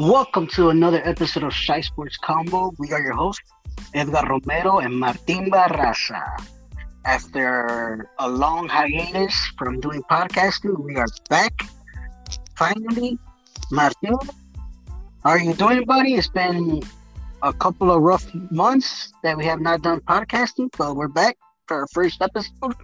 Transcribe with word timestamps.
Welcome 0.00 0.46
to 0.56 0.70
another 0.70 1.06
episode 1.06 1.42
of 1.42 1.52
Shy 1.52 1.82
Sports 1.82 2.16
Combo. 2.16 2.72
We 2.78 2.90
are 2.90 3.02
your 3.02 3.12
hosts, 3.12 3.52
Edgar 3.92 4.24
Romero 4.30 4.78
and 4.78 4.98
Martin 4.98 5.50
Barraza. 5.50 6.24
After 7.04 8.08
a 8.18 8.26
long 8.26 8.66
hiatus 8.66 9.34
from 9.58 9.78
doing 9.78 10.02
podcasting, 10.04 10.82
we 10.82 10.96
are 10.96 11.06
back. 11.28 11.52
Finally, 12.56 13.18
Martin, 13.70 14.16
how 15.22 15.36
are 15.36 15.38
you 15.38 15.52
doing, 15.52 15.84
buddy? 15.84 16.14
It's 16.14 16.28
been 16.28 16.82
a 17.42 17.52
couple 17.52 17.90
of 17.90 18.00
rough 18.00 18.24
months 18.50 19.12
that 19.22 19.36
we 19.36 19.44
have 19.44 19.60
not 19.60 19.82
done 19.82 20.00
podcasting, 20.00 20.70
but 20.78 20.96
we're 20.96 21.08
back 21.08 21.36
for 21.66 21.80
our 21.80 21.86
first 21.92 22.22
episode. 22.22 22.74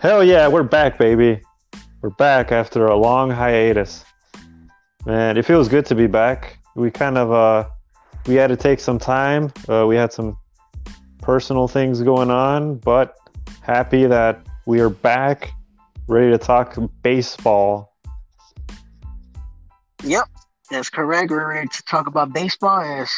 Hell 0.00 0.24
yeah, 0.24 0.48
we're 0.48 0.64
back, 0.64 0.98
baby. 0.98 1.40
We're 2.02 2.10
back 2.10 2.50
after 2.50 2.86
a 2.86 2.96
long 2.96 3.30
hiatus. 3.30 4.04
Man, 5.06 5.36
it 5.36 5.44
feels 5.44 5.68
good 5.68 5.86
to 5.86 5.94
be 5.94 6.06
back. 6.06 6.58
We 6.74 6.90
kind 6.90 7.16
of 7.16 7.32
uh 7.32 7.68
we 8.26 8.34
had 8.34 8.48
to 8.48 8.56
take 8.56 8.80
some 8.80 8.98
time. 8.98 9.52
Uh, 9.68 9.86
we 9.86 9.96
had 9.96 10.12
some 10.12 10.36
personal 11.22 11.66
things 11.66 12.02
going 12.02 12.30
on, 12.30 12.76
but 12.76 13.16
happy 13.62 14.06
that 14.06 14.40
we 14.66 14.80
are 14.80 14.90
back, 14.90 15.52
ready 16.08 16.30
to 16.30 16.38
talk 16.38 16.76
baseball. 17.02 17.94
Yep, 20.04 20.24
that's 20.70 20.90
correct. 20.90 21.30
We're 21.30 21.48
ready 21.48 21.68
to 21.68 21.82
talk 21.84 22.06
about 22.06 22.32
baseball. 22.32 22.80
As 22.80 23.10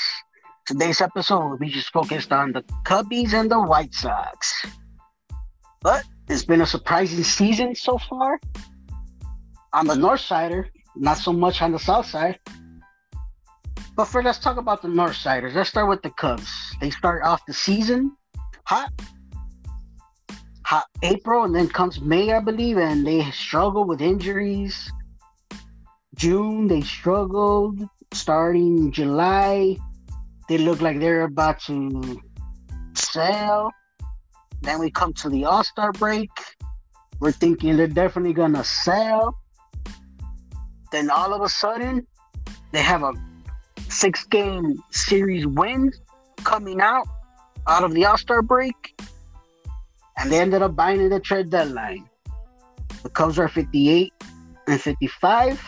today's 0.66 1.00
episode, 1.00 1.58
we 1.60 1.70
just 1.70 1.90
focused 1.90 2.30
on 2.30 2.52
the 2.52 2.62
Cubbies 2.84 3.32
and 3.32 3.50
the 3.50 3.60
White 3.60 3.94
Sox. 3.94 4.64
But 5.80 6.04
it's 6.28 6.44
been 6.44 6.60
a 6.60 6.66
surprising 6.66 7.24
season 7.24 7.74
so 7.74 7.98
far. 7.98 8.38
On 9.72 9.86
the 9.86 9.96
North 9.96 10.20
Sider, 10.20 10.68
not 11.00 11.18
so 11.18 11.32
much 11.32 11.62
on 11.62 11.72
the 11.72 11.78
South 11.78 12.06
Side. 12.06 12.38
But 13.96 14.04
first, 14.04 14.24
let's 14.24 14.38
talk 14.38 14.56
about 14.56 14.82
the 14.82 14.88
North 14.88 15.16
Siders. 15.16 15.54
Let's 15.54 15.70
start 15.70 15.88
with 15.88 16.02
the 16.02 16.10
Cubs. 16.10 16.50
They 16.80 16.90
start 16.90 17.24
off 17.24 17.44
the 17.46 17.52
season 17.52 18.16
hot, 18.70 18.92
hot 20.64 20.86
April, 21.02 21.42
and 21.42 21.52
then 21.52 21.66
comes 21.68 22.00
May, 22.00 22.32
I 22.32 22.38
believe, 22.38 22.78
and 22.78 23.04
they 23.04 23.28
struggle 23.32 23.84
with 23.84 24.00
injuries. 24.00 24.92
June, 26.14 26.68
they 26.68 26.82
struggled. 26.82 27.82
Starting 28.12 28.92
July, 28.92 29.76
they 30.48 30.58
look 30.58 30.80
like 30.80 31.00
they're 31.00 31.22
about 31.22 31.58
to 31.60 32.20
sell. 32.94 33.72
Then 34.62 34.78
we 34.78 34.90
come 34.90 35.12
to 35.14 35.28
the 35.28 35.44
All 35.46 35.64
Star 35.64 35.90
break. 35.92 36.30
We're 37.18 37.32
thinking 37.32 37.76
they're 37.76 37.86
definitely 37.86 38.34
gonna 38.34 38.62
sell. 38.62 39.39
Then 40.90 41.10
all 41.10 41.32
of 41.32 41.42
a 41.42 41.48
sudden, 41.48 42.06
they 42.72 42.82
have 42.82 43.02
a 43.02 43.12
six 43.88 44.24
game 44.24 44.82
series 44.90 45.46
win 45.46 45.92
coming 46.38 46.80
out 46.80 47.06
out 47.66 47.84
of 47.84 47.92
the 47.92 48.04
All 48.04 48.18
Star 48.18 48.42
break. 48.42 49.00
And 50.18 50.30
they 50.30 50.40
ended 50.40 50.62
up 50.62 50.76
buying 50.76 51.00
in 51.00 51.10
the 51.10 51.20
trade 51.20 51.50
deadline. 51.50 52.08
The 53.02 53.08
Cubs 53.08 53.38
are 53.38 53.48
58 53.48 54.12
and 54.66 54.80
55. 54.80 55.62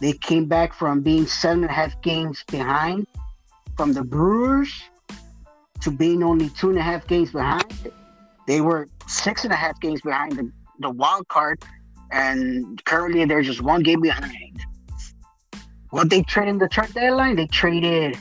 They 0.00 0.12
came 0.12 0.46
back 0.46 0.74
from 0.74 1.00
being 1.00 1.26
seven 1.26 1.62
and 1.62 1.70
a 1.70 1.72
half 1.72 2.00
games 2.02 2.44
behind 2.48 3.06
from 3.76 3.92
the 3.92 4.04
Brewers 4.04 4.70
to 5.80 5.90
being 5.90 6.22
only 6.22 6.50
two 6.50 6.70
and 6.70 6.78
a 6.78 6.82
half 6.82 7.06
games 7.06 7.32
behind. 7.32 7.92
They 8.46 8.60
were 8.60 8.88
six 9.06 9.44
and 9.44 9.52
a 9.52 9.56
half 9.56 9.80
games 9.80 10.00
behind 10.02 10.32
the, 10.32 10.52
the 10.80 10.90
wild 10.90 11.26
card, 11.28 11.62
and 12.10 12.82
currently 12.84 13.24
they're 13.24 13.42
just 13.42 13.60
one 13.60 13.82
game 13.82 14.00
behind. 14.00 14.64
What 15.90 16.10
they 16.10 16.22
traded 16.22 16.54
in 16.54 16.58
the 16.58 16.68
trade 16.68 16.92
deadline, 16.94 17.36
they 17.36 17.46
traded 17.46 18.18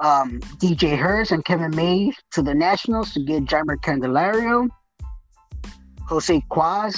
um, 0.00 0.40
DJ 0.60 0.96
Herz 0.96 1.32
and 1.32 1.44
Kevin 1.44 1.74
Made 1.74 2.14
to 2.32 2.42
the 2.42 2.54
Nationals 2.54 3.12
to 3.14 3.20
get 3.20 3.44
Jeimer 3.44 3.76
Candelario, 3.76 4.68
Jose 6.08 6.42
Cuas 6.50 6.96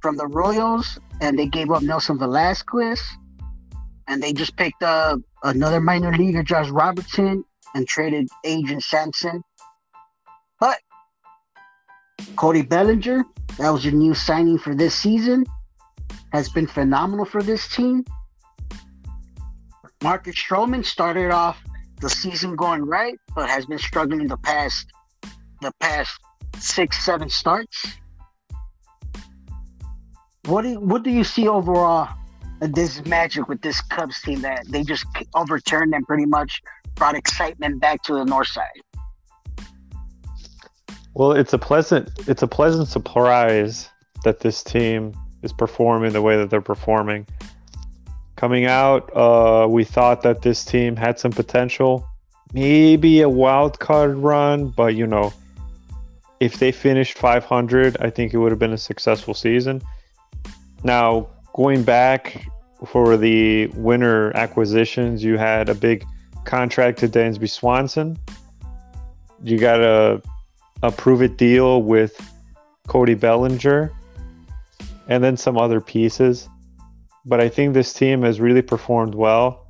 from 0.00 0.16
the 0.16 0.26
Royals, 0.26 0.98
and 1.20 1.38
they 1.38 1.46
gave 1.46 1.70
up 1.70 1.82
Nelson 1.82 2.18
Velasquez, 2.18 3.00
and 4.08 4.22
they 4.22 4.32
just 4.32 4.56
picked 4.56 4.82
up 4.82 5.20
another 5.42 5.80
minor 5.80 6.12
leaguer, 6.12 6.42
Josh 6.42 6.68
Robertson, 6.70 7.44
and 7.74 7.86
traded 7.86 8.28
Adrian 8.44 8.80
Sampson. 8.80 9.42
But 10.60 10.78
Cody 12.36 12.62
Bellinger, 12.62 13.24
that 13.58 13.70
was 13.70 13.84
your 13.84 13.94
new 13.94 14.14
signing 14.14 14.58
for 14.58 14.74
this 14.74 14.94
season, 14.94 15.44
has 16.32 16.48
been 16.48 16.66
phenomenal 16.66 17.24
for 17.24 17.42
this 17.42 17.68
team. 17.68 18.04
Marcus 20.02 20.34
Stroman 20.34 20.84
started 20.84 21.30
off 21.30 21.62
the 22.00 22.10
season 22.10 22.56
going 22.56 22.82
right, 22.82 23.14
but 23.34 23.48
has 23.48 23.66
been 23.66 23.78
struggling 23.78 24.26
the 24.26 24.36
past 24.36 24.86
the 25.62 25.72
past 25.80 26.20
six, 26.58 27.04
seven 27.04 27.28
starts. 27.28 27.86
What 30.46 30.62
do 30.62 30.70
you, 30.70 30.80
what 30.80 31.02
do 31.02 31.10
you 31.10 31.24
see 31.24 31.48
overall 31.48 32.08
this 32.60 33.04
magic 33.06 33.48
with 33.48 33.62
this 33.62 33.80
Cubs 33.80 34.20
team 34.20 34.42
that 34.42 34.66
they 34.68 34.82
just 34.82 35.06
overturned 35.34 35.94
and 35.94 36.06
pretty 36.06 36.26
much 36.26 36.60
brought 36.94 37.14
excitement 37.14 37.80
back 37.80 38.02
to 38.02 38.14
the 38.14 38.24
north 38.24 38.48
side? 38.48 38.82
Well, 41.14 41.32
it's 41.32 41.52
a 41.52 41.58
pleasant 41.58 42.10
it's 42.28 42.42
a 42.42 42.48
pleasant 42.48 42.88
surprise 42.88 43.88
that 44.24 44.40
this 44.40 44.64
team 44.64 45.14
is 45.42 45.52
performing 45.52 46.12
the 46.12 46.22
way 46.22 46.36
that 46.36 46.50
they're 46.50 46.60
performing. 46.60 47.26
Coming 48.36 48.66
out, 48.66 49.10
uh, 49.16 49.68
we 49.68 49.84
thought 49.84 50.22
that 50.22 50.42
this 50.42 50.64
team 50.64 50.96
had 50.96 51.20
some 51.20 51.30
potential, 51.30 52.04
maybe 52.52 53.20
a 53.20 53.28
wild 53.28 53.78
card 53.78 54.16
run, 54.16 54.68
but 54.70 54.96
you 54.96 55.06
know, 55.06 55.32
if 56.40 56.58
they 56.58 56.72
finished 56.72 57.16
500, 57.16 57.96
I 58.00 58.10
think 58.10 58.34
it 58.34 58.38
would 58.38 58.50
have 58.50 58.58
been 58.58 58.72
a 58.72 58.78
successful 58.78 59.34
season. 59.34 59.82
Now, 60.82 61.28
going 61.54 61.84
back 61.84 62.48
for 62.86 63.16
the 63.16 63.68
winter 63.68 64.36
acquisitions, 64.36 65.22
you 65.22 65.38
had 65.38 65.68
a 65.68 65.74
big 65.74 66.04
contract 66.44 66.98
to 66.98 67.08
Dansby 67.08 67.48
Swanson. 67.48 68.18
You 69.42 69.58
got 69.58 69.80
a 69.80 70.20
a 70.82 70.90
prove 70.90 71.22
it 71.22 71.36
deal 71.36 71.82
with 71.82 72.20
Cody 72.88 73.14
Bellinger, 73.14 73.92
and 75.08 75.22
then 75.22 75.36
some 75.36 75.56
other 75.56 75.80
pieces. 75.80 76.48
But 77.26 77.40
I 77.40 77.48
think 77.48 77.74
this 77.74 77.92
team 77.92 78.22
has 78.22 78.40
really 78.40 78.62
performed 78.62 79.14
well. 79.14 79.66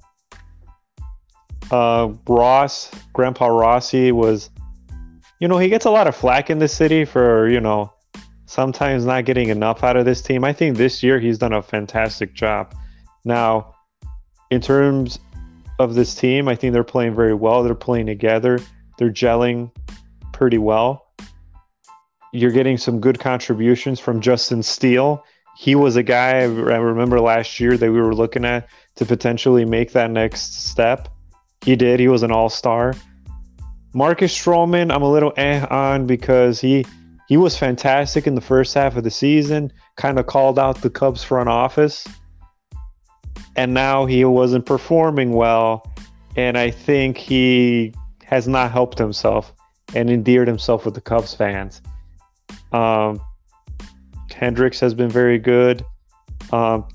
Uh, 1.71 2.13
Ross, 2.29 2.91
Grandpa 3.13 3.47
Rossy 3.47 4.13
was, 4.13 4.51
you 5.41 5.49
know, 5.49 5.59
he 5.59 5.69
gets 5.69 5.85
a 5.85 5.91
lot 5.91 6.07
of 6.07 6.17
flack 6.17 6.51
in 6.51 6.59
the 6.59 6.69
city 6.69 7.05
for, 7.05 7.49
you 7.49 7.61
know, 7.61 7.93
sometimes 8.47 9.05
not 9.05 9.25
getting 9.25 9.49
enough 9.49 9.83
out 9.83 9.97
of 9.97 10.05
this 10.05 10.21
team. 10.21 10.45
I 10.45 10.53
think 10.53 10.77
this 10.77 11.03
year 11.03 11.19
he's 11.19 11.39
done 11.39 11.53
a 11.53 11.63
fantastic 11.63 12.35
job. 12.35 12.75
Now, 13.25 13.75
in 14.51 14.61
terms 14.61 15.19
of 15.79 15.95
this 15.95 16.15
team, 16.15 16.49
I 16.49 16.55
think 16.55 16.73
they're 16.73 16.85
playing 16.85 17.15
very 17.15 17.35
well. 17.35 17.63
They're 17.63 17.75
playing 17.75 18.07
together. 18.07 18.59
They're 18.99 19.11
gelling 19.11 19.71
pretty 20.35 20.59
well 20.59 21.05
you're 22.35 22.51
getting 22.51 22.77
some 22.77 23.01
good 23.01 23.21
contributions 23.21 24.01
from 24.01 24.21
Justin 24.21 24.61
Steele. 24.61 25.25
He 25.57 25.77
was 25.77 25.95
a 25.95 26.03
guy 26.03 26.41
I 26.41 26.47
remember 26.47 27.21
last 27.21 27.61
year 27.61 27.79
that 27.79 27.93
we 27.93 28.01
were 28.01 28.15
looking 28.15 28.45
at 28.45 28.69
to 28.97 29.07
potentially 29.07 29.65
make 29.65 29.93
that 29.93 30.11
next 30.11 30.67
step. 30.67 31.09
He 31.65 31.77
did. 31.77 32.01
He 32.01 32.09
was 32.09 32.25
an 32.25 32.33
all 32.33 32.51
star. 32.51 32.93
Marcus 33.95 34.37
Stroman, 34.37 34.93
I'm 34.93 35.03
a 35.03 35.11
little 35.11 35.33
eh 35.37 35.65
on 35.67 36.09
because 36.09 36.61
he 36.61 36.85
he 37.29 37.37
was 37.37 37.57
fantastic 37.57 38.27
in 38.27 38.35
the 38.35 38.41
first 38.41 38.75
half 38.75 38.97
of 38.97 39.05
the 39.05 39.13
season. 39.13 39.73
Kind 39.97 40.19
of 40.19 40.27
called 40.27 40.59
out 40.59 40.83
the 40.83 40.91
Cubs 40.91 41.23
front 41.23 41.49
office, 41.49 42.05
and 43.55 43.73
now 43.73 44.07
he 44.07 44.25
wasn't 44.25 44.67
performing 44.67 45.35
well. 45.35 45.89
And 46.35 46.59
I 46.59 46.73
think 46.73 47.17
he 47.17 47.95
has 48.25 48.49
not 48.49 48.73
helped 48.73 48.99
himself 48.99 49.55
and 49.95 50.11
endeared 50.11 50.49
himself 50.49 50.85
with 50.85 50.95
the 50.95 51.01
Cubs 51.01 51.35
fans. 51.35 51.81
Um, 52.73 53.21
Hendricks 54.35 54.81
has 54.81 54.95
been 54.95 55.09
very 55.11 55.39
good. 55.39 55.85
Um, 56.53 56.87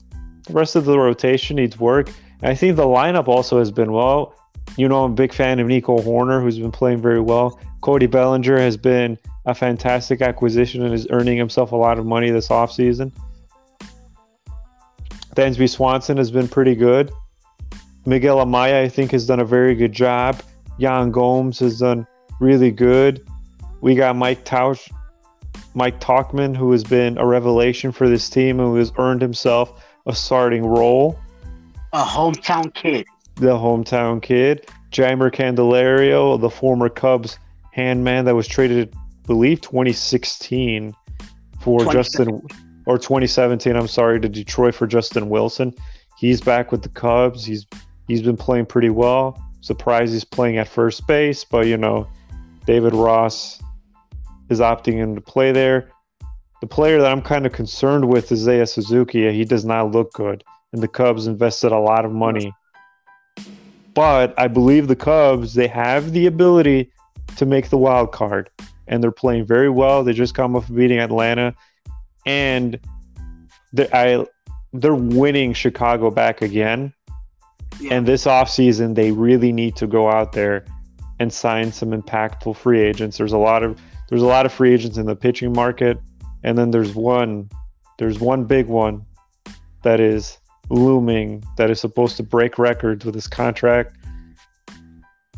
the 0.45 0.53
rest 0.53 0.75
of 0.75 0.85
the 0.85 0.97
rotation 0.97 1.55
needs 1.55 1.79
work. 1.79 2.09
And 2.41 2.51
I 2.51 2.55
think 2.55 2.75
the 2.75 2.83
lineup 2.83 3.27
also 3.27 3.59
has 3.59 3.71
been 3.71 3.91
well. 3.91 4.35
You 4.77 4.87
know, 4.87 5.03
I'm 5.03 5.11
a 5.11 5.15
big 5.15 5.33
fan 5.33 5.59
of 5.59 5.67
Nico 5.67 5.97
Hoerner, 5.99 6.41
who's 6.41 6.59
been 6.59 6.71
playing 6.71 7.01
very 7.01 7.21
well. 7.21 7.59
Cody 7.81 8.07
Bellinger 8.07 8.59
has 8.59 8.77
been 8.77 9.17
a 9.45 9.55
fantastic 9.55 10.21
acquisition 10.21 10.83
and 10.83 10.93
is 10.93 11.07
earning 11.09 11.37
himself 11.37 11.71
a 11.71 11.75
lot 11.75 11.97
of 11.97 12.05
money 12.05 12.29
this 12.29 12.49
offseason. 12.49 13.11
Dansby 15.35 15.69
Swanson 15.69 16.17
has 16.17 16.31
been 16.31 16.47
pretty 16.47 16.75
good. 16.75 17.11
Miguel 18.05 18.37
Amaya, 18.37 18.83
I 18.83 18.89
think, 18.89 19.11
has 19.11 19.25
done 19.25 19.39
a 19.39 19.45
very 19.45 19.75
good 19.75 19.93
job. 19.93 20.41
Yan 20.77 21.11
Gomes 21.11 21.59
has 21.59 21.79
done 21.79 22.05
really 22.39 22.71
good. 22.71 23.27
We 23.81 23.95
got 23.95 24.15
Mike 24.15 24.45
Tausch, 24.45 24.91
Mike 25.73 25.99
Tauchman, 25.99 26.55
who 26.55 26.71
has 26.71 26.83
been 26.83 27.17
a 27.17 27.25
revelation 27.25 27.91
for 27.91 28.09
this 28.09 28.29
team 28.29 28.59
and 28.59 28.69
who 28.69 28.75
has 28.75 28.91
earned 28.97 29.21
himself 29.21 29.83
a 30.05 30.15
starting 30.15 30.65
role. 30.65 31.19
A 31.93 32.03
hometown 32.03 32.73
kid. 32.73 33.05
The 33.35 33.57
hometown 33.57 34.21
kid. 34.21 34.67
Jeimer 34.91 35.31
Candelario, 35.31 36.39
the 36.39 36.49
former 36.49 36.89
Cubs 36.89 37.37
handman 37.75 38.25
that 38.25 38.35
was 38.35 38.47
traded, 38.47 38.93
I 38.95 39.27
believe, 39.27 39.61
2016 39.61 40.95
for 41.61 41.91
Justin, 41.91 42.41
or 42.85 42.97
2017, 42.97 43.75
I'm 43.75 43.87
sorry, 43.87 44.19
to 44.19 44.27
Detroit 44.27 44.73
for 44.73 44.87
Justin 44.87 45.29
Wilson. 45.29 45.73
He's 46.17 46.41
back 46.41 46.71
with 46.71 46.81
the 46.81 46.89
Cubs. 46.89 47.45
He's 47.45 47.65
he's 48.07 48.21
been 48.21 48.37
playing 48.37 48.65
pretty 48.65 48.89
well. 48.89 49.41
Surprised 49.61 50.13
he's 50.13 50.23
playing 50.23 50.57
at 50.57 50.67
first 50.67 51.05
base, 51.05 51.43
but 51.43 51.67
you 51.67 51.77
know, 51.77 52.07
David 52.69 52.93
Ross 52.93 53.59
is 54.51 54.59
opting 54.59 55.01
in 55.01 55.15
to 55.15 55.21
play 55.21 55.51
there. 55.51 55.89
The 56.61 56.67
player 56.67 57.01
that 57.01 57.11
I'm 57.11 57.23
kind 57.23 57.47
of 57.47 57.51
concerned 57.51 58.07
with 58.07 58.31
is 58.31 58.45
Seiya 58.45 58.69
Suzuki. 58.69 59.33
He 59.33 59.43
does 59.43 59.65
not 59.65 59.89
look 59.89 60.13
good, 60.13 60.43
and 60.71 60.83
the 60.83 60.87
Cubs 60.87 61.25
invested 61.25 61.71
a 61.71 61.79
lot 61.79 62.05
of 62.05 62.11
money. 62.11 62.53
But 63.95 64.35
I 64.37 64.47
believe 64.47 64.87
the 64.87 64.95
Cubs 64.95 65.55
they 65.55 65.65
have 65.65 66.11
the 66.11 66.27
ability 66.27 66.91
to 67.37 67.47
make 67.47 67.71
the 67.71 67.77
wild 67.79 68.11
card, 68.11 68.51
and 68.87 69.01
they're 69.01 69.09
playing 69.09 69.47
very 69.47 69.71
well. 69.71 70.03
They 70.03 70.13
just 70.13 70.35
come 70.35 70.55
off 70.55 70.71
beating 70.71 70.99
Atlanta, 70.99 71.55
and 72.27 72.79
they, 73.73 73.89
I 73.91 74.27
they're 74.73 74.93
winning 74.93 75.53
Chicago 75.53 76.11
back 76.11 76.43
again. 76.43 76.93
Yeah. 77.79 77.95
And 77.95 78.07
this 78.07 78.25
offseason, 78.25 78.93
they 78.93 79.11
really 79.11 79.51
need 79.51 79.75
to 79.77 79.87
go 79.87 80.07
out 80.11 80.33
there 80.33 80.65
and 81.19 81.31
sign 81.31 81.71
some 81.71 81.91
impactful 81.91 82.55
free 82.55 82.81
agents. 82.81 83.17
There's 83.17 83.33
a 83.33 83.37
lot 83.37 83.63
of 83.63 83.79
there's 84.07 84.21
a 84.21 84.27
lot 84.27 84.45
of 84.45 84.53
free 84.53 84.73
agents 84.73 84.97
in 84.97 85.05
the 85.05 85.15
pitching 85.15 85.53
market, 85.53 85.99
and 86.43 86.57
then 86.57 86.71
there's 86.71 86.95
one 86.95 87.49
there's 87.97 88.19
one 88.19 88.45
big 88.45 88.67
one 88.67 89.05
that 89.83 89.99
is 89.99 90.37
looming 90.69 91.43
that 91.57 91.69
is 91.69 91.79
supposed 91.79 92.17
to 92.17 92.23
break 92.23 92.57
records 92.57 93.05
with 93.05 93.15
his 93.15 93.27
contract. 93.27 93.95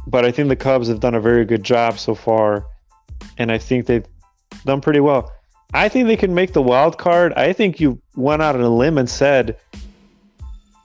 But 0.08 0.26
I 0.26 0.32
think 0.32 0.50
the 0.50 0.56
Cubs 0.56 0.88
have 0.88 1.00
done 1.00 1.16
a 1.16 1.22
very 1.22 1.46
good 1.46 1.64
job 1.64 2.00
so 2.00 2.16
far, 2.16 2.66
and 3.38 3.52
I 3.52 3.58
think 3.58 3.86
they've 3.86 4.06
done 4.66 4.82
pretty 4.82 5.00
well. 5.00 5.32
I 5.74 5.88
think 5.90 6.08
they 6.08 6.18
can 6.18 6.34
make 6.34 6.54
the 6.54 6.62
wild 6.62 6.98
card. 6.98 7.34
I 7.34 7.54
think 7.54 7.80
you 7.80 8.02
went 8.16 8.42
out 8.42 8.56
on 8.56 8.62
a 8.62 8.70
limb 8.70 8.98
and 8.98 9.10
said, 9.10 9.58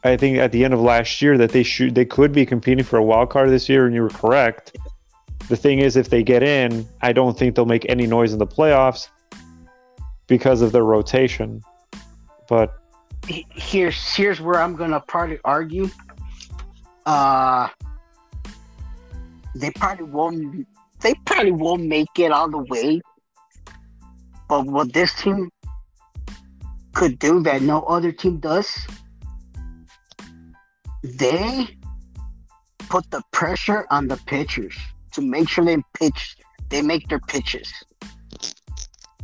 I 0.06 0.16
think 0.16 0.38
at 0.38 0.52
the 0.52 0.64
end 0.64 0.72
of 0.72 0.80
last 0.80 1.20
year 1.20 1.36
that 1.38 1.50
they 1.50 1.62
should 1.62 1.94
they 1.94 2.04
could 2.04 2.32
be 2.32 2.46
competing 2.46 2.84
for 2.84 2.96
a 2.96 3.02
wild 3.02 3.30
card 3.30 3.50
this 3.50 3.68
year, 3.68 3.86
and 3.86 3.94
you 3.94 4.02
were 4.02 4.10
correct. 4.10 4.76
The 5.48 5.56
thing 5.56 5.78
is, 5.78 5.96
if 5.96 6.10
they 6.10 6.22
get 6.22 6.42
in, 6.42 6.88
I 7.02 7.12
don't 7.12 7.38
think 7.38 7.54
they'll 7.54 7.66
make 7.66 7.88
any 7.88 8.06
noise 8.06 8.32
in 8.32 8.38
the 8.38 8.46
playoffs 8.46 9.08
because 10.26 10.62
of 10.62 10.72
their 10.72 10.84
rotation. 10.84 11.62
But 12.48 12.74
here's 13.26 14.14
here's 14.14 14.40
where 14.40 14.60
I'm 14.60 14.76
gonna 14.76 15.00
probably 15.00 15.38
argue. 15.44 15.88
Uh, 17.04 17.68
they 19.54 19.70
probably 19.70 20.04
won't. 20.04 20.66
They 21.00 21.14
probably 21.24 21.52
won't 21.52 21.84
make 21.84 22.18
it 22.18 22.32
all 22.32 22.50
the 22.50 22.58
way. 22.58 23.00
But 24.48 24.66
what 24.66 24.92
this 24.92 25.14
team 25.14 25.50
could 26.92 27.18
do 27.18 27.42
that 27.42 27.62
no 27.62 27.82
other 27.82 28.12
team 28.12 28.38
does, 28.38 28.86
they 31.02 31.68
put 32.88 33.10
the 33.10 33.22
pressure 33.32 33.86
on 33.90 34.08
the 34.08 34.16
pitchers 34.26 34.76
to 35.12 35.22
make 35.22 35.48
sure 35.48 35.64
they 35.64 35.78
pitch, 35.98 36.36
they 36.68 36.82
make 36.82 37.08
their 37.08 37.20
pitches. 37.20 37.72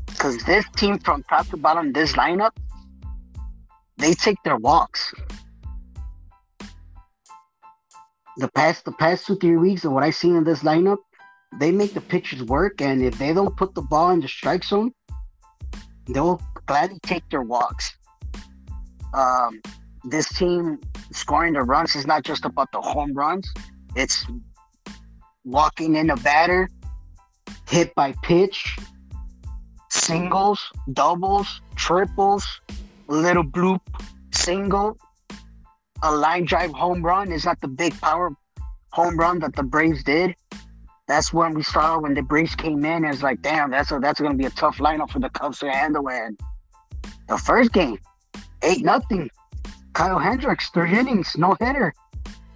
Because 0.06 0.38
this 0.44 0.64
team, 0.76 0.98
from 0.98 1.22
top 1.24 1.48
to 1.48 1.56
bottom, 1.56 1.92
this 1.92 2.12
lineup, 2.12 2.52
they 3.98 4.14
take 4.14 4.36
their 4.44 4.56
walks. 4.56 5.12
The 8.38 8.48
past 8.48 8.84
the 8.84 8.92
past 8.92 9.26
two 9.26 9.36
three 9.36 9.56
weeks 9.56 9.84
of 9.84 9.92
what 9.92 10.02
I've 10.02 10.14
seen 10.14 10.36
in 10.36 10.44
this 10.44 10.62
lineup, 10.62 10.98
they 11.60 11.70
make 11.70 11.92
the 11.92 12.00
pitchers 12.00 12.42
work, 12.44 12.80
and 12.80 13.02
if 13.02 13.18
they 13.18 13.34
don't 13.34 13.56
put 13.56 13.74
the 13.74 13.82
ball 13.82 14.10
in 14.10 14.20
the 14.20 14.28
strike 14.28 14.64
zone, 14.64 14.92
they'll 16.08 16.40
gladly 16.66 16.98
take 17.02 17.28
their 17.30 17.42
walks. 17.42 17.94
Um, 19.12 19.60
this 20.04 20.28
team 20.28 20.78
scoring 21.12 21.54
the 21.54 21.62
runs 21.62 21.94
is 21.94 22.06
not 22.06 22.24
just 22.24 22.44
about 22.44 22.70
the 22.72 22.80
home 22.80 23.12
runs; 23.14 23.52
it's 23.96 24.26
walking 25.44 25.96
in 25.96 26.10
a 26.10 26.16
batter, 26.16 26.68
hit 27.68 27.94
by 27.94 28.14
pitch, 28.22 28.76
singles, 29.90 30.60
doubles, 30.92 31.60
triples, 31.76 32.46
little 33.08 33.44
bloop 33.44 33.80
single, 34.32 34.96
a 36.02 36.14
line 36.14 36.44
drive 36.44 36.72
home 36.72 37.02
run 37.02 37.30
is 37.32 37.44
not 37.44 37.60
the 37.60 37.68
big 37.68 37.98
power 38.00 38.30
home 38.92 39.16
run 39.16 39.38
that 39.40 39.54
the 39.54 39.62
Braves 39.62 40.02
did. 40.02 40.34
That's 41.08 41.32
when 41.32 41.54
we 41.54 41.62
saw 41.62 41.98
when 41.98 42.14
the 42.14 42.22
Braves 42.22 42.54
came 42.54 42.84
in. 42.84 43.04
It's 43.04 43.22
like, 43.22 43.42
damn, 43.42 43.70
that's 43.70 43.90
a, 43.92 43.98
that's 43.98 44.20
going 44.20 44.32
to 44.32 44.38
be 44.38 44.46
a 44.46 44.50
tough 44.50 44.78
lineup 44.78 45.10
for 45.10 45.18
the 45.18 45.30
Cubs 45.30 45.58
to 45.60 45.70
handle. 45.70 46.08
And 46.08 46.38
the 47.28 47.38
first 47.38 47.72
game, 47.72 47.98
eight 48.62 48.84
nothing. 48.84 49.30
Kyle 49.92 50.18
Hendricks, 50.18 50.70
three 50.70 50.98
innings, 50.98 51.36
no 51.36 51.56
hitter, 51.60 51.92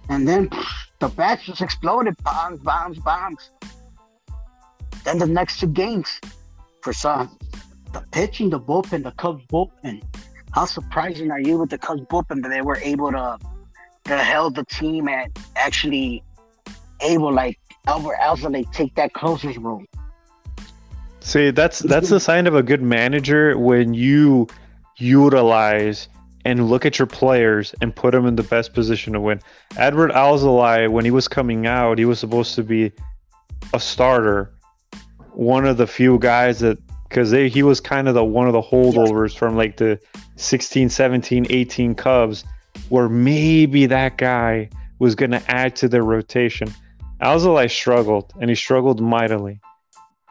and 0.09 0.27
then 0.27 0.49
pff, 0.49 0.65
the 0.99 1.07
bats 1.09 1.45
just 1.45 1.61
exploded, 1.61 2.15
bombs, 2.23 2.59
bombs, 2.59 2.97
bombs. 2.99 3.51
Then 5.03 5.19
the 5.19 5.27
next 5.27 5.59
two 5.59 5.67
games, 5.67 6.19
for 6.81 6.93
some, 6.93 7.37
the 7.93 8.01
pitching, 8.11 8.49
the 8.49 8.59
bullpen, 8.59 9.03
the 9.03 9.11
Cubs 9.11 9.45
bullpen, 9.45 10.03
how 10.51 10.65
surprising 10.65 11.31
are 11.31 11.39
you 11.39 11.59
with 11.59 11.69
the 11.69 11.77
Cubs 11.77 12.01
bullpen 12.01 12.41
that 12.41 12.49
they 12.49 12.61
were 12.61 12.77
able 12.77 13.11
to 13.11 13.37
to 14.05 14.17
held 14.17 14.55
the 14.55 14.63
team 14.65 15.09
and 15.09 15.37
actually 15.55 16.23
able 17.01 17.31
like 17.31 17.59
Adbert 17.87 18.17
Alzolay 18.19 18.71
take 18.71 18.95
that 18.95 19.13
closer's 19.13 19.57
role? 19.57 19.83
See, 21.19 21.51
that's 21.51 21.79
that's 21.79 22.09
the 22.09 22.19
sign 22.19 22.47
of 22.47 22.55
a 22.55 22.63
good 22.63 22.81
manager 22.81 23.57
when 23.57 23.93
you 23.93 24.47
utilize 24.95 26.07
and 26.47 26.69
look 26.69 26.85
at 26.85 26.97
your 26.97 27.05
players 27.05 27.75
and 27.81 27.93
put 27.93 28.13
them 28.13 28.25
in 28.25 28.37
the 28.37 28.43
best 28.43 28.73
position 28.73 29.11
to 29.11 29.19
win. 29.19 29.41
Adbert 29.73 30.13
Alzolay, 30.13 30.89
when 30.89 31.03
he 31.03 31.11
was 31.11 31.27
coming 31.27 31.67
out, 31.67 31.97
he 31.97 32.05
was 32.05 32.19
supposed 32.19 32.55
to 32.55 32.63
be 32.63 32.89
a 33.73 33.79
starter, 33.81 34.53
one 35.33 35.65
of 35.65 35.75
the 35.75 35.85
few 35.85 36.17
guys 36.19 36.59
that 36.59 36.77
because 37.09 37.31
he 37.31 37.63
was 37.63 37.81
kind 37.81 38.07
of 38.07 38.13
the 38.13 38.23
one 38.23 38.47
of 38.47 38.53
the 38.53 38.61
holdovers 38.61 39.37
from 39.37 39.57
like 39.57 39.75
the 39.75 39.99
16, 40.37 40.89
17, 40.89 41.47
18 41.49 41.95
Cubs, 41.95 42.45
where 42.87 43.09
maybe 43.09 43.85
that 43.85 44.17
guy 44.17 44.69
was 44.99 45.15
going 45.15 45.31
to 45.31 45.51
add 45.51 45.75
to 45.75 45.89
their 45.89 46.03
rotation. 46.03 46.73
Alzolay 47.21 47.69
struggled, 47.69 48.33
and 48.39 48.49
he 48.49 48.55
struggled 48.55 49.01
mightily, 49.01 49.59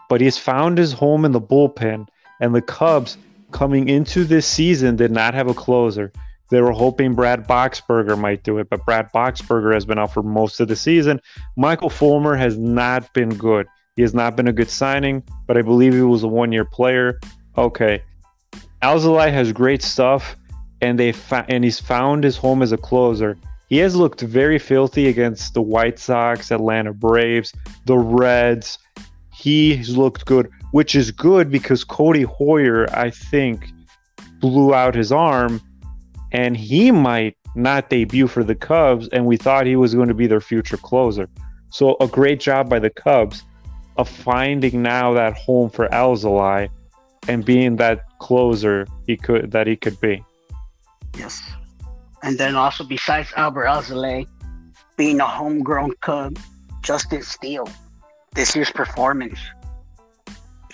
but 0.08 0.22
he's 0.22 0.38
found 0.38 0.78
his 0.78 0.94
home 0.94 1.26
in 1.26 1.32
the 1.32 1.40
bullpen. 1.42 2.08
And 2.40 2.54
the 2.54 2.62
Cubs, 2.62 3.18
coming 3.52 3.88
into 3.88 4.24
this 4.24 4.46
season, 4.46 4.96
did 4.96 5.10
not 5.10 5.34
have 5.34 5.48
a 5.48 5.54
closer. 5.54 6.12
They 6.50 6.60
were 6.60 6.72
hoping 6.72 7.14
Brad 7.14 7.46
Boxberger 7.48 8.18
might 8.18 8.44
do 8.44 8.58
it, 8.58 8.68
but 8.70 8.84
Brad 8.84 9.10
Boxberger 9.12 9.74
has 9.74 9.84
been 9.84 9.98
out 9.98 10.14
for 10.14 10.22
most 10.22 10.60
of 10.60 10.68
the 10.68 10.76
season. 10.76 11.20
Michael 11.56 11.90
Fulmer 11.90 12.36
has 12.36 12.56
not 12.56 13.12
been 13.12 13.30
good. 13.30 13.66
He 13.96 14.02
has 14.02 14.14
not 14.14 14.36
been 14.36 14.46
a 14.46 14.52
good 14.52 14.70
signing, 14.70 15.22
but 15.46 15.56
I 15.56 15.62
believe 15.62 15.94
he 15.94 16.02
was 16.02 16.22
a 16.22 16.28
one 16.28 16.52
year 16.52 16.64
player. 16.64 17.18
Okay. 17.56 18.02
Alzolay 18.82 19.32
has 19.32 19.52
great 19.52 19.82
stuff, 19.82 20.36
and 20.82 20.98
they 20.98 21.12
fa- 21.12 21.46
and 21.48 21.64
he's 21.64 21.80
found 21.80 22.22
his 22.22 22.36
home 22.36 22.62
as 22.62 22.72
a 22.72 22.76
closer. 22.76 23.36
He 23.68 23.78
has 23.78 23.96
looked 23.96 24.20
very 24.20 24.58
filthy 24.58 25.08
against 25.08 25.54
the 25.54 25.62
White 25.62 25.98
Sox, 25.98 26.52
Atlanta 26.52 26.92
Braves, 26.92 27.52
the 27.86 27.98
Reds. 27.98 28.78
He's 29.32 29.96
looked 29.96 30.24
good, 30.26 30.48
which 30.72 30.94
is 30.94 31.10
good 31.10 31.50
because 31.50 31.84
Cody 31.84 32.24
Heuer, 32.24 32.92
I 32.94 33.10
think, 33.10 33.72
blew 34.40 34.74
out 34.74 34.94
his 34.94 35.12
arm, 35.12 35.60
and 36.32 36.56
he 36.56 36.90
might 36.90 37.36
not 37.54 37.88
debut 37.88 38.28
for 38.28 38.44
the 38.44 38.54
Cubs, 38.54 39.08
and 39.08 39.26
we 39.26 39.36
thought 39.36 39.66
he 39.66 39.76
was 39.76 39.94
going 39.94 40.08
to 40.08 40.14
be 40.14 40.26
their 40.26 40.40
future 40.40 40.76
closer. 40.76 41.28
So 41.70 41.96
a 42.00 42.06
great 42.06 42.40
job 42.40 42.68
by 42.68 42.78
the 42.78 42.90
Cubs 42.90 43.42
of 43.96 44.08
finding 44.08 44.82
now 44.82 45.14
that 45.14 45.36
home 45.36 45.70
for 45.70 45.88
Alzolay 45.88 46.68
and 47.28 47.44
being 47.44 47.76
that 47.76 48.02
closer 48.18 48.86
he 49.06 49.16
could 49.16 49.50
that 49.52 49.66
he 49.66 49.76
could 49.76 49.98
be. 50.00 50.22
Yes. 51.18 51.40
And 52.22 52.38
then 52.38 52.56
also 52.56 52.84
besides 52.84 53.30
Adbert 53.30 53.66
Alzolay 53.66 54.26
being 54.96 55.20
a 55.20 55.26
homegrown 55.26 55.92
Cub, 56.00 56.38
Justin 56.82 57.22
Steele, 57.22 57.68
this 58.34 58.54
year's 58.54 58.70
performance. 58.70 59.38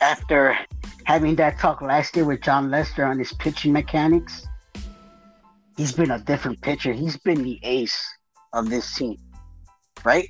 After 0.02 0.58
having 1.04 1.36
that 1.36 1.60
talk 1.60 1.80
last 1.80 2.16
year 2.16 2.24
with 2.24 2.40
Jon 2.40 2.72
Lester 2.72 3.04
on 3.04 3.20
his 3.20 3.32
pitching 3.34 3.72
mechanics, 3.72 4.48
he's 5.76 5.92
been 5.92 6.10
a 6.10 6.18
different 6.18 6.60
pitcher. 6.60 6.92
He's 6.92 7.16
been 7.16 7.44
the 7.44 7.60
ace 7.62 8.04
of 8.52 8.68
this 8.68 8.96
team, 8.96 9.16
right? 10.04 10.28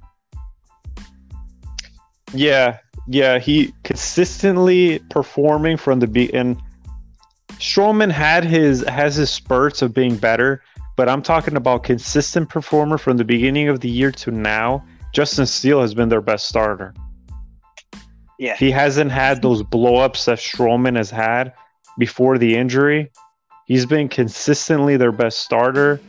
Yeah, 2.34 2.80
yeah, 3.08 3.38
he 3.38 3.72
consistently 3.82 4.98
performing 5.08 5.78
from 5.78 6.00
the 6.00 6.06
beat. 6.06 6.34
And 6.34 6.60
Stroman 7.52 8.12
had 8.12 8.44
his 8.44 8.82
has 8.88 9.14
his 9.14 9.30
spurts 9.30 9.80
of 9.80 9.94
being 9.94 10.16
better, 10.16 10.62
but 10.98 11.08
I'm 11.08 11.22
talking 11.22 11.56
about 11.56 11.82
consistent 11.82 12.50
performer 12.50 12.98
from 12.98 13.16
the 13.16 13.24
beginning 13.24 13.68
of 13.68 13.80
the 13.80 13.88
year 13.88 14.10
to 14.12 14.30
now. 14.30 14.84
Justin 15.14 15.46
Steele 15.46 15.80
has 15.80 15.94
been 15.94 16.10
their 16.10 16.20
best 16.20 16.46
starter. 16.46 16.92
Yeah. 18.42 18.56
He 18.56 18.72
hasn't 18.72 19.12
had 19.12 19.40
those 19.40 19.62
blowups 19.62 20.24
that 20.24 20.38
Stroman 20.38 20.96
has 20.96 21.12
had 21.12 21.52
before 21.96 22.38
the 22.38 22.56
injury. 22.56 23.08
He's 23.66 23.86
been 23.86 24.08
consistently 24.08 24.96
their 24.96 25.12
best 25.12 25.38
starter. 25.38 26.00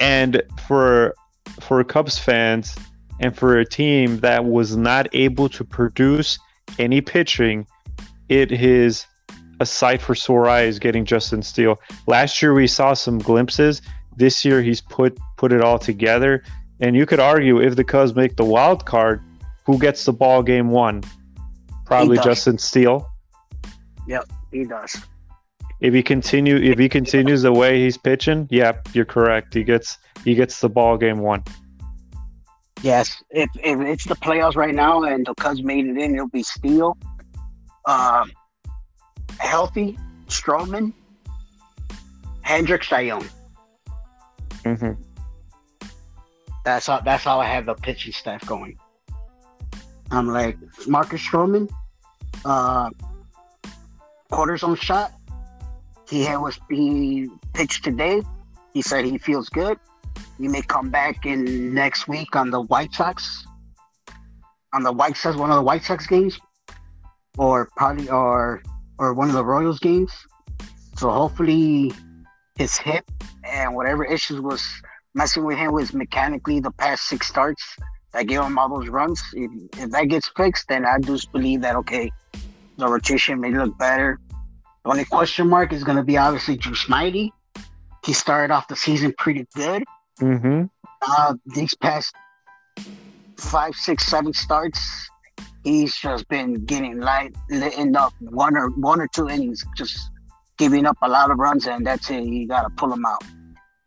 And 0.00 0.42
for 0.66 1.14
for 1.60 1.84
Cubs 1.84 2.18
fans 2.18 2.74
and 3.20 3.36
for 3.36 3.58
a 3.58 3.66
team 3.66 4.20
that 4.20 4.46
was 4.46 4.78
not 4.78 5.08
able 5.12 5.50
to 5.50 5.62
produce 5.62 6.38
any 6.78 7.02
pitching, 7.02 7.66
it 8.30 8.50
is 8.50 9.04
a 9.60 9.66
sight 9.66 10.00
for 10.00 10.14
sore 10.14 10.48
eyes 10.48 10.78
getting 10.78 11.04
Justin 11.04 11.42
Steele. 11.42 11.78
Last 12.06 12.40
year 12.40 12.54
we 12.54 12.66
saw 12.66 12.94
some 12.94 13.18
glimpses. 13.18 13.82
This 14.16 14.42
year 14.42 14.62
he's 14.62 14.80
put 14.80 15.18
put 15.36 15.52
it 15.52 15.60
all 15.60 15.78
together. 15.78 16.44
And 16.80 16.96
you 16.96 17.04
could 17.04 17.20
argue 17.20 17.60
if 17.60 17.76
the 17.76 17.84
Cubs 17.84 18.14
make 18.14 18.36
the 18.36 18.44
wild 18.44 18.86
card, 18.86 19.22
who 19.66 19.78
gets 19.78 20.06
the 20.06 20.14
ball 20.14 20.42
game 20.42 20.70
one? 20.70 21.02
Probably 21.92 22.18
Justin 22.18 22.58
Steele. 22.58 23.08
Yep, 24.06 24.24
he 24.50 24.64
does. 24.64 24.96
If 25.80 25.94
he 25.94 26.02
continue 26.02 26.56
if 26.56 26.78
he 26.78 26.88
continues 26.88 27.42
the 27.42 27.52
way 27.52 27.82
he's 27.82 27.96
pitching, 27.98 28.48
yep, 28.50 28.88
you're 28.92 29.04
correct. 29.04 29.54
He 29.54 29.64
gets 29.64 29.98
he 30.24 30.34
gets 30.34 30.60
the 30.60 30.68
ball 30.68 30.96
game 30.96 31.18
one. 31.18 31.42
Yes, 32.82 33.22
if, 33.30 33.48
if 33.62 33.80
it's 33.80 34.04
the 34.04 34.16
playoffs 34.16 34.56
right 34.56 34.74
now 34.74 35.04
and 35.04 35.24
the 35.24 35.34
Cubs 35.34 35.62
made 35.62 35.86
it 35.86 35.96
in, 35.96 36.14
it'll 36.14 36.28
be 36.28 36.42
Steele. 36.42 36.96
Uh, 37.84 38.24
healthy, 39.38 39.98
Stroman, 40.26 40.92
Hendricks, 42.42 42.88
Taillon. 42.88 43.28
Mm-hmm. 44.64 44.92
That's 46.64 46.86
how 46.86 47.00
that's 47.00 47.24
how 47.24 47.40
I 47.40 47.46
have 47.46 47.66
the 47.66 47.74
pitching 47.74 48.12
staff 48.12 48.44
going. 48.46 48.78
I'm 50.10 50.28
like 50.28 50.56
Marcus 50.86 51.20
Stroman, 51.20 51.70
uh, 52.44 52.90
cortisone 54.30 54.76
shot. 54.76 55.12
He 56.08 56.24
was 56.36 56.58
he 56.70 57.28
pitched 57.54 57.84
today. 57.84 58.22
He 58.72 58.82
said 58.82 59.04
he 59.04 59.18
feels 59.18 59.48
good. 59.48 59.78
He 60.38 60.48
may 60.48 60.62
come 60.62 60.90
back 60.90 61.26
in 61.26 61.74
next 61.74 62.08
week 62.08 62.36
on 62.36 62.50
the 62.50 62.60
White 62.60 62.92
Sox. 62.92 63.46
On 64.74 64.82
the 64.82 64.92
White 64.92 65.16
Sox, 65.16 65.36
one 65.36 65.50
of 65.50 65.56
the 65.56 65.62
White 65.62 65.84
Sox 65.84 66.06
games, 66.06 66.38
or 67.38 67.68
probably 67.76 68.08
or 68.08 68.62
or 68.98 69.14
one 69.14 69.28
of 69.28 69.34
the 69.34 69.44
Royals 69.44 69.78
games. 69.78 70.12
So 70.96 71.10
hopefully, 71.10 71.92
his 72.56 72.76
hip 72.76 73.04
and 73.44 73.74
whatever 73.74 74.04
issues 74.04 74.40
was 74.40 74.66
messing 75.14 75.44
with 75.44 75.58
him 75.58 75.72
was 75.72 75.92
mechanically 75.92 76.60
the 76.60 76.70
past 76.72 77.08
six 77.08 77.28
starts 77.28 77.76
that 78.12 78.26
gave 78.26 78.40
him 78.40 78.58
all 78.58 78.68
those 78.68 78.88
runs. 78.88 79.22
If, 79.34 79.50
if 79.78 79.90
that 79.90 80.04
gets 80.04 80.30
fixed, 80.36 80.68
then 80.68 80.84
I 80.84 80.98
just 80.98 81.32
believe 81.32 81.62
that 81.62 81.76
okay, 81.76 82.10
the 82.76 82.88
rotation 82.88 83.40
may 83.40 83.50
look 83.50 83.76
better. 83.78 84.18
The 84.84 84.90
only 84.90 85.04
question 85.04 85.48
mark 85.48 85.72
is 85.72 85.84
going 85.84 85.96
to 85.96 86.02
be 86.02 86.16
obviously 86.16 86.56
Drew 86.56 86.74
Smyly. 86.74 87.30
He 88.04 88.12
started 88.12 88.52
off 88.52 88.68
the 88.68 88.76
season 88.76 89.14
pretty 89.16 89.46
good. 89.54 89.84
Mm-hmm. 90.20 90.64
Uh, 91.02 91.34
these 91.46 91.74
past 91.74 92.14
five, 93.36 93.74
six, 93.74 94.06
seven 94.06 94.32
starts, 94.32 95.08
he's 95.64 95.96
just 95.96 96.28
been 96.28 96.64
getting 96.64 97.00
light, 97.00 97.34
letting 97.50 97.96
up 97.96 98.12
one 98.20 98.56
or 98.56 98.70
one 98.70 99.00
or 99.00 99.08
two 99.08 99.28
innings, 99.28 99.64
just 99.76 100.10
giving 100.58 100.84
up 100.86 100.96
a 101.02 101.08
lot 101.08 101.30
of 101.30 101.38
runs, 101.38 101.66
and 101.66 101.86
that's 101.86 102.10
it. 102.10 102.24
You 102.24 102.46
got 102.48 102.62
to 102.62 102.70
pull 102.70 102.92
him 102.92 103.04
out. 103.04 103.22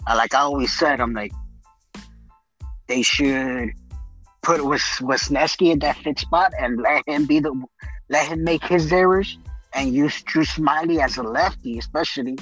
Like 0.07 0.33
I 0.33 0.39
always 0.39 0.71
said, 0.71 1.01
I'm 1.01 1.13
like, 1.13 1.31
they 2.87 3.01
should 3.01 3.71
put 4.45 4.61
Wesneski 4.61 5.71
in 5.71 5.79
that 5.79 5.97
fit 5.97 6.19
spot 6.19 6.53
and 6.59 6.79
let 6.79 7.03
him 7.07 7.25
be 7.25 7.39
the, 7.39 7.51
let 8.09 8.27
him 8.27 8.43
make 8.43 8.63
his 8.63 8.93
errors 8.93 9.39
and 9.73 9.93
use 9.93 10.21
Drew 10.21 10.43
Smyly 10.43 11.03
as 11.03 11.17
a 11.17 11.23
lefty, 11.23 11.79
especially 11.79 12.37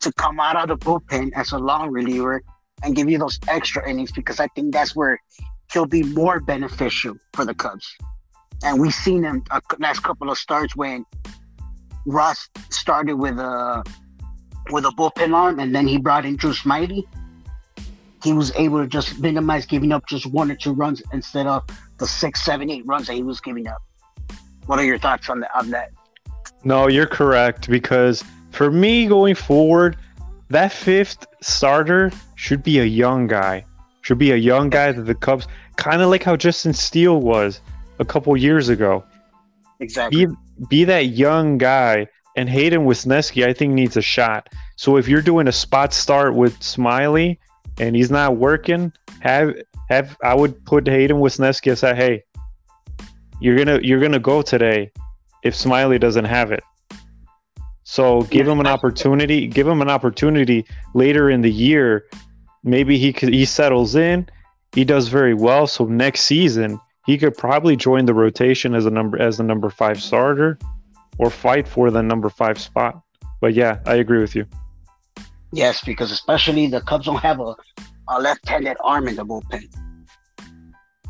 to 0.00 0.12
come 0.12 0.38
out 0.38 0.56
of 0.56 0.68
the 0.68 0.76
bullpen 0.78 1.32
as 1.34 1.50
a 1.50 1.58
long 1.58 1.90
reliever 1.90 2.42
and 2.84 2.94
give 2.94 3.10
you 3.10 3.18
those 3.18 3.40
extra 3.48 3.88
innings 3.90 4.12
because 4.12 4.38
I 4.38 4.46
think 4.54 4.72
that's 4.72 4.94
where 4.94 5.20
he'll 5.72 5.86
be 5.86 6.04
more 6.04 6.38
beneficial 6.38 7.16
for 7.34 7.44
the 7.44 7.54
Cubs. 7.54 7.86
And 8.62 8.80
we've 8.80 8.94
seen 8.94 9.24
him 9.24 9.42
a 9.50 9.60
last 9.80 10.04
couple 10.04 10.30
of 10.30 10.38
starts 10.38 10.76
when 10.76 11.04
Ross 12.06 12.48
started 12.70 13.16
with 13.16 13.38
a 13.38 13.82
with 14.70 14.84
a 14.84 14.90
bullpen 14.90 15.34
arm, 15.34 15.58
and 15.58 15.74
then 15.74 15.86
he 15.86 15.98
brought 15.98 16.24
in 16.24 16.36
Drew 16.36 16.52
Smyly. 16.52 17.04
He 18.22 18.32
was 18.32 18.52
able 18.56 18.80
to 18.80 18.86
just 18.86 19.18
minimize 19.20 19.66
giving 19.66 19.92
up 19.92 20.06
just 20.06 20.26
one 20.26 20.50
or 20.50 20.56
two 20.56 20.72
runs 20.72 21.02
instead 21.12 21.46
of 21.46 21.64
the 21.98 22.06
six, 22.06 22.42
seven, 22.42 22.70
eight 22.70 22.84
runs 22.86 23.06
that 23.06 23.14
he 23.14 23.22
was 23.22 23.40
giving 23.40 23.66
up. 23.68 23.82
What 24.66 24.78
are 24.78 24.84
your 24.84 24.98
thoughts 24.98 25.30
on 25.30 25.40
that? 25.40 25.50
On 25.54 25.70
that? 25.70 25.90
No, 26.64 26.88
you're 26.88 27.06
correct 27.06 27.70
because 27.70 28.24
for 28.50 28.70
me 28.70 29.06
going 29.06 29.34
forward, 29.34 29.96
that 30.50 30.72
fifth 30.72 31.26
starter 31.40 32.10
should 32.34 32.62
be 32.62 32.80
a 32.80 32.84
young 32.84 33.26
guy. 33.26 33.64
Should 34.02 34.18
be 34.18 34.32
a 34.32 34.36
young 34.36 34.70
guy 34.70 34.92
that 34.92 35.02
the 35.02 35.14
Cubs 35.14 35.46
kind 35.76 36.02
of 36.02 36.10
like 36.10 36.22
how 36.22 36.36
Justin 36.36 36.72
Steele 36.72 37.20
was 37.20 37.60
a 37.98 38.04
couple 38.04 38.36
years 38.36 38.68
ago. 38.68 39.04
Exactly. 39.80 40.26
Be, 40.26 40.34
be 40.68 40.84
that 40.84 41.06
young 41.06 41.58
guy 41.58 42.06
and 42.36 42.48
Hayden 42.48 42.84
Wesneski, 42.84 43.46
I 43.46 43.52
think 43.52 43.74
needs 43.74 43.96
a 43.96 44.02
shot. 44.02 44.48
So 44.76 44.96
if 44.96 45.08
you're 45.08 45.22
doing 45.22 45.48
a 45.48 45.52
spot 45.52 45.92
start 45.92 46.34
with 46.34 46.58
Smyly 46.60 47.38
and 47.80 47.94
he's 47.96 48.10
not 48.10 48.36
working, 48.36 48.92
have 49.20 49.54
have 49.88 50.16
I 50.22 50.34
would 50.34 50.64
put 50.64 50.86
Hayden 50.86 51.18
Wesneski 51.18 51.68
and 51.68 51.78
say, 51.78 51.94
hey, 51.94 52.24
you're 53.40 53.56
gonna 53.56 53.80
you're 53.82 54.00
gonna 54.00 54.18
go 54.18 54.42
today 54.42 54.90
if 55.42 55.54
Smyly 55.54 55.98
doesn't 56.00 56.24
have 56.24 56.52
it. 56.52 56.62
So 57.84 58.22
give 58.22 58.46
him 58.46 58.60
an 58.60 58.66
opportunity. 58.66 59.46
Give 59.46 59.66
him 59.66 59.80
an 59.80 59.88
opportunity 59.88 60.66
later 60.94 61.30
in 61.30 61.40
the 61.40 61.50
year. 61.50 62.06
Maybe 62.62 62.98
he 62.98 63.12
could, 63.12 63.32
he 63.32 63.44
settles 63.44 63.94
in. 63.94 64.28
He 64.72 64.84
does 64.84 65.08
very 65.08 65.32
well. 65.32 65.66
So 65.66 65.86
next 65.86 66.22
season 66.22 66.78
he 67.06 67.16
could 67.16 67.38
probably 67.38 67.74
join 67.74 68.04
the 68.04 68.12
rotation 68.12 68.74
as 68.74 68.84
a 68.84 68.90
number 68.90 69.18
as 69.18 69.38
the 69.38 69.42
number 69.42 69.70
five 69.70 70.02
starter, 70.02 70.58
or 71.16 71.30
fight 71.30 71.66
for 71.66 71.90
the 71.90 72.02
number 72.02 72.28
five 72.28 72.60
spot. 72.60 73.00
But 73.40 73.54
yeah, 73.54 73.78
I 73.86 73.94
agree 73.94 74.20
with 74.20 74.34
you. 74.34 74.44
Yes, 75.52 75.82
because 75.84 76.12
especially 76.12 76.66
the 76.66 76.80
Cubs 76.82 77.06
don't 77.06 77.16
have 77.16 77.40
a, 77.40 77.54
a 78.08 78.20
left-handed 78.20 78.76
arm 78.84 79.08
in 79.08 79.16
the 79.16 79.24
bullpen, 79.24 79.64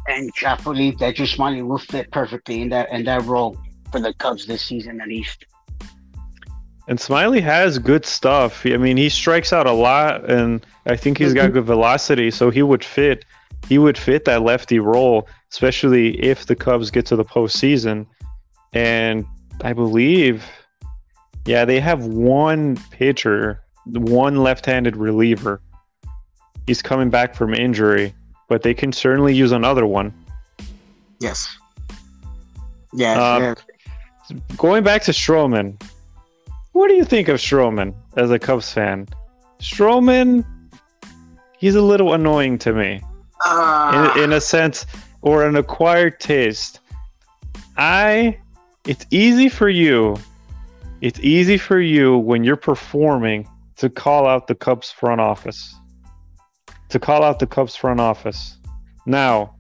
and 0.07 0.31
I 0.47 0.57
believe 0.57 0.99
that 0.99 1.17
Drew 1.17 1.27
Smyly 1.27 1.67
will 1.67 1.79
fit 1.79 2.11
perfectly 2.13 2.63
in 2.63 2.69
that 2.71 2.91
in 2.91 3.05
that 3.05 3.25
role 3.25 3.57
for 3.91 4.01
the 4.01 4.15
Cubs 4.15 4.47
this 4.47 4.63
season 4.63 5.01
at 5.01 5.09
least. 5.09 5.45
And 6.89 6.99
Smyly 6.99 7.43
has 7.43 7.79
good 7.79 8.07
stuff. 8.07 8.65
I 8.65 8.79
mean, 8.79 8.97
he 8.97 9.11
strikes 9.11 9.53
out 9.53 9.67
a 9.67 9.73
lot, 9.73 10.31
and 10.31 10.65
I 10.87 10.97
think 10.97 11.19
he's 11.19 11.35
got 11.35 11.45
mm-hmm. 11.45 11.55
good 11.55 11.65
velocity, 11.65 12.31
so 12.31 12.49
he 12.49 12.63
would 12.63 12.83
fit. 12.83 13.27
He 13.69 13.77
would 13.77 13.99
fit 13.99 14.25
that 14.25 14.43
lefty 14.43 14.79
role, 14.79 15.29
especially 15.53 16.19
if 16.25 16.47
the 16.47 16.57
Cubs 16.57 16.91
get 16.91 17.05
to 17.07 17.17
the 17.17 17.25
postseason. 17.25 18.07
And 18.73 19.27
I 19.63 19.75
believe, 19.75 20.47
yeah, 21.45 21.67
they 21.67 21.79
have 21.81 22.07
one 22.07 22.77
pitcher, 22.91 23.61
one 23.93 24.37
left-handed 24.37 24.97
reliever. 24.97 25.61
He's 26.67 26.83
coming 26.83 27.11
back 27.11 27.35
from 27.35 27.55
injury, 27.55 28.15
but 28.49 28.63
they 28.63 28.75
can 28.75 28.93
certainly 28.93 29.35
use 29.35 29.53
another 29.53 29.87
one. 29.87 30.13
Yes. 31.21 31.49
Yeah. 32.93 33.21
Uh, 33.21 33.39
yeah. 33.39 33.55
Going 34.57 34.85
back 34.85 35.03
to 35.05 35.13
Stroman, 35.13 35.81
what 36.73 36.89
do 36.89 36.95
you 36.95 37.05
think 37.05 37.29
of 37.29 37.39
Stroman 37.39 37.95
as 38.17 38.31
a 38.31 38.39
Cubs 38.39 38.73
fan? 38.73 39.09
Stroman, 39.59 40.45
he's 41.59 41.75
a 41.75 41.83
little 41.83 42.13
annoying 42.13 42.59
to 42.59 42.73
me, 42.73 43.03
uh, 43.47 44.13
in, 44.17 44.25
in 44.25 44.33
a 44.35 44.41
sense, 44.41 44.87
or 45.23 45.47
an 45.47 45.57
acquired 45.57 46.21
taste. 46.21 46.81
I, 47.77 48.39
it's 48.87 49.07
easy 49.11 49.49
for 49.49 49.69
you. 49.69 50.17
It's 51.01 51.19
easy 51.21 51.57
for 51.57 51.81
you 51.81 52.19
when 52.19 52.45
you're 52.45 52.57
performing 52.57 53.49
to 53.79 53.89
call 53.89 54.27
out 54.27 54.47
the 54.47 54.55
Cubs 54.55 54.91
front 54.91 55.21
office. 55.21 55.75
To 56.91 56.99
call 56.99 57.23
out 57.23 57.39
the 57.39 57.47
Cubs 57.47 57.77
front 57.77 58.01
office. 58.01 58.59
Now, 59.07 59.55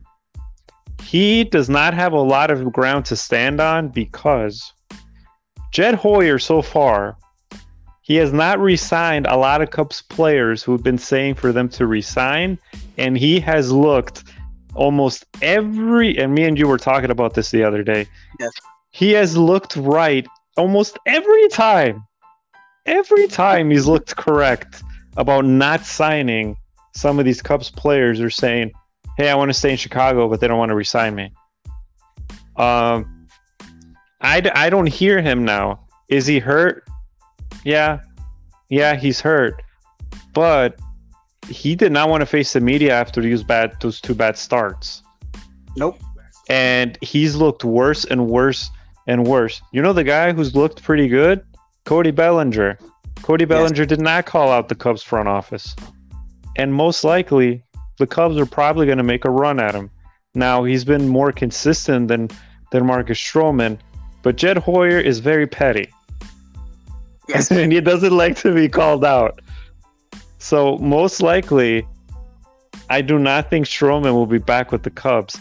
he 1.02 1.44
does 1.44 1.68
not 1.68 1.94
have 1.94 2.12
a 2.12 2.20
lot 2.20 2.50
of 2.50 2.72
ground 2.72 3.04
to 3.06 3.16
stand 3.16 3.60
on 3.60 3.88
because 3.88 4.72
Jed 5.72 5.94
Hoyer, 5.94 6.38
so 6.38 6.62
far, 6.62 7.16
he 8.02 8.16
has 8.16 8.32
not 8.32 8.58
re-signed 8.58 9.26
a 9.26 9.37
lot 9.37 9.60
of 9.60 9.70
Cubs 9.70 10.02
players 10.02 10.62
who 10.62 10.72
have 10.72 10.82
been 10.82 10.98
saying 10.98 11.34
for 11.34 11.52
them 11.52 11.68
to 11.70 11.87
resign, 11.87 12.58
and 12.96 13.18
he 13.18 13.38
has 13.40 13.70
looked 13.70 14.25
almost 14.75 15.26
every. 15.42 16.18
And 16.18 16.34
me 16.34 16.44
and 16.44 16.58
you 16.58 16.66
were 16.66 16.78
talking 16.78 17.10
about 17.10 17.34
this 17.34 17.50
the 17.50 17.62
other 17.62 17.82
day. 17.82 18.06
Yes. 18.40 18.52
He 18.90 19.12
has 19.12 19.37
looked 19.37 19.76
right 19.76 20.26
almost 20.56 20.98
every 21.06 21.48
time. 21.48 22.02
Every 22.88 23.28
time 23.28 23.71
he's 23.71 23.87
looked 23.87 24.16
correct 24.16 24.83
about 25.18 25.45
not 25.45 25.85
signing 25.85 26.57
some 26.95 27.18
of 27.18 27.26
these 27.26 27.42
Cubs 27.42 27.71
players 27.71 28.18
are 28.18 28.30
saying, 28.30 28.73
"Hey, 29.18 29.28
I 29.28 29.35
want 29.35 29.50
to 29.50 29.54
stay 29.54 29.73
in 29.73 29.76
Chicago, 29.76 30.26
but 30.26 30.40
they 30.40 30.49
don't 30.49 30.57
want 30.57 30.71
to 30.71 30.75
resign 30.75 31.14
me." 31.14 31.30
Um, 32.57 33.28
I, 34.23 34.42
I 34.54 34.71
don't 34.71 34.87
hear 34.87 35.21
him 35.21 35.45
now. 35.45 35.80
Is 36.09 36.26
he 36.26 36.38
hurt? 36.38 36.88
Yeah, 37.62 38.00
yeah, 38.71 38.97
he's 38.97 39.21
hurt, 39.21 39.62
but 40.33 40.80
he 41.47 41.75
did 41.75 41.92
not 41.92 42.09
want 42.09 42.23
to 42.23 42.26
face 42.26 42.54
the 42.54 42.61
media 42.61 42.95
after 42.95 43.21
those 43.21 43.42
bad 43.42 43.78
those 43.83 44.00
two 44.00 44.14
bad 44.14 44.38
starts. 44.38 45.02
Nope. 45.76 46.00
And 46.49 46.97
he's 47.02 47.37
looked 47.37 47.64
worse 47.64 48.07
and 48.07 48.28
worse 48.28 48.71
and 49.07 49.26
worse. 49.26 49.61
You 49.73 49.83
know 49.83 49.92
the 49.92 50.04
guy 50.04 50.33
who's 50.33 50.54
looked 50.54 50.83
pretty 50.83 51.07
good, 51.07 51.45
Cody 51.88 52.11
Bellinger. 52.11 52.78
Cody 53.23 53.47
Bellinger 53.47 53.85
yes. 53.85 53.88
did 53.88 53.99
not 54.02 54.26
call 54.26 54.52
out 54.52 54.68
the 54.68 54.75
Cubs 54.75 55.02
front 55.02 55.26
office. 55.26 55.75
And 56.57 56.75
most 56.75 57.02
likely, 57.02 57.64
the 57.97 58.07
Cubs 58.07 58.37
are 58.37 58.45
probably 58.45 58.85
going 58.85 58.99
to 58.99 59.04
make 59.04 59.25
a 59.25 59.30
run 59.30 59.59
at 59.59 59.75
him. 59.75 59.90
Now, 60.35 60.64
he's 60.64 60.85
been 60.85 61.09
more 61.09 61.33
consistent 61.33 62.09
than, 62.09 62.28
than 62.73 62.85
Marcus 62.85 63.18
Stroman, 63.18 63.78
but 64.23 64.37
Jed 64.37 64.59
Hoyer 64.59 65.00
is 65.00 65.21
very 65.21 65.47
petty. 65.47 65.88
Yes. 67.26 67.50
and 67.50 67.73
he 67.73 67.80
doesn't 67.80 68.14
like 68.14 68.37
to 68.40 68.52
be 68.52 68.68
called 68.68 69.02
out. 69.02 69.40
So, 70.37 70.76
most 70.76 71.23
likely, 71.23 71.87
I 72.90 73.00
do 73.00 73.18
not 73.18 73.49
think 73.49 73.64
Stroman 73.64 74.12
will 74.12 74.26
be 74.26 74.37
back 74.37 74.73
with 74.73 74.83
the 74.83 74.90
Cubs. 74.90 75.38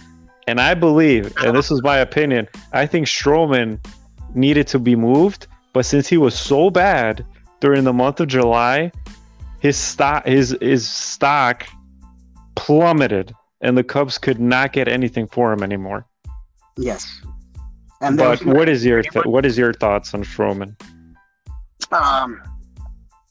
And 0.48 0.62
I 0.62 0.75
believe, 0.75 1.36
and 1.44 1.58
this 1.58 1.72
is 1.72 1.84
my 1.84 1.98
opinion, 1.98 2.48
I 2.72 2.86
think 2.86 3.08
Stroman 3.08 3.86
needed 4.34 4.66
to 4.68 4.80
be 4.80 4.96
moved, 4.96 5.48
but 5.77 5.86
since 5.86 6.07
he 6.07 6.17
was 6.17 6.34
so 6.34 6.72
bad 6.72 7.24
during 7.60 7.84
the 7.84 7.93
month 7.93 8.19
of 8.19 8.27
July, 8.27 8.91
his 9.60 9.77
stock 9.77 10.25
his 10.25 10.57
his 10.60 10.89
stock 10.89 11.67
plummeted, 12.55 13.31
and 13.62 13.77
the 13.77 13.84
Cubs 13.84 14.17
could 14.17 14.39
not 14.39 14.74
get 14.74 14.88
anything 14.88 15.27
for 15.27 15.53
him 15.53 15.62
anymore. 15.62 16.07
Yes. 16.77 17.22
And 18.01 18.17
but 18.17 18.43
what 18.43 18.67
is 18.67 18.84
your 18.84 19.03
th- 19.13 19.25
what 19.25 19.46
is 19.46 19.55
your 19.55 19.72
thoughts 19.72 20.15
on 20.15 20.24
Stroman? 20.24 20.81
Um, 21.91 22.41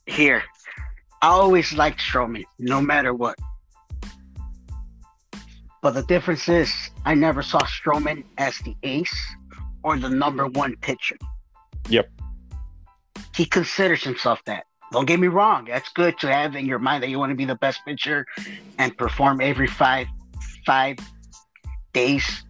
here, 0.05 0.41
I 1.21 1.27
always 1.27 1.73
liked 1.73 1.99
Stroman, 1.99 2.45
no 2.59 2.79
matter 2.79 3.13
what. 3.13 3.37
But 5.81 5.95
the 5.95 6.03
difference 6.03 6.47
is, 6.47 6.73
I 7.03 7.13
never 7.13 7.41
saw 7.41 7.59
Stroman 7.59 8.23
as 8.37 8.57
the 8.59 8.73
ace 8.83 9.35
or 9.83 9.97
the 9.99 10.09
number 10.09 10.47
one 10.47 10.77
pitcher. 10.77 11.17
Yep. 11.89 12.09
He 13.35 13.45
considers 13.45 14.03
himself 14.03 14.39
that. 14.45 14.65
Don't 14.91 15.05
get 15.05 15.19
me 15.19 15.27
wrong. 15.27 15.65
That's 15.65 15.89
good 15.89 16.17
to 16.19 16.31
have 16.31 16.55
in 16.55 16.65
your 16.65 16.79
mind 16.79 17.03
that 17.03 17.09
you 17.09 17.19
want 17.19 17.31
to 17.31 17.35
be 17.35 17.45
the 17.45 17.55
best 17.55 17.81
pitcher 17.85 18.25
and 18.77 18.97
perform 18.97 19.41
every 19.41 19.67
five 19.67 20.07
five 20.65 20.97
days 21.93 22.43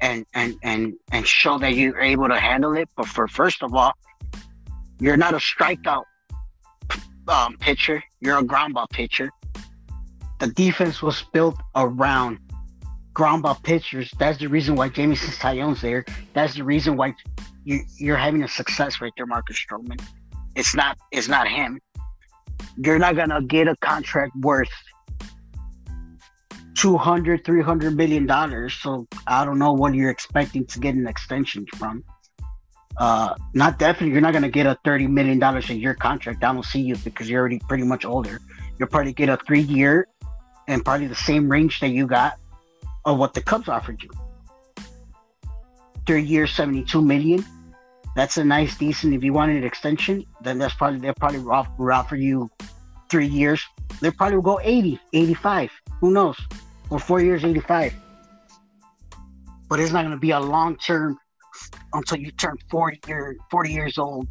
and 0.00 0.26
and 0.34 0.56
and 0.62 0.94
and 1.12 1.26
show 1.26 1.58
that 1.58 1.74
you're 1.74 2.00
able 2.00 2.28
to 2.28 2.38
handle 2.38 2.76
it. 2.76 2.88
But 2.96 3.06
for 3.06 3.28
first 3.28 3.62
of 3.62 3.74
all, 3.74 3.92
you're 4.98 5.16
not 5.16 5.34
a 5.34 5.38
strikeout 5.38 6.04
um, 7.28 7.56
pitcher. 7.58 8.02
You're 8.20 8.38
a 8.38 8.42
ground 8.42 8.74
ball 8.74 8.88
pitcher. 8.92 9.30
The 10.40 10.48
defense 10.48 11.02
was 11.02 11.22
built 11.32 11.56
around 11.76 12.38
ground 13.14 13.42
ball 13.42 13.58
pitchers. 13.62 14.12
That's 14.18 14.38
the 14.38 14.48
reason 14.48 14.74
why 14.74 14.88
Jameson 14.88 15.30
Taillon's 15.34 15.82
there. 15.82 16.04
That's 16.32 16.54
the 16.54 16.64
reason 16.64 16.96
why 16.96 17.14
you, 17.64 17.80
you're 17.98 18.16
having 18.16 18.42
a 18.42 18.48
success 18.48 19.00
right 19.00 19.12
there, 19.16 19.26
Marcus 19.26 19.58
Stroman. 19.58 20.00
It's 20.56 20.74
not 20.74 20.98
it's 21.12 21.28
not 21.28 21.48
him. 21.48 21.80
You're 22.76 22.98
not 22.98 23.16
gonna 23.16 23.42
get 23.42 23.68
a 23.68 23.76
contract 23.76 24.34
worth 24.36 24.68
200 26.74 27.44
300 27.44 27.96
million 27.96 28.26
dollars. 28.26 28.74
So 28.74 29.06
i 29.26 29.44
don't 29.44 29.58
know 29.58 29.72
what 29.72 29.94
you're 29.94 30.10
expecting 30.10 30.66
to 30.66 30.78
get 30.78 30.94
an 30.94 31.06
extension 31.06 31.66
from. 31.76 32.02
Uh 32.96 33.34
not 33.54 33.78
definitely 33.78 34.12
you're 34.12 34.20
not 34.20 34.32
going 34.32 34.42
to 34.42 34.50
get 34.50 34.66
a 34.66 34.76
30 34.84 35.06
million 35.06 35.38
dollars 35.38 35.70
a 35.70 35.74
year 35.74 35.94
contract. 35.94 36.42
I 36.42 36.52
don't 36.52 36.64
see 36.64 36.80
you 36.80 36.96
because 36.96 37.28
you're 37.28 37.40
already 37.40 37.60
pretty 37.68 37.84
much 37.84 38.04
older. 38.04 38.40
You'll 38.78 38.88
probably 38.88 39.12
get 39.12 39.28
a 39.28 39.38
three 39.46 39.60
year 39.60 40.08
and 40.68 40.84
probably 40.84 41.06
the 41.06 41.14
same 41.14 41.48
range 41.48 41.80
that 41.80 41.90
you 41.90 42.06
got 42.06 42.38
of 43.04 43.18
what 43.18 43.34
the 43.34 43.42
cubs 43.42 43.68
offered 43.68 44.02
you 44.02 44.10
three 46.06 46.22
years 46.22 46.52
72 46.52 47.00
million 47.02 47.44
that's 48.16 48.38
a 48.38 48.44
nice, 48.44 48.76
decent. 48.76 49.14
If 49.14 49.22
you 49.22 49.32
wanted 49.32 49.56
an 49.56 49.64
extension, 49.64 50.24
then 50.40 50.58
that's 50.58 50.74
probably 50.74 50.98
they'll 50.98 51.14
probably 51.14 51.40
offer, 51.40 51.92
offer 51.92 52.16
you 52.16 52.50
three 53.10 53.26
years. 53.26 53.62
They 54.00 54.10
probably 54.10 54.36
will 54.36 54.42
go 54.42 54.60
80, 54.62 54.98
85. 55.12 55.70
Who 56.00 56.10
knows? 56.10 56.36
Or 56.90 56.98
four 56.98 57.20
years, 57.20 57.44
85. 57.44 57.94
But 59.68 59.78
it's 59.78 59.92
not 59.92 60.02
going 60.02 60.14
to 60.14 60.20
be 60.20 60.32
a 60.32 60.40
long 60.40 60.76
term 60.76 61.18
until 61.92 62.18
you 62.18 62.32
turn 62.32 62.56
40 62.70 63.00
year, 63.06 63.36
40 63.50 63.72
years 63.72 63.98
old, 63.98 64.26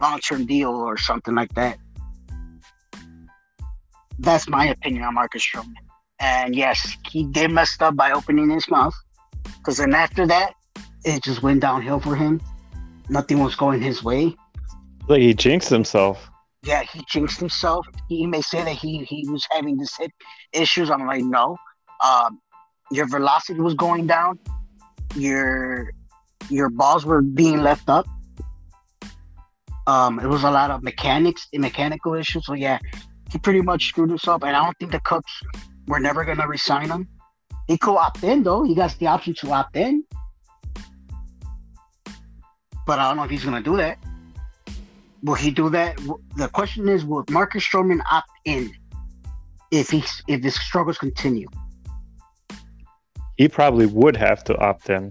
long 0.00 0.20
term 0.20 0.46
deal 0.46 0.70
or 0.70 0.96
something 0.96 1.34
like 1.34 1.52
that. 1.54 1.78
That's 4.20 4.48
my 4.48 4.66
opinion 4.66 5.02
on 5.04 5.14
Marcus 5.14 5.44
Stroman. 5.44 5.74
And 6.20 6.54
yes, 6.54 6.96
he 7.08 7.24
did 7.24 7.50
messed 7.50 7.82
up 7.82 7.96
by 7.96 8.12
opening 8.12 8.50
his 8.50 8.68
mouth. 8.68 8.94
Because 9.58 9.78
then 9.78 9.94
after 9.94 10.26
that, 10.26 10.54
it 11.04 11.22
just 11.22 11.42
went 11.42 11.60
downhill 11.60 12.00
for 12.00 12.16
him 12.16 12.40
nothing 13.08 13.38
was 13.38 13.54
going 13.54 13.80
his 13.80 14.02
way. 14.02 14.34
Like 15.08 15.20
he 15.20 15.34
jinxed 15.34 15.70
himself. 15.70 16.30
Yeah, 16.62 16.82
he 16.82 17.02
jinxed 17.08 17.38
himself. 17.38 17.86
He 18.08 18.26
may 18.26 18.42
say 18.42 18.62
that 18.62 18.74
he 18.74 19.04
he 19.04 19.26
was 19.28 19.46
having 19.50 19.76
this 19.76 19.96
hip 19.96 20.10
issues. 20.52 20.90
I'm 20.90 21.06
like, 21.06 21.24
no. 21.24 21.56
Um, 22.04 22.40
your 22.90 23.06
velocity 23.06 23.60
was 23.60 23.74
going 23.74 24.06
down. 24.06 24.38
Your 25.14 25.92
your 26.50 26.68
balls 26.68 27.04
were 27.06 27.22
being 27.22 27.58
left 27.62 27.88
up. 27.88 28.06
Um, 29.86 30.20
it 30.20 30.26
was 30.26 30.42
a 30.42 30.50
lot 30.50 30.70
of 30.70 30.82
mechanics, 30.82 31.46
and 31.52 31.62
mechanical 31.62 32.14
issues. 32.14 32.44
So 32.44 32.52
yeah, 32.52 32.78
he 33.32 33.38
pretty 33.38 33.62
much 33.62 33.88
screwed 33.88 34.10
himself. 34.10 34.42
And 34.42 34.54
I 34.54 34.64
don't 34.64 34.76
think 34.78 34.92
the 34.92 35.00
Cubs 35.00 35.32
were 35.86 36.00
never 36.00 36.24
gonna 36.24 36.46
resign 36.46 36.90
him. 36.90 37.08
He 37.66 37.78
could 37.78 37.96
opt 37.96 38.22
in 38.22 38.42
though. 38.42 38.64
He 38.64 38.74
got 38.74 38.94
the 38.98 39.06
option 39.06 39.34
to 39.34 39.52
opt 39.52 39.76
in. 39.76 40.04
But 42.88 42.98
I 42.98 43.08
don't 43.08 43.18
know 43.18 43.24
if 43.24 43.30
he's 43.30 43.44
going 43.44 43.62
to 43.62 43.70
do 43.70 43.76
that. 43.76 43.98
Will 45.22 45.34
he 45.34 45.50
do 45.50 45.68
that? 45.68 45.98
The 46.38 46.48
question 46.48 46.88
is, 46.88 47.04
will 47.04 47.22
Marcus 47.28 47.62
Stroman 47.62 48.00
opt 48.10 48.30
in 48.46 48.72
if 49.70 49.90
he 49.90 50.02
if 50.26 50.42
his 50.42 50.54
struggles 50.54 50.96
continue? 50.96 51.48
He 53.36 53.46
probably 53.46 53.84
would 53.84 54.16
have 54.16 54.42
to 54.44 54.56
opt 54.56 54.88
in. 54.88 55.10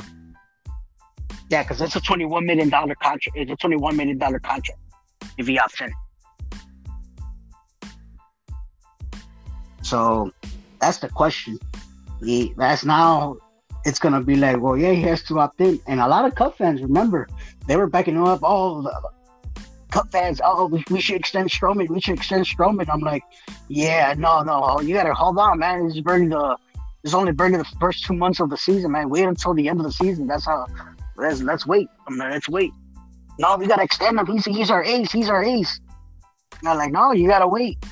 Yeah, 1.51 1.61
because 1.61 1.79
it's 1.79 1.95
a 1.95 2.01
twenty-one 2.01 2.47
million 2.47 2.69
dollar 2.69 2.95
contract. 2.95 3.37
It's 3.37 3.51
a 3.51 3.55
twenty-one 3.55 3.95
million 3.95 4.17
dollar 4.17 4.39
contract 4.39 4.79
if 5.37 5.45
he 5.45 5.59
opts 5.59 5.79
in. 5.85 5.93
So 9.83 10.31
that's 10.81 10.97
the 10.97 11.09
question. 11.09 11.59
He, 12.23 12.55
that's 12.57 12.83
now 12.83 13.37
it's 13.85 13.99
gonna 13.99 14.23
be 14.23 14.35
like, 14.35 14.59
well, 14.59 14.75
yeah, 14.75 14.93
he 14.93 15.03
has 15.03 15.21
to 15.23 15.39
opt 15.39 15.61
in. 15.61 15.79
And 15.85 15.99
a 15.99 16.07
lot 16.07 16.25
of 16.25 16.33
Cub 16.33 16.57
fans 16.57 16.81
remember 16.81 17.27
they 17.67 17.75
were 17.77 17.87
backing 17.87 18.17
up. 18.17 18.39
Oh, 18.43 18.47
All 18.47 18.81
the 18.81 18.93
Cub 19.91 20.11
fans, 20.11 20.41
oh, 20.43 20.65
we, 20.65 20.83
we 20.89 20.99
should 20.99 21.15
extend 21.15 21.49
Stroman. 21.49 21.89
We 21.89 22.01
should 22.01 22.17
extend 22.17 22.45
Stroman. 22.45 22.87
I'm 22.91 22.99
like, 22.99 23.23
yeah, 23.69 24.13
no, 24.17 24.41
no, 24.43 24.61
oh, 24.63 24.81
you 24.81 24.93
gotta 24.93 25.13
hold 25.13 25.37
on, 25.37 25.59
man. 25.59 25.85
It's 25.85 25.99
burning 26.01 26.29
the, 26.29 26.57
it's 27.03 27.13
only 27.13 27.31
burning 27.31 27.59
the 27.59 27.65
first 27.79 28.03
two 28.03 28.13
months 28.13 28.39
of 28.39 28.49
the 28.49 28.57
season, 28.57 28.91
man. 28.91 29.09
Wait 29.09 29.23
until 29.23 29.53
the 29.53 29.69
end 29.69 29.79
of 29.79 29.85
the 29.85 29.91
season. 29.91 30.27
That's 30.27 30.45
how. 30.45 30.67
Let's 31.15 31.41
let's 31.41 31.65
wait. 31.65 31.87
I'm 32.07 32.17
like, 32.17 32.31
let's 32.31 32.47
wait. 32.47 32.71
No, 33.39 33.57
we 33.57 33.65
gotta 33.65 33.83
extend 33.83 34.19
him. 34.19 34.25
He's 34.27 34.45
he's 34.45 34.69
our 34.69 34.83
ace. 34.83 35.11
He's 35.11 35.29
our 35.29 35.43
ace. 35.43 35.79
And 36.59 36.69
I'm 36.69 36.77
like, 36.77 36.91
no, 36.91 37.11
you 37.11 37.27
gotta 37.27 37.47
wait. 37.47 37.83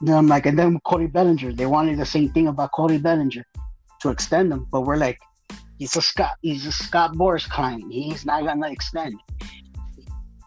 Then 0.00 0.16
I'm 0.16 0.26
like, 0.26 0.46
and 0.46 0.58
then 0.58 0.80
Cody 0.84 1.06
Bellinger, 1.06 1.52
they 1.52 1.66
wanted 1.66 1.98
the 1.98 2.06
same 2.06 2.30
thing 2.30 2.48
about 2.48 2.72
Cody 2.72 2.98
Bellinger 2.98 3.44
to 4.00 4.08
extend 4.10 4.52
him, 4.52 4.66
but 4.70 4.80
we're 4.80 4.96
like, 4.96 5.20
he's 5.82 5.96
a 5.96 6.02
Scott, 6.02 6.34
he's 6.42 6.64
a 6.64 6.70
Scott 6.70 7.14
Boras 7.14 7.48
client. 7.48 7.92
He's 7.92 8.24
not 8.24 8.44
gonna 8.44 8.70
extend. 8.70 9.14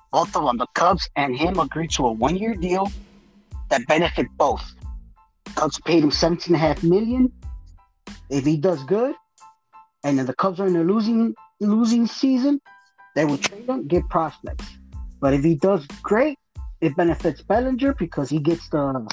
Both 0.10 0.34
of 0.34 0.46
them, 0.46 0.58
the 0.58 0.68
Cubs 0.76 1.10
and 1.18 1.36
him, 1.36 1.60
agreed 1.60 1.92
to 1.92 2.06
a 2.06 2.12
one-year 2.14 2.56
deal 2.56 2.90
that 3.70 3.86
benefit 3.86 4.28
both. 4.38 4.64
Cubs 5.56 5.78
paid 5.82 6.02
him 6.06 6.12
seventeen 6.12 6.56
and 6.56 6.64
a 6.64 6.68
half 6.68 6.84
million. 6.84 7.34
If 8.30 8.46
he 8.46 8.56
does 8.56 8.82
good, 8.86 9.14
and 10.06 10.18
then 10.18 10.26
the 10.26 10.36
Cubs 10.36 10.62
are 10.62 10.68
in 10.68 10.76
a 10.78 10.86
losing 10.86 11.36
losing 11.60 12.08
season, 12.08 12.62
they 13.14 13.26
will 13.26 13.38
trade 13.38 13.68
him, 13.68 13.88
get 13.88 14.08
prospects. 14.10 14.68
But 15.20 15.34
if 15.34 15.44
he 15.44 15.56
does 15.56 15.86
great, 16.02 16.38
it 16.80 16.96
benefits 16.96 17.42
Bellinger 17.42 17.94
because 17.96 18.30
he 18.30 18.40
gets 18.40 18.70
the 18.70 19.06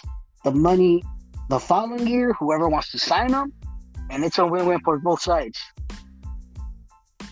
the 0.44 0.52
money 0.52 1.02
the 1.48 1.58
following 1.58 2.06
year. 2.06 2.32
Whoever 2.34 2.68
wants 2.68 2.92
to 2.92 2.98
sign 3.00 3.32
him, 3.32 3.52
and 4.08 4.22
it's 4.22 4.38
a 4.38 4.46
win-win 4.46 4.78
for 4.84 5.00
both 5.00 5.20
sides. 5.20 5.58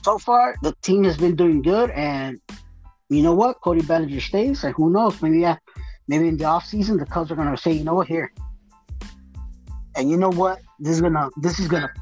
So 0.03 0.19
far, 0.19 0.57
the 0.63 0.75
team 0.83 1.05
has 1.05 1.17
been 1.19 1.37
doing 1.37 1.63
good, 1.63 1.91
and 1.91 2.41
you 3.11 3.23
know 3.23 3.35
what? 3.35 3.61
Cody 3.61 3.83
Bellinger 3.83 4.21
stays, 4.21 4.65
and 4.65 4.75
who 4.75 4.91
knows? 4.91 5.21
Maybe 5.21 5.41
yeah, 5.41 5.57
maybe 6.09 6.29
in 6.29 6.37
the 6.37 6.45
off 6.45 6.65
season, 6.65 6.97
the 6.97 7.07
Cubs 7.07 7.31
are 7.31 7.37
gonna 7.37 7.57
say, 7.57 7.73
you 7.73 7.85
know 7.85 7.95
what, 7.95 8.07
here. 8.07 8.33
And 9.97 10.11
you 10.11 10.17
know 10.17 10.31
what? 10.31 10.61
This 10.79 10.95
is 10.95 11.01
gonna 11.01 11.29
this 11.43 11.59
is 11.59 11.69
gonna 11.69 11.93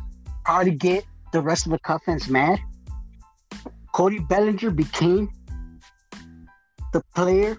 probably 0.45 0.73
get 0.73 1.05
the 1.33 1.41
rest 1.41 1.67
of 1.67 1.73
the 1.73 1.79
Cub 1.81 2.01
fans 2.05 2.29
mad. 2.29 2.61
Cody 3.93 4.21
Bellinger 4.21 4.71
became 4.71 5.29
the 6.93 7.03
player 7.15 7.59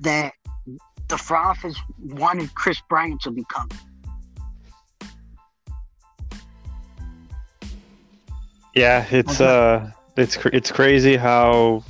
that 0.00 0.32
the 1.08 1.18
front 1.18 1.46
office 1.46 1.78
wanted 1.98 2.54
Kris 2.54 2.80
Bryant 2.88 3.20
to 3.22 3.30
become. 3.30 3.68
Yeah, 8.74 9.06
it's 9.10 9.40
uh, 9.40 9.90
it's 10.16 10.36
it's 10.46 10.72
crazy 10.72 11.16
how 11.16 11.84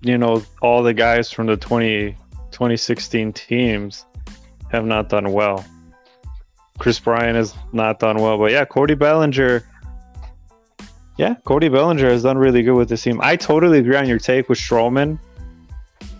you 0.00 0.18
know 0.18 0.42
all 0.60 0.82
the 0.82 0.92
guys 0.92 1.30
from 1.30 1.46
the 1.46 1.56
20, 1.56 2.16
2016 2.50 3.32
teams 3.32 4.04
have 4.70 4.84
not 4.84 5.08
done 5.08 5.32
well. 5.32 5.64
Kris 6.78 6.98
Bryant 6.98 7.36
has 7.36 7.54
not 7.72 8.00
done 8.00 8.18
well, 8.18 8.38
but 8.38 8.50
yeah, 8.50 8.64
Cody 8.64 8.94
Bellinger. 8.94 9.62
Yeah, 11.16 11.36
Cody 11.44 11.68
Bellinger 11.68 12.10
has 12.10 12.24
done 12.24 12.36
really 12.36 12.62
good 12.62 12.74
with 12.74 12.88
this 12.88 13.02
team. 13.02 13.20
I 13.22 13.36
totally 13.36 13.78
agree 13.78 13.96
on 13.96 14.08
your 14.08 14.18
take 14.18 14.48
with 14.48 14.58
Stroman. 14.58 15.18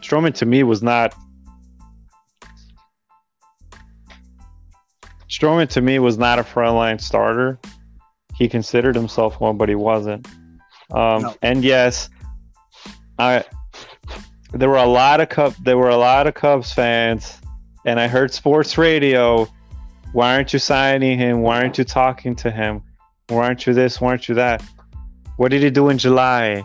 Stroman 0.00 0.32
to 0.34 0.46
me 0.46 0.62
was 0.62 0.82
not. 0.82 1.14
Stroman 5.28 5.68
to 5.70 5.82
me 5.82 5.98
was 5.98 6.16
not 6.16 6.38
a 6.38 6.44
frontline 6.44 7.00
starter. 7.00 7.58
He 8.36 8.48
considered 8.48 8.94
himself 8.94 9.40
one, 9.40 9.56
but 9.56 9.68
he 9.68 9.74
wasn't. 9.74 10.26
Um, 10.92 11.22
no. 11.22 11.34
And 11.42 11.64
yes, 11.64 12.08
I 13.18 13.44
there 14.52 14.68
were 14.68 14.76
a 14.76 14.86
lot 14.86 15.20
of 15.20 15.28
Cub 15.28 15.54
there 15.62 15.76
were 15.76 15.88
a 15.88 15.96
lot 15.96 16.26
of 16.26 16.34
Cubs 16.34 16.72
fans, 16.72 17.40
and 17.84 17.98
I 17.98 18.08
heard 18.08 18.32
sports 18.32 18.78
radio. 18.78 19.48
Why 20.12 20.34
aren't 20.34 20.52
you 20.52 20.58
signing 20.58 21.18
him? 21.18 21.42
Why 21.42 21.60
aren't 21.60 21.78
you 21.78 21.84
talking 21.84 22.36
to 22.36 22.50
him? 22.50 22.82
Why 23.28 23.46
aren't 23.46 23.66
you 23.66 23.74
this? 23.74 24.00
Why 24.00 24.10
aren't 24.10 24.28
you 24.28 24.34
that? 24.36 24.62
What 25.36 25.50
did 25.50 25.62
he 25.62 25.70
do 25.70 25.88
in 25.88 25.98
July? 25.98 26.64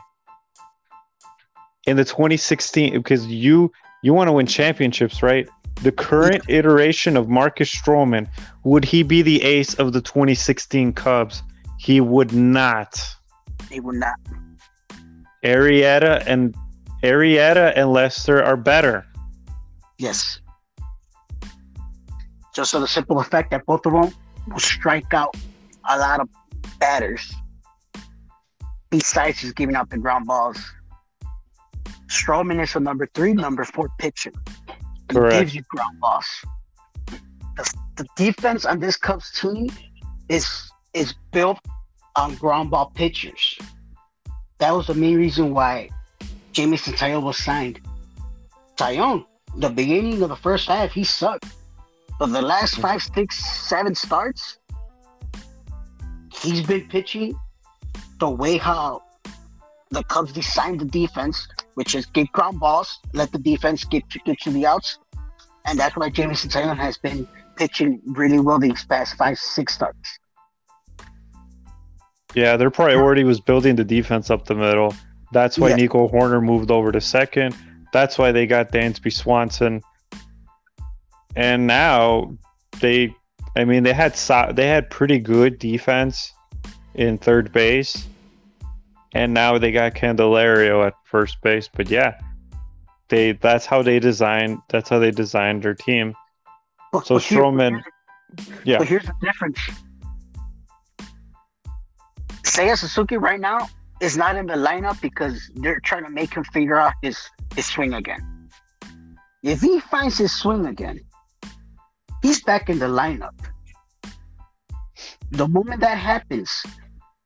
In 1.87 1.97
the 1.97 2.05
2016, 2.05 2.93
because 2.93 3.25
you 3.27 3.71
you 4.03 4.13
want 4.13 4.27
to 4.27 4.31
win 4.33 4.45
championships, 4.45 5.23
right? 5.23 5.47
The 5.81 5.91
current 5.91 6.43
iteration 6.47 7.17
of 7.17 7.27
Marcus 7.27 7.73
Stroman, 7.73 8.27
would 8.63 8.85
he 8.85 9.03
be 9.03 9.21
the 9.21 9.41
ace 9.41 9.73
of 9.75 9.93
the 9.93 10.01
2016 10.01 10.93
Cubs? 10.93 11.41
He 11.81 11.99
would 11.99 12.31
not. 12.31 13.03
He 13.71 13.79
would 13.79 13.95
not. 13.95 14.19
Arrieta 15.43 16.23
and 16.27 16.55
Arrieta 17.01 17.73
and 17.75 17.91
Lester 17.91 18.43
are 18.43 18.55
better. 18.55 19.03
Yes. 19.97 20.41
Just 22.53 22.73
for 22.73 22.79
the 22.79 22.87
simple 22.87 23.19
effect 23.19 23.49
that 23.49 23.65
both 23.65 23.83
of 23.87 23.93
them 23.93 24.13
will 24.47 24.59
strike 24.59 25.11
out 25.15 25.35
a 25.89 25.97
lot 25.97 26.19
of 26.19 26.29
batters. 26.79 27.33
Besides 28.91 29.41
just 29.41 29.55
giving 29.55 29.75
up 29.75 29.89
the 29.89 29.97
ground 29.97 30.27
balls. 30.27 30.59
Stroman 32.05 32.61
is 32.61 32.75
a 32.75 32.79
number 32.79 33.09
three, 33.15 33.33
number 33.33 33.65
four 33.65 33.89
pitcher. 33.97 34.33
He 34.67 35.15
Correct. 35.15 35.33
gives 35.33 35.55
you 35.55 35.63
ground 35.69 35.99
balls. 35.99 36.27
The, 37.07 37.73
the 37.95 38.05
defense 38.15 38.65
on 38.65 38.79
this 38.79 38.97
Cubs 38.97 39.31
team 39.31 39.67
is 40.29 40.70
is 40.93 41.13
built 41.31 41.59
on 42.15 42.35
ground 42.35 42.71
ball 42.71 42.91
pitchers. 42.93 43.57
That 44.59 44.71
was 44.71 44.87
the 44.87 44.93
main 44.93 45.17
reason 45.17 45.53
why 45.53 45.89
Jameson 46.51 46.93
Taillon 46.93 47.23
was 47.23 47.37
signed. 47.37 47.79
Taillon, 48.77 49.25
the 49.57 49.69
beginning 49.69 50.21
of 50.21 50.29
the 50.29 50.35
first 50.35 50.67
half, 50.67 50.91
he 50.91 51.03
sucked. 51.03 51.45
But 52.19 52.27
the 52.27 52.41
last 52.41 52.75
mm. 52.75 52.81
five, 52.81 53.01
six, 53.01 53.43
seven 53.43 53.95
starts, 53.95 54.59
he's 56.41 56.65
been 56.65 56.87
pitching 56.87 57.33
the 58.19 58.29
way 58.29 58.57
how 58.57 59.01
the 59.89 60.03
Cubs 60.03 60.31
designed 60.31 60.79
the 60.79 60.85
defense, 60.85 61.47
which 61.73 61.95
is 61.95 62.05
give 62.05 62.31
ground 62.31 62.59
balls, 62.59 62.99
let 63.13 63.31
the 63.31 63.39
defense 63.39 63.83
get 63.83 64.07
to, 64.11 64.19
get 64.19 64.39
to 64.41 64.51
the 64.51 64.65
outs. 64.65 64.99
And 65.65 65.79
that's 65.79 65.95
why 65.95 66.09
Jameson 66.09 66.49
Taillon 66.49 66.77
has 66.77 66.97
been 66.97 67.27
pitching 67.55 68.01
really 68.05 68.39
well 68.39 68.59
these 68.59 68.83
past 68.85 69.15
five, 69.15 69.37
six 69.37 69.73
starts. 69.73 70.19
Yeah, 72.33 72.57
their 72.57 72.71
priority 72.71 73.23
was 73.23 73.39
building 73.39 73.75
the 73.75 73.83
defense 73.83 74.29
up 74.29 74.45
the 74.45 74.55
middle. 74.55 74.95
That's 75.31 75.57
why 75.57 75.69
yeah. 75.69 75.75
Nico 75.75 76.07
Hoerner 76.07 76.43
moved 76.43 76.71
over 76.71 76.91
to 76.91 77.01
second. 77.01 77.55
That's 77.93 78.17
why 78.17 78.31
they 78.31 78.47
got 78.47 78.71
Dansby 78.71 79.11
Swanson. 79.11 79.81
And 81.35 81.67
now 81.67 82.37
they, 82.79 83.15
I 83.55 83.65
mean, 83.65 83.83
they 83.83 83.93
had 83.93 84.15
so, 84.15 84.51
they 84.53 84.67
had 84.67 84.89
pretty 84.89 85.19
good 85.19 85.59
defense 85.59 86.33
in 86.93 87.17
third 87.17 87.51
base, 87.51 88.07
and 89.13 89.33
now 89.33 89.57
they 89.57 89.71
got 89.71 89.93
Candelario 89.93 90.85
at 90.85 90.93
first 91.05 91.41
base. 91.41 91.69
But 91.73 91.89
yeah, 91.89 92.19
they 93.07 93.33
that's 93.33 93.65
how 93.65 93.81
they 93.81 93.99
designed 93.99 94.59
that's 94.69 94.89
how 94.89 94.99
they 94.99 95.11
designed 95.11 95.63
their 95.63 95.73
team. 95.73 96.15
So 96.93 97.15
but 97.15 97.21
Stroman, 97.21 97.81
yeah. 98.65 98.79
But 98.79 98.87
here's 98.87 99.05
the 99.05 99.13
difference. 99.21 99.59
Seiya 102.43 102.77
Suzuki 102.77 103.17
right 103.17 103.39
now 103.39 103.69
is 103.99 104.17
not 104.17 104.35
in 104.35 104.47
the 104.47 104.55
lineup 104.55 104.99
because 105.01 105.49
they're 105.55 105.79
trying 105.79 106.03
to 106.03 106.09
make 106.09 106.33
him 106.33 106.43
figure 106.45 106.77
out 106.77 106.93
his 107.01 107.17
his 107.55 107.65
swing 107.65 107.93
again. 107.93 108.49
If 109.43 109.61
he 109.61 109.79
finds 109.79 110.17
his 110.17 110.33
swing 110.33 110.65
again, 110.65 110.99
he's 112.21 112.43
back 112.43 112.69
in 112.69 112.79
the 112.79 112.87
lineup. 112.87 113.37
The 115.31 115.47
moment 115.47 115.81
that 115.81 115.97
happens, 115.97 116.51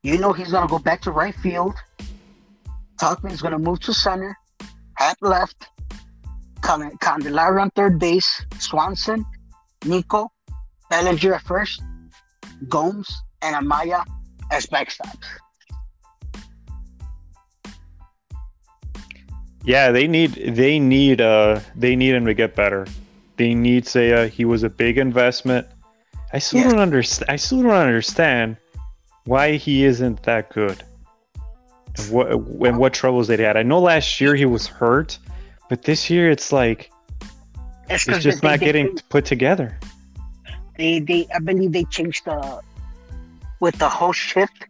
you 0.03 0.17
know 0.17 0.31
he's 0.33 0.51
gonna 0.51 0.67
go 0.67 0.79
back 0.79 1.01
to 1.01 1.11
right 1.11 1.35
field. 1.35 1.75
Tauchman's 2.99 3.41
gonna 3.41 3.59
move 3.59 3.79
to 3.81 3.93
center, 3.93 4.37
Happ 4.95 5.17
left, 5.21 5.67
Candelario 6.61 7.61
on 7.61 7.69
third 7.71 7.99
base, 7.99 8.45
Swanson, 8.57 9.25
Nico, 9.85 10.31
Bellinger 10.89 11.35
at 11.35 11.41
first, 11.41 11.81
Gomes, 12.69 13.09
and 13.41 13.55
Amaya 13.55 14.03
as 14.51 14.65
backstops. 14.65 15.17
Yeah, 19.63 19.91
they 19.91 20.07
need 20.07 20.33
they 20.55 20.79
need 20.79 21.21
uh 21.21 21.59
they 21.75 21.95
need 21.95 22.13
him 22.13 22.25
to 22.25 22.33
get 22.33 22.55
better. 22.55 22.85
They 23.37 23.53
need 23.53 23.85
Seiya. 23.85 24.29
He 24.29 24.45
was 24.45 24.63
a 24.63 24.69
big 24.69 24.97
investment. 24.97 25.67
I 26.31 26.39
still 26.39 26.61
yeah. 26.61 26.69
don't 26.69 26.79
understand. 26.79 27.29
I 27.29 27.35
still 27.35 27.63
don't 27.63 27.71
understand 27.71 28.57
why 29.25 29.55
he 29.55 29.83
isn't 29.85 30.21
that 30.23 30.51
good. 30.53 30.83
And 31.97 32.11
what 32.11 32.31
and 32.31 32.77
what 32.77 32.93
troubles 32.93 33.27
they 33.27 33.37
had. 33.37 33.57
I 33.57 33.63
know 33.63 33.79
last 33.79 34.21
year 34.21 34.35
he 34.35 34.45
was 34.45 34.67
hurt, 34.67 35.17
but 35.67 35.81
this 35.83 36.09
year 36.09 36.29
it's 36.29 36.51
like 36.51 36.91
it's, 37.89 38.07
it's 38.07 38.23
just 38.23 38.41
they, 38.41 38.47
not 38.47 38.59
they, 38.59 38.65
getting 38.67 38.95
they, 38.95 39.01
put 39.09 39.25
together. 39.25 39.79
They 40.77 40.99
they 40.99 41.27
I 41.33 41.39
believe 41.39 41.71
they 41.71 41.85
changed 41.85 42.25
the 42.25 42.61
with 43.59 43.77
the 43.77 43.89
whole 43.89 44.13
shift. 44.13 44.67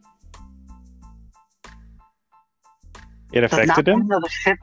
It 3.31 3.43
affected 3.43 3.87
him. 3.87 4.07
The 4.07 4.29
shift, 4.29 4.61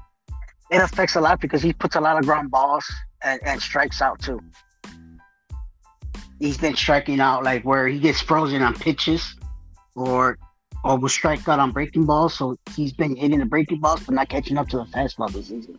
it 0.71 0.81
affects 0.83 1.17
a 1.17 1.21
lot 1.21 1.41
because 1.41 1.63
he 1.63 1.73
puts 1.73 1.97
a 1.97 2.01
lot 2.01 2.19
of 2.19 2.25
ground 2.25 2.51
balls 2.51 2.91
and, 3.23 3.41
and 3.45 3.61
strikes 3.61 4.01
out 4.01 4.21
too. 4.21 4.41
He's 6.39 6.57
been 6.59 6.75
striking 6.75 7.21
out 7.21 7.45
like 7.45 7.65
where 7.65 7.87
he 7.87 7.99
gets 7.99 8.21
frozen 8.21 8.63
on 8.63 8.75
pitches, 8.75 9.37
or 9.95 10.39
or 10.85 10.99
will 10.99 11.09
strike 11.09 11.47
out 11.49 11.59
on 11.59 11.71
breaking 11.71 12.07
balls. 12.07 12.35
So 12.35 12.57
he's 12.75 12.93
been 12.93 13.15
hitting 13.15 13.39
the 13.39 13.47
breaking 13.47 13.81
balls 13.81 14.03
but 14.05 14.15
not 14.15 14.29
catching 14.29 14.59
up 14.59 14.69
to 14.69 14.79
the 14.79 14.85
fastball 14.85 15.31
this 15.33 15.49
season. 15.49 15.79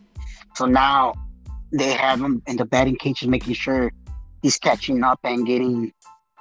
So 0.54 0.66
now 0.66 1.14
they 1.72 1.92
have 1.92 2.20
him 2.20 2.42
in 2.46 2.56
the 2.56 2.64
batting 2.64 2.96
cages, 2.96 3.28
making 3.28 3.54
sure 3.54 3.92
he's 4.42 4.56
catching 4.56 5.02
up 5.02 5.18
and 5.24 5.44
getting 5.46 5.92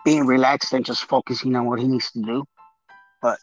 being 0.04 0.26
relaxed 0.26 0.74
and 0.74 0.86
just 0.86 1.06
focusing 1.06 1.56
on 1.56 1.66
what 1.66 1.80
he 1.80 1.88
needs 1.88 2.12
to 2.12 2.22
do. 2.22 2.44
But 3.22 3.40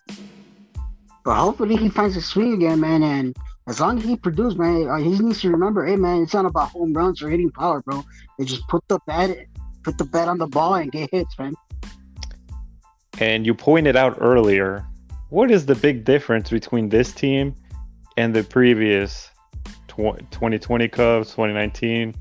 but 1.25 1.37
hopefully 1.37 1.77
he 1.77 1.89
finds 1.89 2.15
his 2.15 2.27
swing 2.27 2.53
again, 2.55 2.79
man. 2.81 3.03
And 3.03 3.37
as 3.67 3.81
long 3.81 3.99
as 3.99 4.05
he 4.05 4.17
produces, 4.17 4.57
man, 4.59 4.89
uh, 4.89 4.97
he 4.97 5.19
needs 5.19 5.41
to 5.43 5.51
remember, 5.51 5.87
hey, 5.87 5.97
man, 5.97 6.23
it's 6.23 6.33
not 6.35 6.47
about 6.47 6.71
home 6.71 6.95
runs 6.95 7.23
or 7.23 7.29
hitting 7.29 7.51
power, 7.51 7.83
bro. 7.83 8.05
They 8.39 8.45
just 8.45 8.67
put 8.69 8.83
the 8.89 8.99
bat, 9.07 9.37
put 9.83 9.99
the 9.99 10.05
bat 10.05 10.29
on 10.29 10.39
the 10.39 10.47
ball 10.47 10.75
and 10.75 10.91
get 10.91 11.11
hits, 11.13 11.39
man. 11.39 11.53
And 13.19 13.45
you 13.45 13.55
pointed 13.55 13.97
out 13.97 14.17
earlier, 14.21 14.87
what 15.29 15.51
is 15.51 15.67
the 15.67 15.75
big 15.75 16.05
difference 16.05 16.49
between 16.51 16.89
this 16.89 17.13
team 17.13 17.55
and 18.17 18.35
the 18.35 18.43
previous 18.43 19.29
2020 19.89 20.89
Cubs, 20.89 21.29
2019, 21.31 22.15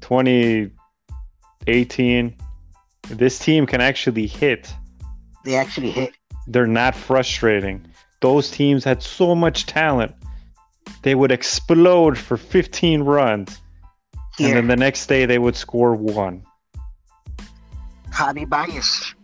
2018? 0.00 2.36
This 3.10 3.38
team 3.38 3.66
can 3.66 3.80
actually 3.80 4.26
hit. 4.26 4.72
They 5.44 5.56
actually 5.56 5.90
hit. 5.90 6.14
They're 6.46 6.66
not 6.66 6.94
frustrating. 6.94 7.86
Those 8.20 8.50
teams 8.50 8.84
had 8.84 9.02
so 9.02 9.34
much 9.34 9.66
talent. 9.66 10.12
They 11.02 11.14
would 11.14 11.30
explode 11.30 12.18
for 12.18 12.36
15 12.36 13.02
runs. 13.02 13.60
And 14.38 14.56
then 14.56 14.66
the 14.66 14.76
next 14.76 15.06
day 15.06 15.24
they 15.24 15.38
would 15.38 15.56
score 15.56 15.94
one. 15.94 16.44
Javi 18.10 18.48
Baez 18.48 19.14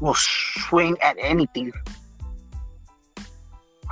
will 0.00 0.14
swing 0.14 0.96
at 1.00 1.16
anything. 1.20 1.72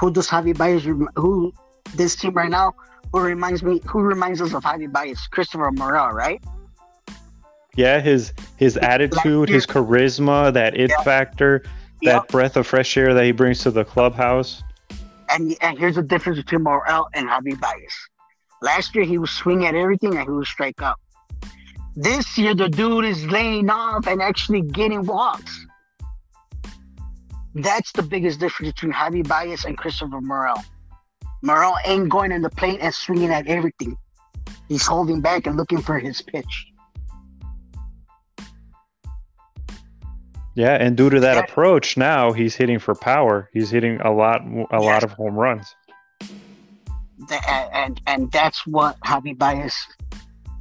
Who 0.01 0.11
does 0.11 0.29
Javi 0.29 0.57
Baez? 0.57 0.87
Rem- 0.87 1.09
who 1.17 1.53
this 1.95 2.17
team 2.17 2.33
right 2.33 2.51
now? 2.51 2.75
Who 3.13 3.21
reminds 3.21 3.63
me? 3.63 3.81
Who 3.87 4.01
reminds 4.01 4.41
us 4.41 4.55
of 4.55 4.63
Javi 4.63 4.91
Baez? 4.91 5.27
Christopher 5.29 5.71
Morel, 5.73 6.11
right? 6.11 6.43
Yeah, 7.81 7.99
his 8.01 8.35
his 8.59 8.77
attitude, 8.77 9.49
his 9.49 9.67
charisma, 9.67 10.53
that 10.53 10.77
it 10.77 10.91
Yeah. 10.91 11.03
factor, 11.03 11.63
that 12.03 12.15
Yep. 12.15 12.29
breath 12.29 12.57
of 12.59 12.67
fresh 12.67 12.95
air 12.99 13.15
that 13.15 13.25
he 13.25 13.33
brings 13.33 13.61
to 13.61 13.71
the 13.71 13.87
clubhouse. 13.87 14.63
And 15.31 15.57
and 15.63 15.79
here's 15.79 15.95
the 15.97 16.03
difference 16.03 16.39
between 16.39 16.63
Morel 16.63 17.09
and 17.15 17.27
Javi 17.27 17.59
Baez. 17.59 17.95
Last 18.61 18.95
year 18.95 19.05
he 19.05 19.17
was 19.17 19.31
swinging 19.31 19.67
at 19.67 19.75
everything 19.75 20.15
and 20.15 20.25
he 20.29 20.31
would 20.31 20.47
strike 20.47 20.83
out. 20.83 20.99
This 21.97 22.37
year 22.37 22.55
the 22.55 22.69
dude 22.69 23.07
is 23.07 23.25
laying 23.29 23.71
off 23.71 24.07
and 24.07 24.21
actually 24.21 24.61
getting 24.61 25.07
walks. 25.07 25.67
That's 27.55 27.93
the 27.93 28.03
biggest 28.03 28.41
difference 28.41 28.73
between 28.73 28.93
Javi 28.93 29.27
Baez 29.27 29.65
and 29.65 29.77
Christopher 29.79 30.21
Morel. 30.21 30.63
Morel 31.43 31.77
ain't 31.87 32.11
going 32.11 32.31
in 32.31 32.43
the 32.43 32.51
plate 32.51 32.81
and 32.83 32.95
swinging 32.95 33.31
at 33.31 33.47
everything. 33.47 33.97
He's 34.69 34.87
holding 34.87 35.23
back 35.23 35.47
and 35.47 35.57
looking 35.57 35.81
for 35.81 35.99
his 35.99 36.21
pitch. 36.21 36.70
Yeah, 40.61 40.75
and 40.75 40.95
due 40.95 41.09
to 41.09 41.21
that 41.21 41.37
Yeah. 41.37 41.45
approach, 41.45 41.97
now 41.97 42.33
he's 42.33 42.55
hitting 42.55 42.79
for 42.79 42.95
power. 42.95 43.49
He's 43.55 43.71
hitting 43.71 43.99
a 44.03 44.13
lot, 44.13 44.43
a 44.71 44.79
lot 44.79 45.03
of 45.03 45.13
home 45.13 45.35
runs. 45.35 45.75
Th- 47.29 47.41
and 47.49 47.99
and 48.07 48.31
that's 48.31 48.67
what 48.67 49.01
Javi 49.01 49.39
Baez 49.39 49.75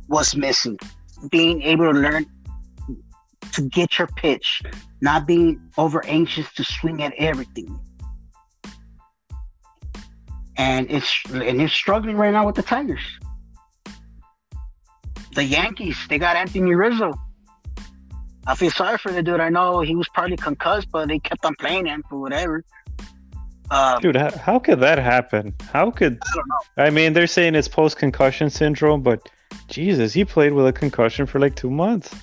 was 0.07 0.38
missing. 0.38 0.77
Being 1.29 1.62
able 1.63 1.91
to 1.91 1.99
learn 1.99 2.25
to 3.51 3.62
get 3.63 3.97
your 3.99 4.07
pitch, 4.15 4.62
not 5.01 5.27
being 5.27 5.59
over 5.77 6.05
anxious 6.05 6.49
to 6.53 6.63
swing 6.63 7.03
at 7.03 7.13
everything. 7.17 7.77
And 10.55 10.89
it's 10.89 11.12
and 11.33 11.62
it's 11.62 11.73
struggling 11.73 12.15
right 12.15 12.31
now 12.31 12.45
with 12.45 12.55
the 12.55 12.63
Tigers. 12.63 13.05
The 15.35 15.43
Yankees, 15.43 15.97
they 16.07 16.17
got 16.17 16.38
Anthony 16.38 16.73
Rizzo. 16.73 17.12
I 18.49 18.55
feel 18.55 18.71
sorry 18.71 18.97
for 18.97 19.12
the 19.12 19.21
dude. 19.21 19.39
I 19.39 19.49
know 19.49 19.81
he 19.81 19.95
was 19.95 20.09
probably 20.09 20.35
concussed, 20.35 20.89
but 20.91 21.07
they 21.07 21.19
kept 21.19 21.45
on 21.45 21.53
playing 21.59 21.85
him 21.85 22.03
for 22.09 22.19
whatever. 22.19 22.63
Um, 23.69 24.01
Dude, 24.01 24.15
how, 24.15 24.35
how 24.35 24.57
could 24.57 24.79
that 24.79 24.97
happen? 24.97 25.53
How 25.71 25.91
could 25.91 26.17
I 26.23 26.31
don't 26.33 26.47
know. 26.47 26.83
I 26.83 26.89
mean? 26.89 27.13
They're 27.13 27.27
saying 27.27 27.53
it's 27.53 27.67
post 27.67 27.97
concussion 27.97 28.49
syndrome, 28.49 29.03
but 29.03 29.29
Jesus, 29.67 30.13
he 30.13 30.25
played 30.25 30.53
with 30.53 30.65
a 30.65 30.73
concussion 30.73 31.27
for 31.27 31.38
like 31.38 31.55
two 31.55 31.69
months. 31.69 32.15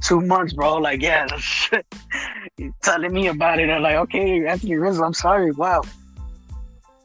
two 0.00 0.22
months, 0.22 0.54
bro. 0.54 0.76
Like, 0.76 1.02
yeah, 1.02 1.26
telling 2.82 3.12
me 3.12 3.26
about 3.26 3.58
it. 3.60 3.68
I'm 3.68 3.82
like, 3.82 3.96
okay, 3.96 4.46
Anthony 4.46 4.76
Rizzo, 4.76 5.04
I'm 5.04 5.12
sorry. 5.12 5.52
Wow. 5.52 5.82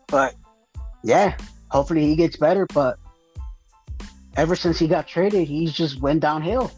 But 0.08 0.36
yeah, 1.04 1.36
hopefully 1.70 2.06
he 2.06 2.16
gets 2.16 2.38
better. 2.38 2.66
But 2.74 2.98
ever 4.38 4.56
since 4.56 4.80
he 4.80 4.88
got 4.88 5.06
traded, 5.06 5.50
he's 5.50 5.74
just 5.74 6.00
went 6.00 6.22
downhill. 6.22 6.72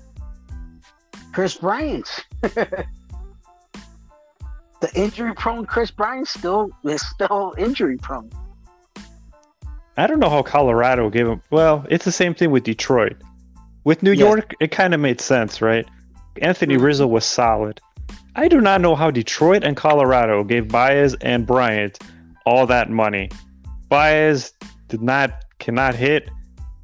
Kris 1.36 1.56
Bryant. 1.56 2.26
the 2.42 2.88
injury 4.94 5.34
prone 5.34 5.66
Kris 5.66 5.92
Bryant 5.92 6.30
still 6.30 6.70
is 6.86 7.06
still 7.06 7.54
injury 7.58 7.98
prone. 7.98 8.32
I 9.98 10.08
don't 10.08 10.22
know 10.22 10.30
how 10.30 10.44
Colorado 10.44 11.10
gave 11.10 11.28
him. 11.28 11.42
Well, 11.50 11.86
it's 11.90 12.06
the 12.06 12.12
same 12.14 12.36
thing 12.36 12.52
with 12.52 12.64
Detroit. 12.64 13.18
With 13.84 14.02
New. 14.02 14.14
York, 14.14 14.54
it 14.62 14.72
kind 14.72 14.94
of 14.94 15.02
made 15.02 15.20
sense, 15.20 15.62
right? 15.62 15.86
Anthony 16.42 16.76
mm-hmm. 16.76 16.86
Rizzo 16.86 17.06
was 17.06 17.26
solid. 17.26 17.82
I 18.38 18.48
do 18.48 18.62
not 18.62 18.80
know 18.80 18.96
how 18.96 19.12
Detroit 19.12 19.66
and 19.66 19.76
Colorado 19.76 20.42
gave 20.46 20.70
Baez 20.70 21.16
and 21.16 21.46
Bryant 21.46 22.00
all 22.46 22.66
that 22.66 22.90
money. 22.90 23.30
Baez 23.90 24.54
did 24.88 25.02
not 25.02 25.44
cannot 25.60 25.96
hit. 25.96 26.30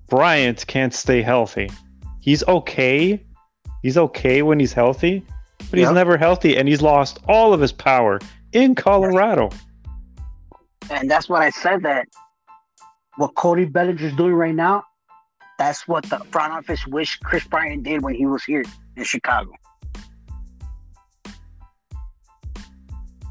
Bryant 0.10 0.68
can't 0.68 0.94
stay 0.94 1.22
healthy. 1.22 1.72
He's 2.20 2.44
okay. 2.50 3.24
He's 3.82 3.98
okay 3.98 4.42
when 4.42 4.60
he's 4.60 4.74
healthy, 4.74 5.26
but 5.70 5.80
he's 5.80 5.92
never 5.92 6.18
healthy 6.18 6.58
and 6.58 6.68
he's 6.68 6.82
lost 6.82 7.20
all 7.28 7.54
of 7.54 7.60
his 7.60 7.72
power 7.72 8.20
in 8.54 8.76
Colorado. 8.76 9.50
And 10.90 11.10
that's 11.10 11.30
what 11.30 11.42
I 11.42 11.50
said 11.50 11.84
that 11.84 12.08
what 13.18 13.36
Cody 13.36 13.66
Bellinger's 13.66 14.14
doing 14.16 14.34
right 14.34 14.56
now, 14.56 14.84
that's 15.58 15.88
what 15.88 16.04
the 16.06 16.20
front 16.32 16.54
office 16.54 16.86
wish 16.88 17.18
Kris 17.20 17.46
Bryant 17.46 17.84
did 17.84 18.04
when 18.04 18.16
he 18.16 18.26
was 18.26 18.44
here 18.44 18.64
in 18.96 19.04
Chicago. 19.04 19.52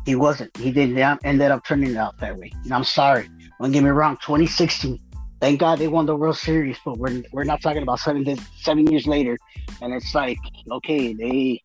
He 0.07 0.15
wasn't. 0.15 0.57
He 0.57 0.73
didn't 0.73 1.21
ended 1.25 1.51
up 1.51 1.65
turning 1.65 1.93
it 1.93 1.97
out 1.97 2.19
that 2.19 2.37
way. 2.37 2.51
And 2.65 2.73
I'm 2.73 2.85
sorry. 2.85 3.29
Don't 3.61 3.71
get 3.71 3.83
me 3.83 3.91
wrong. 3.91 4.17
2016. 4.17 4.99
Thank 5.41 5.59
God 5.59 5.79
they 5.79 5.89
won 5.89 6.05
the 6.05 6.15
World 6.15 6.37
Series, 6.37 6.77
but 6.85 6.99
we're 6.99 7.23
we're 7.33 7.45
not 7.45 7.63
talking 7.63 7.83
about 7.83 8.01
seven 8.01 8.39
seven 8.59 8.87
years 8.87 9.07
later, 9.07 9.39
and 9.81 9.95
it's 9.95 10.15
like 10.15 10.39
okay, 10.71 11.15
they 11.15 11.63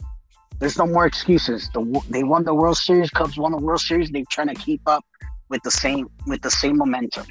there's 0.59 0.77
no 0.77 0.87
more 0.87 1.05
excuses. 1.05 1.69
The 1.73 2.01
they 2.09 2.23
won 2.23 2.45
the 2.45 2.53
World 2.53 2.77
Series. 2.77 3.09
Cubs 3.09 3.37
won 3.37 3.51
the 3.51 3.57
World 3.57 3.81
Series. 3.81 4.09
They're 4.09 4.23
trying 4.29 4.47
to 4.47 4.55
keep 4.55 4.81
up 4.87 5.03
with 5.49 5.61
the 5.63 5.71
same 5.71 6.09
with 6.25 6.41
the 6.41 6.51
same 6.51 6.77
momentum. 6.77 7.25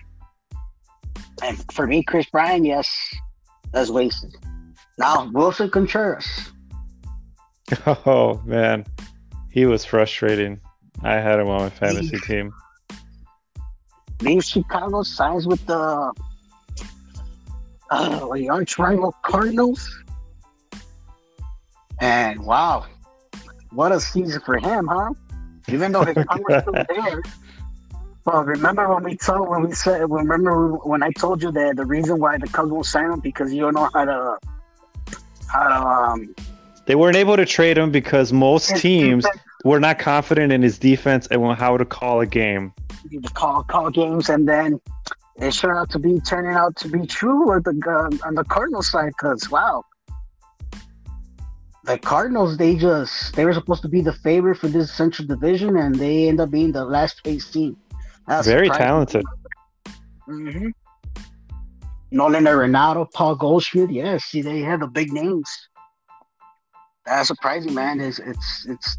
And 1.42 1.64
for 1.72 1.87
me, 1.87 2.02
Kris 2.02 2.26
Bryant, 2.26 2.66
yes, 2.66 2.94
that's 3.72 3.90
wasted. 3.90 4.37
Now 4.98 5.30
Willson 5.30 5.70
Contreras. 5.70 6.26
Oh 7.87 8.42
man, 8.44 8.85
he 9.50 9.64
was 9.64 9.87
frustrating. 9.87 10.61
I 11.02 11.14
had 11.14 11.40
him 11.40 11.48
on 11.48 11.62
my 11.62 11.70
fantasy 11.70 12.18
team. 12.18 12.52
leaves 14.20 14.50
Chicago, 14.50 15.02
signs 15.02 15.46
with 15.46 15.64
the 15.66 16.12
uh, 17.94 18.35
the 18.35 18.48
arch 18.48 18.78
rival 18.78 19.14
Cardinals. 19.22 19.88
And 22.00 22.40
wow, 22.44 22.87
what 23.70 23.92
a 23.92 24.00
season 24.00 24.40
for 24.44 24.59
him, 24.59 24.87
huh? 24.87 25.12
Even 25.68 25.92
though 25.92 26.04
his 26.04 26.14
power 26.14 26.42
was 26.48 26.62
still 26.62 26.74
there. 26.74 27.22
Well, 28.24 28.42
remember 28.42 28.92
when 28.92 29.04
we 29.04 29.16
told 29.16 29.48
when 29.48 29.62
we 29.62 29.72
said 29.72 30.11
remember 30.11 30.72
when 30.78 31.02
I 31.02 31.11
told 31.11 31.42
you 31.42 31.52
that 31.52 31.76
the 31.76 31.85
reason 31.85 32.18
why 32.18 32.38
the 32.38 32.46
Cubs 32.46 32.70
won't 32.70 32.87
sign 32.87 33.11
him 33.11 33.20
because 33.20 33.52
you 33.52 33.61
don't 33.61 33.74
know 33.74 33.90
how 33.92 34.04
to 34.04 34.38
how 35.46 35.68
to 35.68 35.87
um 35.87 36.35
They 36.87 36.94
weren't 36.94 37.16
able 37.16 37.37
to 37.37 37.44
trade 37.44 37.76
him 37.76 37.90
because 37.90 38.33
most 38.33 38.74
teams 38.76 39.26
were 39.64 39.78
not 39.78 39.98
confident 39.98 40.52
in 40.52 40.62
his 40.62 40.78
defense 40.78 41.26
and 41.30 41.42
how 41.57 41.76
to 41.76 41.85
call 41.85 42.20
a 42.20 42.26
game. 42.26 42.72
to 43.11 43.20
call 43.35 43.62
call 43.64 43.90
games, 43.90 44.28
and 44.30 44.48
then 44.48 44.80
it 45.37 45.53
turned 45.53 45.79
out 45.79 45.90
to 45.90 45.99
be 45.99 46.20
turning 46.20 46.55
out 46.55 46.77
to 46.77 46.88
be 46.88 47.07
true 47.07 47.49
or 47.49 47.61
the 47.61 47.70
uh, 47.87 48.27
on 48.27 48.35
the 48.35 48.44
Cardinals 48.44 48.90
side. 48.90 49.09
Because 49.18 49.51
wow, 49.51 49.83
the 51.85 51.99
Cardinals 51.99 52.57
they 52.57 52.77
just 52.77 53.35
they 53.35 53.44
were 53.44 53.53
supposed 53.55 53.83
to 53.83 53.88
be 53.88 54.01
the 54.01 54.12
favorite 54.12 54.57
for 54.59 54.68
this 54.68 54.92
Central 54.92 55.27
Division, 55.27 55.77
and 55.77 55.94
they 55.94 56.29
end 56.29 56.40
up 56.40 56.51
being 56.51 56.73
the 56.73 56.85
last 56.85 57.23
place 57.25 57.51
team. 57.51 57.77
That's 58.27 58.47
Very 58.47 58.68
surprising. 58.68 58.87
talented. 58.87 59.25
hmm 60.27 60.68
Nolan 62.11 62.44
Arenado, 62.44 63.11
Paul 63.12 63.35
Goldschmidt. 63.35 63.90
Yeah, 63.90 64.18
see, 64.18 64.40
they 64.40 64.61
have 64.61 64.81
the 64.81 64.87
big 64.87 65.12
names. 65.12 65.49
That's 67.05 67.29
surprising, 67.29 67.75
man. 67.75 68.01
It's 68.01 68.18
it's 68.20 68.66
it's 68.68 68.97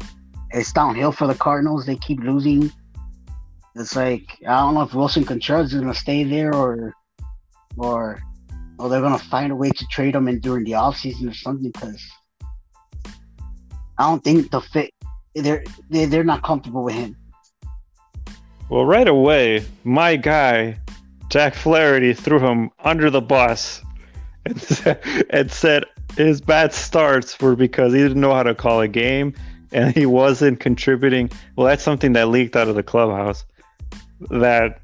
it's 0.50 0.72
downhill 0.72 1.12
for 1.12 1.26
the 1.26 1.34
Cardinals. 1.34 1.86
They 1.86 1.96
keep 1.96 2.20
losing. 2.20 2.70
It's 3.78 3.94
like 3.94 4.22
I 4.48 4.60
don't 4.60 4.74
know 4.74 4.82
if 4.82 4.92
Willson 4.92 5.26
Contreras 5.26 5.74
is 5.74 5.80
gonna 5.80 5.94
stay 5.94 6.24
there 6.24 6.54
or 6.54 6.94
or 7.76 8.18
or 8.78 8.88
they're 8.88 9.02
gonna 9.02 9.18
find 9.18 9.52
a 9.52 9.56
way 9.56 9.70
to 9.70 9.86
trade 9.90 10.14
him 10.14 10.28
in 10.28 10.40
during 10.40 10.64
the 10.64 10.72
offseason 10.72 11.30
or 11.30 11.34
something 11.34 11.70
because 11.70 12.02
I 13.98 14.04
don't 14.04 14.24
think 14.24 14.50
the 14.50 14.62
fit 14.62 14.90
they're 15.34 15.62
they, 15.90 16.06
they're 16.06 16.24
not 16.24 16.42
comfortable 16.42 16.84
with 16.84 16.94
him. 16.94 17.16
Well, 18.70 18.86
right 18.86 19.06
away, 19.06 19.64
my 19.84 20.16
guy, 20.16 20.78
Jack 21.28 21.54
Flaherty, 21.54 22.14
threw 22.14 22.40
him 22.40 22.70
under 22.80 23.10
the 23.10 23.20
bus 23.20 23.82
and, 24.46 24.98
and 25.30 25.50
said 25.50 25.84
his 26.16 26.40
bad 26.40 26.72
starts 26.72 27.38
were 27.40 27.54
because 27.54 27.92
he 27.92 28.00
didn't 28.00 28.20
know 28.20 28.32
how 28.32 28.42
to 28.42 28.54
call 28.54 28.80
a 28.80 28.88
game 28.88 29.34
and 29.70 29.94
he 29.94 30.06
wasn't 30.06 30.60
contributing. 30.60 31.30
Well, 31.54 31.66
that's 31.66 31.82
something 31.82 32.14
that 32.14 32.28
leaked 32.28 32.56
out 32.56 32.68
of 32.68 32.74
the 32.74 32.82
clubhouse. 32.82 33.44
That 34.30 34.80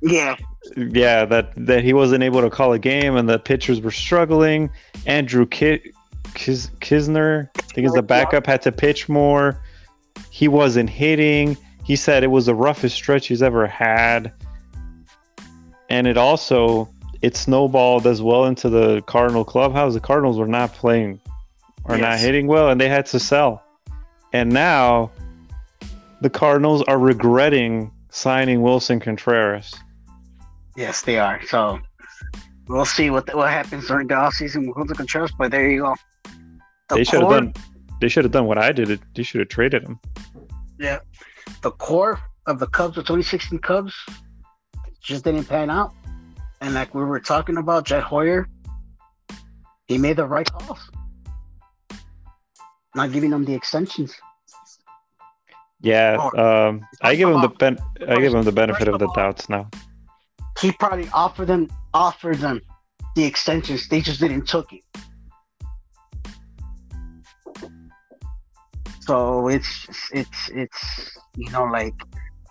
Yeah, 0.00 0.36
yeah, 0.76 1.24
that 1.24 1.52
that 1.56 1.84
he 1.84 1.92
wasn't 1.92 2.22
able 2.22 2.40
to 2.42 2.50
call 2.50 2.72
a 2.72 2.78
game 2.78 3.16
and 3.16 3.28
the 3.28 3.38
pitchers 3.38 3.80
were 3.80 3.90
struggling. 3.90 4.70
Andrew 5.06 5.46
Ki- 5.46 5.92
Kis- 6.34 6.70
Kisner, 6.80 7.48
I 7.56 7.62
think 7.72 7.86
is 7.86 7.92
the 7.92 8.02
backup, 8.02 8.46
had 8.46 8.62
to 8.62 8.72
pitch 8.72 9.08
more. 9.08 9.62
He 10.30 10.48
wasn't 10.48 10.90
hitting. 10.90 11.56
He 11.84 11.96
said 11.96 12.24
it 12.24 12.28
was 12.28 12.46
the 12.46 12.54
roughest 12.54 12.96
stretch 12.96 13.28
he's 13.28 13.42
ever 13.42 13.66
had. 13.66 14.32
And 15.88 16.06
it 16.06 16.16
also 16.16 16.88
it 17.22 17.36
snowballed 17.36 18.06
as 18.06 18.20
well 18.20 18.44
into 18.44 18.68
the 18.68 19.02
Cardinal 19.02 19.44
clubhouse. 19.44 19.94
The 19.94 20.00
Cardinals 20.00 20.38
were 20.38 20.46
not 20.46 20.72
playing 20.74 21.20
or 21.84 21.96
not 21.96 22.18
hitting 22.18 22.46
well, 22.46 22.68
and 22.68 22.80
they 22.80 22.88
had 22.88 23.06
to 23.06 23.20
sell. 23.20 23.62
And 24.32 24.50
now 24.52 25.10
the 26.20 26.30
Cardinals 26.30 26.82
are 26.82 26.98
regretting 26.98 27.90
signing 28.16 28.60
Willson 28.60 29.00
Contreras. 29.00 29.74
Yes, 30.74 31.02
they 31.02 31.18
are. 31.18 31.40
So 31.46 31.78
we'll 32.66 32.84
see 32.84 33.10
what 33.10 33.32
what 33.34 33.50
happens 33.50 33.86
during 33.86 34.08
the 34.08 34.14
offseason 34.14 34.66
with 34.66 34.76
Julio 34.76 34.94
Contreras. 34.94 35.32
But 35.38 35.50
there 35.50 35.68
you 35.70 35.82
go. 35.82 35.94
The 36.88 36.96
they 36.96 37.04
should 37.04 37.20
have 37.20 37.30
done. 37.30 37.52
They 38.00 38.08
should 38.08 38.24
have 38.24 38.32
done 38.32 38.46
what 38.46 38.58
I 38.58 38.72
did. 38.72 39.00
They 39.14 39.22
should 39.22 39.40
have 39.40 39.48
traded 39.48 39.82
him. 39.82 40.00
Yeah, 40.78 41.00
the 41.62 41.70
core 41.72 42.18
of 42.46 42.58
the 42.58 42.66
Cubs, 42.66 42.96
the 42.96 43.02
2016 43.02 43.58
Cubs, 43.58 43.94
just 45.02 45.24
didn't 45.24 45.44
pan 45.44 45.70
out. 45.70 45.92
And 46.60 46.74
like 46.74 46.94
we 46.94 47.04
were 47.04 47.20
talking 47.20 47.56
about, 47.58 47.84
Jed 47.84 48.02
Hoyer, 48.02 48.48
he 49.88 49.98
made 49.98 50.16
the 50.16 50.26
right 50.26 50.50
calls, 50.50 50.90
not 52.94 53.12
giving 53.12 53.30
them 53.30 53.44
the 53.44 53.54
extensions. 53.54 54.14
Yeah, 55.80 56.16
Oh, 56.18 56.68
um, 56.68 56.86
I 57.02 57.14
give 57.14 57.28
him 57.28 57.40
the 57.40 57.48
ben- 57.48 57.78
I 58.08 58.16
give 58.16 58.34
him 58.34 58.42
the 58.42 58.52
benefit 58.52 58.88
of 58.88 58.98
the 58.98 59.08
doubts 59.12 59.48
now. 59.48 59.68
He 60.60 60.72
probably 60.72 61.08
offered 61.12 61.48
them, 61.48 61.68
offered 61.92 62.38
them 62.38 62.62
the 63.14 63.24
extensions. 63.24 63.88
They 63.88 64.00
just 64.00 64.20
didn't 64.20 64.46
took 64.46 64.72
it. 64.72 64.82
So 69.00 69.48
it's 69.48 69.86
it's 70.12 70.50
it's 70.50 71.18
you 71.36 71.50
know 71.50 71.64
like 71.64 71.94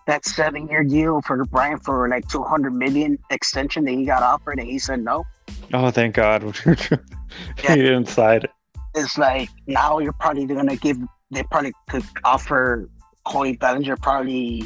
that 0.08 0.24
seven 0.26 0.68
year 0.70 0.84
deal 0.84 1.22
for 1.22 1.44
Bryant 1.46 1.84
for 1.84 2.08
like 2.08 2.28
two 2.30 2.44
hundred 2.44 2.74
million 2.76 3.18
extension 3.32 3.84
that 3.86 3.92
he 3.92 4.06
got 4.06 4.24
offered 4.24 4.60
and 4.60 4.68
he 4.68 4.80
said 4.80 5.04
no. 5.04 5.26
Oh, 5.74 5.90
thank 5.92 6.16
God. 6.16 6.44
he 6.64 7.68
didn't 7.68 8.08
sign 8.08 8.44
it. 8.44 8.52
It's 8.94 9.18
like 9.18 9.50
now 9.68 10.00
you're 10.00 10.14
probably 10.14 10.46
gonna 10.46 10.78
give 10.78 10.98
they 11.32 11.44
probably 11.44 11.74
could 11.90 12.06
offer 12.24 12.88
Cody 13.26 13.58
Bellinger 13.58 13.98
probably 13.98 14.64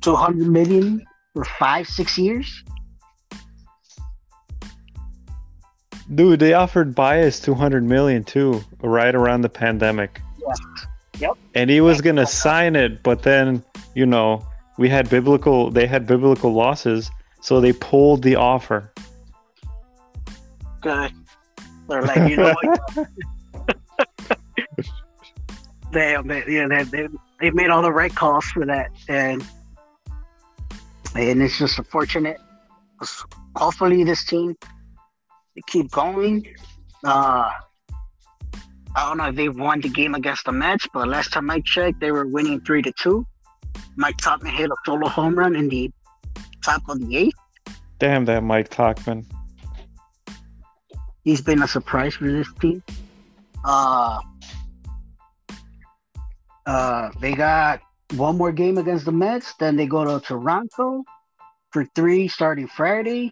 two 0.00 0.14
hundred 0.14 0.48
million 0.48 1.04
for 1.34 1.44
five 1.44 1.88
six 1.88 2.16
years. 2.18 2.62
Dude, 6.14 6.38
they 6.38 6.52
offered 6.52 6.94
Baez 6.94 7.40
200 7.40 7.82
million 7.82 8.24
too, 8.24 8.62
right 8.82 9.14
around 9.14 9.40
the 9.40 9.48
pandemic. 9.48 10.20
Yes. 10.38 10.58
Yep. 11.18 11.38
And 11.54 11.70
he 11.70 11.80
was 11.80 12.00
gonna 12.00 12.26
sign 12.26 12.76
it, 12.76 13.02
but 13.02 13.22
then 13.22 13.64
you 13.94 14.04
know 14.04 14.46
we 14.76 14.88
had 14.88 15.08
biblical. 15.08 15.70
They 15.70 15.86
had 15.86 16.06
biblical 16.06 16.52
losses, 16.52 17.10
so 17.40 17.60
they 17.60 17.72
pulled 17.72 18.22
the 18.22 18.36
offer. 18.36 18.92
Good. 20.80 21.12
They're 21.88 22.02
like 22.02 22.30
you 22.30 22.36
know 22.36 22.54
what. 22.62 22.80
they, 25.92 26.16
they, 26.24 26.44
yeah, 26.48 26.66
they, 26.68 26.82
they, 26.82 27.08
they 27.44 27.50
made 27.50 27.68
all 27.68 27.82
the 27.82 27.92
right 27.92 28.14
calls 28.14 28.46
for 28.46 28.64
that, 28.64 28.90
and 29.06 29.44
and 31.14 31.42
it's 31.42 31.58
just 31.58 31.78
unfortunate. 31.78 32.40
Hopefully, 33.54 34.02
this 34.02 34.24
team 34.24 34.56
they 35.54 35.60
keep 35.66 35.90
going. 35.90 36.46
Uh, 37.04 37.50
I 38.96 39.08
don't 39.08 39.18
know 39.18 39.28
if 39.28 39.34
they've 39.34 39.54
won 39.54 39.82
the 39.82 39.90
game 39.90 40.14
against 40.14 40.46
the 40.46 40.52
Mets, 40.52 40.88
but 40.94 41.06
last 41.06 41.32
time 41.34 41.50
I 41.50 41.60
checked, 41.60 42.00
they 42.00 42.12
were 42.12 42.26
winning 42.26 42.62
three 42.62 42.80
to 42.80 42.92
two. 42.92 43.26
Mike 43.96 44.16
Tauchman 44.16 44.50
hit 44.50 44.70
a 44.70 44.76
solo 44.86 45.08
home 45.08 45.38
run 45.38 45.54
in 45.54 45.68
the 45.68 45.90
top 46.64 46.82
of 46.88 46.98
the 46.98 47.16
eighth. 47.16 47.38
Damn 47.98 48.24
that 48.24 48.42
Mike 48.42 48.70
Tauchman. 48.70 49.26
He's 51.24 51.42
been 51.42 51.62
a 51.62 51.68
surprise 51.68 52.14
for 52.14 52.24
this 52.24 52.48
team. 52.54 52.82
Uh, 53.64 54.20
uh, 56.66 57.10
they 57.20 57.34
got 57.34 57.80
one 58.16 58.36
more 58.36 58.52
game 58.52 58.78
against 58.78 59.04
the 59.04 59.12
Mets. 59.12 59.54
Then 59.54 59.76
they 59.76 59.86
go 59.86 60.04
to 60.04 60.24
Toronto 60.24 61.04
for 61.72 61.84
three 61.94 62.28
starting 62.28 62.68
Friday. 62.68 63.30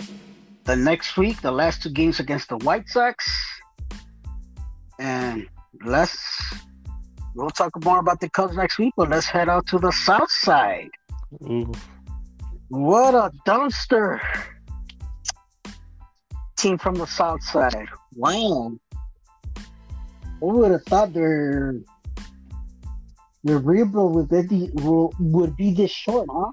The 0.64 0.76
next 0.76 1.16
week, 1.16 1.40
the 1.40 1.50
last 1.50 1.82
two 1.82 1.90
games 1.90 2.20
against 2.20 2.48
the 2.48 2.56
White 2.58 2.88
Sox. 2.88 3.24
And 4.98 5.48
let's 5.84 6.16
we'll 7.34 7.50
talk 7.50 7.72
more 7.84 7.98
about 7.98 8.20
the 8.20 8.28
Cubs 8.30 8.56
next 8.56 8.78
week, 8.78 8.92
but 8.96 9.08
let's 9.08 9.26
head 9.26 9.48
out 9.48 9.66
to 9.68 9.78
the 9.78 9.90
South 9.90 10.30
Side. 10.30 10.90
Ooh. 11.44 11.72
What 12.68 13.14
a 13.14 13.30
dumpster 13.46 14.20
team 16.56 16.78
from 16.78 16.94
the 16.94 17.06
South 17.06 17.42
Side. 17.42 17.88
Wow. 18.14 18.72
Who 20.40 20.46
would 20.58 20.72
have 20.72 20.84
thought 20.84 21.12
their 21.12 21.74
their 23.44 23.58
rebuild 23.58 24.14
would 24.14 24.48
be 24.48 24.70
would 24.74 25.56
be 25.56 25.72
this 25.72 25.90
short, 25.90 26.28
huh? 26.30 26.52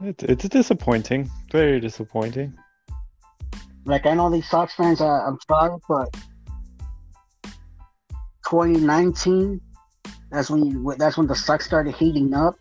It's, 0.00 0.22
it's 0.24 0.48
disappointing. 0.48 1.30
Very 1.50 1.80
disappointing. 1.80 2.52
Like 3.86 4.06
I 4.06 4.14
know 4.14 4.30
these 4.30 4.48
Sox 4.48 4.74
fans, 4.74 5.00
I, 5.00 5.26
I'm 5.26 5.38
sorry, 5.46 5.78
but 5.88 6.12
2019, 8.44 9.60
that's 10.30 10.50
when 10.50 10.64
you, 10.64 10.94
that's 10.98 11.16
when 11.16 11.26
the 11.26 11.34
Sox 11.34 11.64
started 11.64 11.94
heating 11.94 12.34
up. 12.34 12.56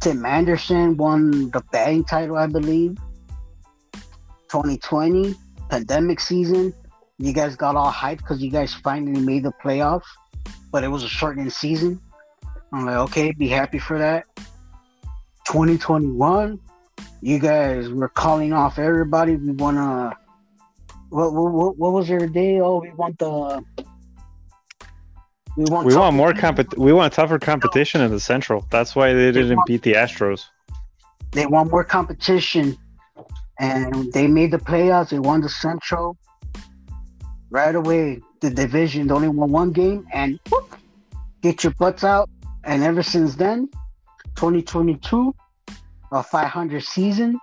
Tim 0.00 0.24
Anderson 0.24 0.96
won 0.96 1.50
the 1.50 1.62
batting 1.70 2.04
title, 2.04 2.36
I 2.36 2.46
believe. 2.46 2.96
2020 4.48 5.34
pandemic 5.68 6.18
season, 6.18 6.74
you 7.18 7.32
guys 7.32 7.54
got 7.54 7.76
all 7.76 7.92
hyped 7.92 8.18
because 8.18 8.42
you 8.42 8.50
guys 8.50 8.74
finally 8.74 9.20
made 9.20 9.44
the 9.44 9.52
playoffs, 9.62 10.02
but 10.70 10.84
it 10.84 10.88
was 10.88 11.02
a 11.02 11.08
shortened 11.08 11.52
season. 11.52 12.00
I'm 12.72 12.86
like, 12.86 12.96
okay, 12.96 13.32
be 13.32 13.48
happy 13.48 13.78
for 13.78 13.98
that. 13.98 14.26
2021, 15.46 16.60
you 17.22 17.38
guys 17.38 17.88
were 17.88 18.08
calling 18.08 18.52
off 18.52 18.78
everybody. 18.78 19.36
We 19.36 19.50
wanna. 19.52 20.08
Uh, 20.08 20.14
what 21.08 21.32
what 21.32 21.76
what 21.76 21.92
was 21.92 22.06
their 22.06 22.26
day? 22.28 22.60
Oh, 22.60 22.78
we 22.78 22.90
want 22.92 23.18
the. 23.18 23.64
We 25.56 25.64
want. 25.64 25.86
We 25.86 25.96
want 25.96 26.14
more 26.14 26.32
compet. 26.32 26.78
We 26.78 26.92
want 26.92 27.12
tougher 27.12 27.38
competition 27.38 28.00
in 28.00 28.12
the 28.12 28.20
Central. 28.20 28.64
That's 28.70 28.94
why 28.94 29.12
they 29.12 29.32
didn't 29.32 29.60
beat 29.66 29.82
the 29.82 29.94
Astros. 29.94 30.44
They 31.32 31.46
want 31.46 31.70
more 31.70 31.84
competition, 31.84 32.76
and 33.58 34.12
they 34.12 34.28
made 34.28 34.52
the 34.52 34.58
playoffs. 34.58 35.10
They 35.10 35.18
won 35.18 35.40
the 35.40 35.48
Central. 35.48 36.16
Right 37.50 37.74
away, 37.74 38.20
the 38.40 38.50
division 38.50 39.10
only 39.10 39.28
won 39.28 39.50
one 39.50 39.72
game, 39.72 40.06
and 40.12 40.38
whoop, 40.50 40.76
get 41.42 41.64
your 41.64 41.74
butts 41.78 42.04
out. 42.04 42.28
And 42.64 42.82
ever 42.82 43.02
since 43.02 43.36
then, 43.36 43.68
2022, 44.36 45.34
a 46.12 46.22
500 46.22 46.82
season. 46.82 47.38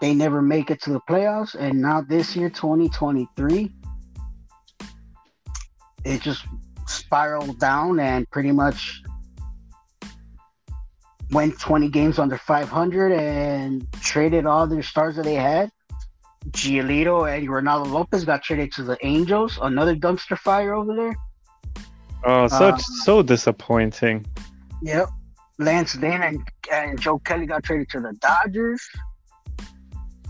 They 0.00 0.14
never 0.14 0.40
make 0.40 0.70
it 0.70 0.80
to 0.82 0.92
the 0.92 1.00
playoffs, 1.08 1.54
and 1.54 1.80
now 1.80 2.00
this 2.00 2.34
year, 2.34 2.48
2023, 2.48 3.70
it 6.04 6.22
just 6.22 6.46
spiraled 6.86 7.58
down 7.58 8.00
and 8.00 8.28
pretty 8.30 8.50
much 8.50 9.02
went 11.30 11.58
20 11.60 11.88
games 11.90 12.18
under 12.18 12.38
500 12.38 13.12
and 13.12 13.86
traded 14.00 14.46
all 14.46 14.66
their 14.66 14.82
stars 14.82 15.16
that 15.16 15.24
they 15.24 15.34
had. 15.34 15.70
Giolito 16.48 17.30
and 17.30 17.48
Reynaldo 17.48 17.90
Lopez 17.90 18.24
got 18.24 18.42
traded 18.42 18.72
to 18.72 18.82
the 18.82 18.96
Angels, 19.06 19.58
another 19.60 19.94
dumpster 19.94 20.38
fire 20.38 20.74
over 20.74 20.94
there. 20.94 21.14
Oh, 22.24 22.48
such 22.48 22.74
Uh, 22.74 23.04
so 23.04 23.22
disappointing. 23.22 24.26
Yep. 24.82 25.08
Lance 25.58 25.96
Lynn 25.96 26.22
and, 26.22 26.40
and 26.72 27.00
Joe 27.00 27.18
Kelly 27.18 27.46
got 27.46 27.62
traded 27.62 27.90
to 27.90 28.00
the 28.00 28.12
Dodgers. 28.14 28.82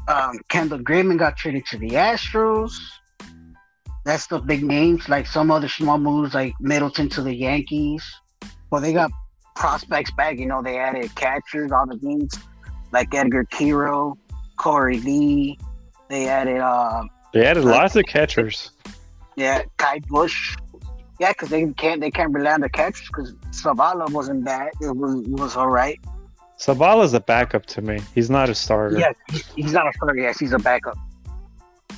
Um, 0.08 0.38
Kendall 0.48 0.80
Graveman 0.80 1.18
got 1.18 1.36
traded 1.36 1.64
to 1.66 1.78
the 1.78 1.90
Astros. 1.90 2.72
That's 4.04 4.26
the 4.26 4.40
big 4.40 4.64
names. 4.64 5.08
Like 5.08 5.26
some 5.26 5.50
other 5.52 5.68
small 5.68 5.98
moves, 5.98 6.34
like 6.34 6.54
Middleton 6.60 7.08
to 7.10 7.22
the 7.22 7.34
Yankees. 7.34 8.04
Well, 8.70 8.80
they 8.80 8.92
got 8.92 9.12
prospects 9.54 10.10
back. 10.12 10.38
You 10.38 10.46
know, 10.46 10.62
they 10.62 10.78
added 10.78 11.14
catchers, 11.14 11.70
all 11.70 11.86
the 11.86 11.98
names 12.02 12.34
like 12.92 13.14
Edgar 13.14 13.44
Quero, 13.44 14.18
Korey 14.58 15.02
Lee. 15.04 15.58
They 16.10 16.28
added, 16.28 16.58
uh, 16.58 17.04
They 17.32 17.46
added 17.46 17.64
lots 17.64 17.94
of 17.94 18.04
catchers. 18.04 18.72
yeah, 19.36 19.62
Ky 19.78 20.00
Bush. 20.08 20.56
Yeah, 21.20 21.30
because 21.30 21.50
they 21.50 21.66
can't 21.74 22.00
they 22.00 22.10
can't 22.10 22.32
rely 22.32 22.52
on 22.52 22.60
the 22.62 22.68
catchers 22.68 23.06
because 23.06 23.32
Zavala 23.52 24.10
wasn't 24.10 24.44
bad. 24.44 24.70
It 24.80 24.96
was 24.96 25.20
it 25.24 25.30
was 25.30 25.54
all 25.56 25.68
right. 25.68 25.98
Zavala's 26.58 27.14
a 27.14 27.20
backup 27.20 27.66
to 27.66 27.82
me. 27.82 28.00
He's 28.14 28.28
not 28.28 28.48
a 28.48 28.54
starter. 28.54 28.98
Yeah, 28.98 29.12
he's, 29.54 29.72
not 29.72 29.86
a 29.88 29.92
starter. 29.94 30.20
Yes, 30.20 30.38
he's 30.38 30.52
a 30.52 30.58
backup. 30.58 30.96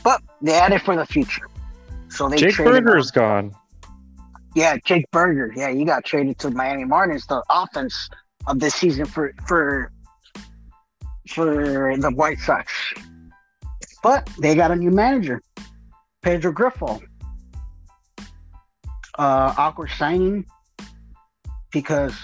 But 0.04 0.22
they 0.40 0.54
added 0.54 0.82
for 0.82 0.94
the 0.94 1.06
future. 1.06 1.48
So 2.08 2.28
they 2.28 2.36
Jake 2.36 2.56
Burger's 2.56 3.10
on- 3.12 3.50
gone. 3.50 3.56
Yeah, 4.54 4.76
Jake 4.84 5.10
Burger. 5.10 5.52
Yeah, 5.56 5.70
he 5.70 5.84
got 5.84 6.04
traded 6.04 6.38
to 6.40 6.50
Miami 6.50 6.84
Marlins, 6.84 7.26
the 7.26 7.42
offense 7.48 8.10
of 8.46 8.60
this 8.60 8.74
season 8.74 9.06
for 9.06 9.32
for 9.46 9.90
for 11.28 11.96
the 11.96 12.10
White 12.10 12.38
Sox. 12.40 12.72
But 14.02 14.28
they 14.38 14.54
got 14.54 14.70
a 14.70 14.76
new 14.76 14.90
manager, 14.90 15.40
Pedro 16.22 16.52
Grifol. 16.52 17.02
Uh, 19.18 19.54
awkward 19.56 19.90
signing 19.90 20.46
because 21.70 22.14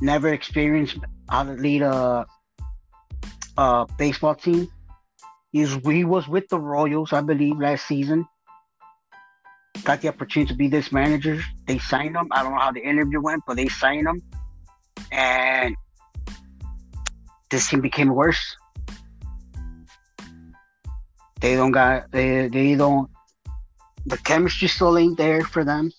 never 0.00 0.32
experienced 0.32 0.98
how 1.28 1.44
to 1.44 1.52
lead 1.52 1.82
a, 1.82 2.26
a 3.56 3.86
baseball 3.98 4.34
team. 4.34 4.68
He's, 5.52 5.72
he 5.84 6.04
was 6.04 6.26
with 6.26 6.48
the 6.48 6.58
Royals, 6.58 7.12
I 7.12 7.20
believe, 7.20 7.58
last 7.58 7.86
season. 7.86 8.26
Got 9.84 10.00
the 10.00 10.08
opportunity 10.08 10.52
to 10.52 10.56
be 10.56 10.68
this 10.68 10.90
manager. 10.90 11.40
They 11.66 11.78
signed 11.78 12.16
him. 12.16 12.28
I 12.32 12.42
don't 12.42 12.52
know 12.52 12.58
how 12.58 12.72
the 12.72 12.80
interview 12.80 13.20
went, 13.20 13.42
but 13.46 13.56
they 13.56 13.68
signed 13.68 14.08
him. 14.08 14.22
And 15.12 15.76
this 17.50 17.68
team 17.68 17.82
became 17.82 18.08
worse. 18.08 18.56
They 21.44 21.56
don't 21.56 21.72
got 21.72 22.10
they 22.10 22.48
they 22.48 22.74
don't 22.74 23.10
the 24.06 24.16
chemistry 24.16 24.66
still 24.66 24.96
ain't 24.96 25.18
there 25.18 25.42
for 25.42 25.62
them. 25.62 25.92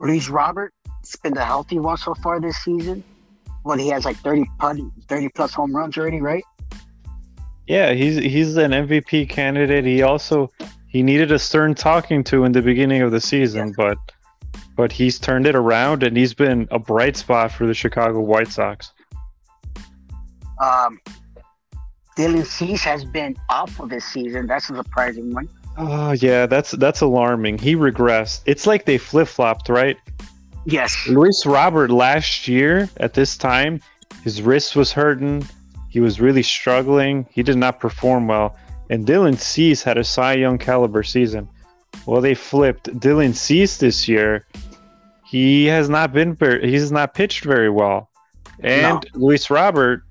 Luis 0.00 0.28
Robert, 0.28 0.74
it's 0.98 1.14
been 1.14 1.34
the 1.34 1.44
healthy 1.44 1.78
one 1.78 1.96
so 1.96 2.12
far 2.12 2.40
this 2.40 2.56
season. 2.56 3.04
Well, 3.62 3.78
he 3.78 3.86
has 3.90 4.04
like 4.04 4.16
30, 4.16 4.46
30 4.58 5.28
plus 5.28 5.54
home 5.54 5.76
runs 5.76 5.96
already, 5.96 6.20
right? 6.20 6.42
Yeah, 7.68 7.92
he's 7.92 8.16
he's 8.16 8.56
an 8.56 8.72
MVP 8.72 9.28
candidate. 9.28 9.84
He 9.84 10.02
also 10.02 10.50
he 10.88 11.04
needed 11.04 11.30
a 11.30 11.38
stern 11.38 11.76
talking 11.76 12.24
to 12.24 12.42
in 12.42 12.50
the 12.50 12.62
beginning 12.62 13.02
of 13.02 13.12
the 13.12 13.20
season, 13.20 13.74
but 13.76 13.96
but 14.74 14.90
he's 14.90 15.20
turned 15.20 15.46
it 15.46 15.54
around 15.54 16.02
and 16.02 16.16
he's 16.16 16.34
been 16.34 16.66
a 16.72 16.80
bright 16.80 17.16
spot 17.16 17.52
for 17.52 17.68
the 17.68 17.74
Chicago 17.74 18.18
White 18.22 18.48
Sox. 18.48 18.90
Um, 20.60 20.98
Dylan 22.16 22.44
Cease 22.44 22.82
has 22.84 23.04
been 23.04 23.36
awful 23.48 23.86
this 23.86 24.04
season. 24.04 24.46
That's 24.46 24.70
a 24.70 24.76
surprising 24.76 25.32
one. 25.32 25.48
Oh 25.78 26.12
yeah, 26.12 26.46
that's 26.46 26.72
that's 26.72 27.00
alarming. 27.00 27.58
He 27.58 27.74
regressed. 27.74 28.42
It's 28.44 28.66
like 28.66 28.84
they 28.84 28.98
flip 28.98 29.28
flopped, 29.28 29.68
right? 29.68 29.96
Yes. 30.64 30.94
Luis 31.08 31.46
Robert 31.46 31.90
last 31.90 32.46
year 32.46 32.88
at 32.98 33.14
this 33.14 33.36
time, 33.36 33.80
his 34.22 34.42
wrist 34.42 34.76
was 34.76 34.92
hurting. 34.92 35.46
He 35.88 36.00
was 36.00 36.20
really 36.20 36.42
struggling. 36.42 37.26
He 37.30 37.42
did 37.42 37.56
not 37.56 37.80
perform 37.80 38.28
well. 38.28 38.56
And 38.90 39.06
Dylan 39.06 39.38
Cease 39.38 39.82
had 39.82 39.98
a 39.98 40.04
Cy 40.04 40.34
Young 40.34 40.58
caliber 40.58 41.02
season. 41.02 41.48
Well, 42.06 42.20
they 42.20 42.34
flipped. 42.34 42.88
Dylan 43.00 43.34
Cease 43.34 43.78
this 43.78 44.08
year, 44.08 44.46
he 45.24 45.66
has 45.66 45.88
not 45.88 46.12
been 46.12 46.34
very, 46.34 46.66
he 46.66 46.74
has 46.74 46.92
not 46.92 47.14
pitched 47.14 47.44
very 47.44 47.70
well. 47.70 48.10
And 48.60 49.04
no. 49.14 49.26
Luis 49.26 49.50
Robert, 49.50 50.04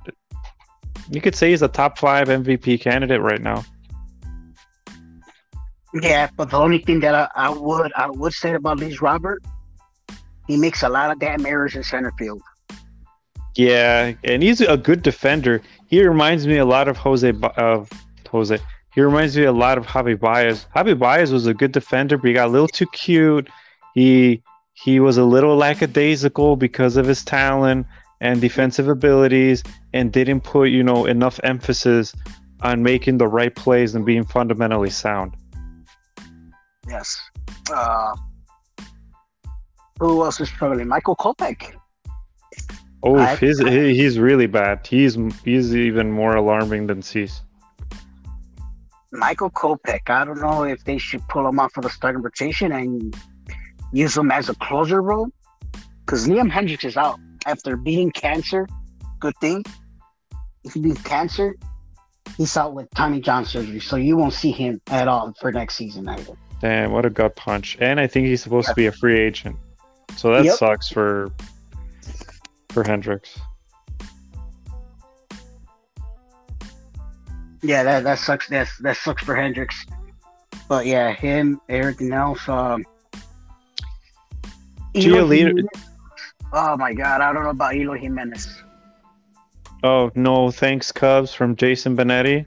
you 1.12 1.20
could 1.22 1.36
say 1.36 1.52
he's 1.52 1.62
a 1.62 1.68
top 1.68 1.98
five 1.98 2.30
MVP 2.30 2.82
candidate 2.82 3.22
right 3.22 3.42
now. 3.42 3.64
Yeah, 5.94 6.30
but 6.38 6.50
the 6.50 6.58
only 6.58 6.78
thing 6.78 7.02
that 7.02 7.14
I, 7.14 7.28
I 7.36 7.50
would 7.50 7.92
I 7.98 8.10
would 8.10 8.34
say 8.34 8.54
about 8.54 8.80
Luis 8.80 9.02
Robert, 9.02 9.44
he 10.48 10.56
makes 10.56 10.84
a 10.84 10.90
lot 10.90 11.12
of 11.12 11.20
damn 11.20 11.46
errors 11.46 11.76
in 11.76 11.84
center 11.84 12.14
field. 12.18 12.42
Yeah, 13.56 14.14
and 14.24 14.42
he's 14.42 14.62
a 14.62 14.78
good 14.78 15.04
defender. 15.04 15.62
He 15.88 16.02
reminds 16.08 16.48
me 16.48 16.58
a 16.58 16.66
lot 16.66 16.88
of 16.88 16.96
Jose 16.96 17.34
of 17.58 17.90
Jose. 18.30 18.58
He 18.94 19.02
reminds 19.02 19.36
me 19.36 19.44
a 19.44 19.52
lot 19.52 19.78
of 19.78 19.86
Javi 19.86 20.18
Baez. 20.18 20.66
Javi 20.74 20.98
Baez 20.98 21.34
was 21.34 21.46
a 21.46 21.54
good 21.54 21.74
defender, 21.74 22.18
but 22.18 22.28
he 22.28 22.34
got 22.34 22.48
a 22.48 22.52
little 22.52 22.70
too 22.70 22.88
cute. 22.88 23.50
He 23.94 24.42
he 24.74 25.02
was 25.02 25.18
a 25.18 25.26
little 25.26 25.58
lackadaisical 25.58 26.56
because 26.56 26.96
of 26.96 27.06
his 27.06 27.26
talent 27.26 27.86
and 28.22 28.40
defensive 28.40 28.88
abilities, 28.88 29.64
and 29.94 30.14
didn't 30.14 30.42
put 30.42 30.70
you 30.70 30.84
know 30.84 31.06
enough 31.06 31.40
emphasis 31.44 32.14
on 32.62 32.84
making 32.84 33.18
the 33.18 33.28
right 33.28 33.56
plays 33.56 33.96
and 33.96 34.06
being 34.06 34.24
fundamentally 34.24 34.92
sound. 34.92 35.36
Yes. 36.88 37.20
Uh, 37.74 38.16
who 40.00 40.24
else 40.24 40.40
is 40.40 40.50
struggling? 40.50 40.88
Michael 40.88 41.16
Kopech. 41.16 41.74
Oh, 43.04 43.18
I, 43.18 43.36
his, 43.36 43.60
I, 43.60 43.70
he's 43.70 44.20
really 44.20 44.46
bad. 44.46 44.86
He's 44.86 45.18
he's 45.44 45.76
even 45.76 46.12
more 46.12 46.36
alarming 46.36 46.88
than 46.88 47.02
Cease. 47.02 47.42
Michael 49.12 49.50
Kopech. 49.50 50.10
I 50.10 50.24
don't 50.24 50.40
know 50.40 50.64
if 50.64 50.84
they 50.84 51.00
should 51.00 51.28
pull 51.28 51.48
him 51.48 51.60
off 51.60 51.76
of 51.78 51.84
the 51.84 51.90
starting 51.90 52.22
rotation 52.22 52.72
and 52.72 53.16
use 53.92 54.16
him 54.16 54.32
as 54.32 54.50
a 54.50 54.56
closer 54.56 55.02
role 55.02 55.30
because 56.06 56.28
Liam 56.28 56.52
Hendriks 56.52 56.86
is 56.86 56.96
out 56.96 57.20
after 57.46 57.78
beating 57.78 58.12
cancer. 58.12 58.68
Good 59.20 59.36
thing. 59.42 59.64
If 60.64 60.74
he 60.74 60.80
beats 60.80 61.02
cancer, 61.02 61.56
he's 62.38 62.56
out 62.58 62.74
with 62.74 62.90
Tommy 62.96 63.20
John 63.20 63.46
surgery, 63.46 63.80
so 63.80 63.96
you 63.96 64.18
won't 64.18 64.34
see 64.34 64.52
him 64.52 64.82
at 64.88 65.08
all 65.08 65.34
for 65.40 65.52
next 65.52 65.76
season 65.76 66.08
either. 66.08 66.38
Damn, 66.60 66.92
what 66.92 67.06
a 67.06 67.10
gut 67.10 67.36
punch! 67.36 67.78
And 67.80 68.00
I 68.00 68.08
think 68.08 68.28
he's 68.28 68.44
supposed 68.44 68.68
to 68.68 68.76
be 68.76 68.86
a 68.86 68.92
free 68.92 69.20
agent, 69.20 69.58
so 70.16 70.32
that 70.34 70.46
yep. 70.46 70.56
sucks 70.56 70.90
for 70.90 71.32
for 72.70 72.84
Hendriks. 72.84 73.40
Yeah, 77.64 77.84
that 77.84 78.04
that 78.04 78.20
sucks. 78.20 78.48
That 78.50 78.70
that 78.82 78.98
sucks 78.98 79.24
for 79.24 79.36
Hendriks. 79.36 79.76
But 80.68 80.86
yeah, 80.86 81.12
him, 81.12 81.60
everything 81.68 82.14
else. 82.14 82.48
Um, 82.48 82.86
Giolito. 84.96 85.64
Oh 86.54 86.76
my 86.78 86.94
God, 86.94 87.22
I 87.22 87.32
don't 87.32 87.44
know 87.44 87.50
about 87.52 87.76
Eloy 87.76 88.00
Jimenez. 88.00 88.64
Oh 89.84 90.12
no, 90.16 90.52
thanks 90.52 90.92
Cubs 90.92 91.34
from 91.34 91.56
Jason 91.56 91.96
Benetti. 91.96 92.46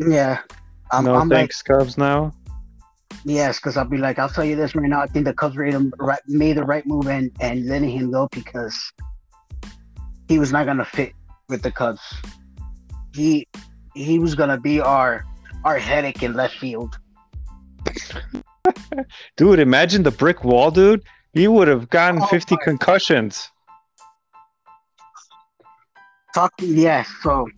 Yeah, 0.00 0.40
I'm, 0.90 1.04
no 1.04 1.14
I'm 1.14 1.28
thanks 1.28 1.62
like, 1.68 1.78
Cubs 1.78 1.98
now. 1.98 2.32
Yes, 3.24 3.58
because 3.58 3.76
I'll 3.76 3.84
be 3.84 3.98
like, 3.98 4.18
I'll 4.18 4.28
tell 4.28 4.44
you 4.44 4.56
this 4.56 4.74
right 4.74 4.88
now. 4.88 5.00
I 5.00 5.06
think 5.06 5.24
the 5.24 5.32
Cubs 5.32 5.56
made, 5.56 5.72
him, 5.72 5.92
right, 5.98 6.20
made 6.26 6.56
the 6.56 6.64
right 6.64 6.84
move 6.86 7.06
and 7.06 7.30
and 7.40 7.66
letting 7.66 7.90
him 7.90 8.10
go 8.10 8.28
because 8.32 8.92
he 10.28 10.38
was 10.38 10.52
not 10.52 10.66
gonna 10.66 10.84
fit 10.84 11.12
with 11.48 11.62
the 11.62 11.70
Cubs. 11.70 12.02
He 13.14 13.46
he 13.94 14.18
was 14.18 14.34
gonna 14.34 14.58
be 14.58 14.80
our 14.80 15.24
our 15.64 15.78
headache 15.78 16.22
in 16.22 16.34
left 16.34 16.56
field. 16.56 16.98
dude, 19.36 19.58
imagine 19.58 20.02
the 20.02 20.10
brick 20.10 20.44
wall, 20.44 20.70
dude. 20.70 21.02
He 21.34 21.48
would 21.48 21.68
have 21.68 21.90
gotten 21.90 22.22
oh, 22.22 22.26
50 22.26 22.56
concussions. 22.62 23.50
Talk, 26.34 26.52
yeah. 26.58 27.04
So 27.22 27.48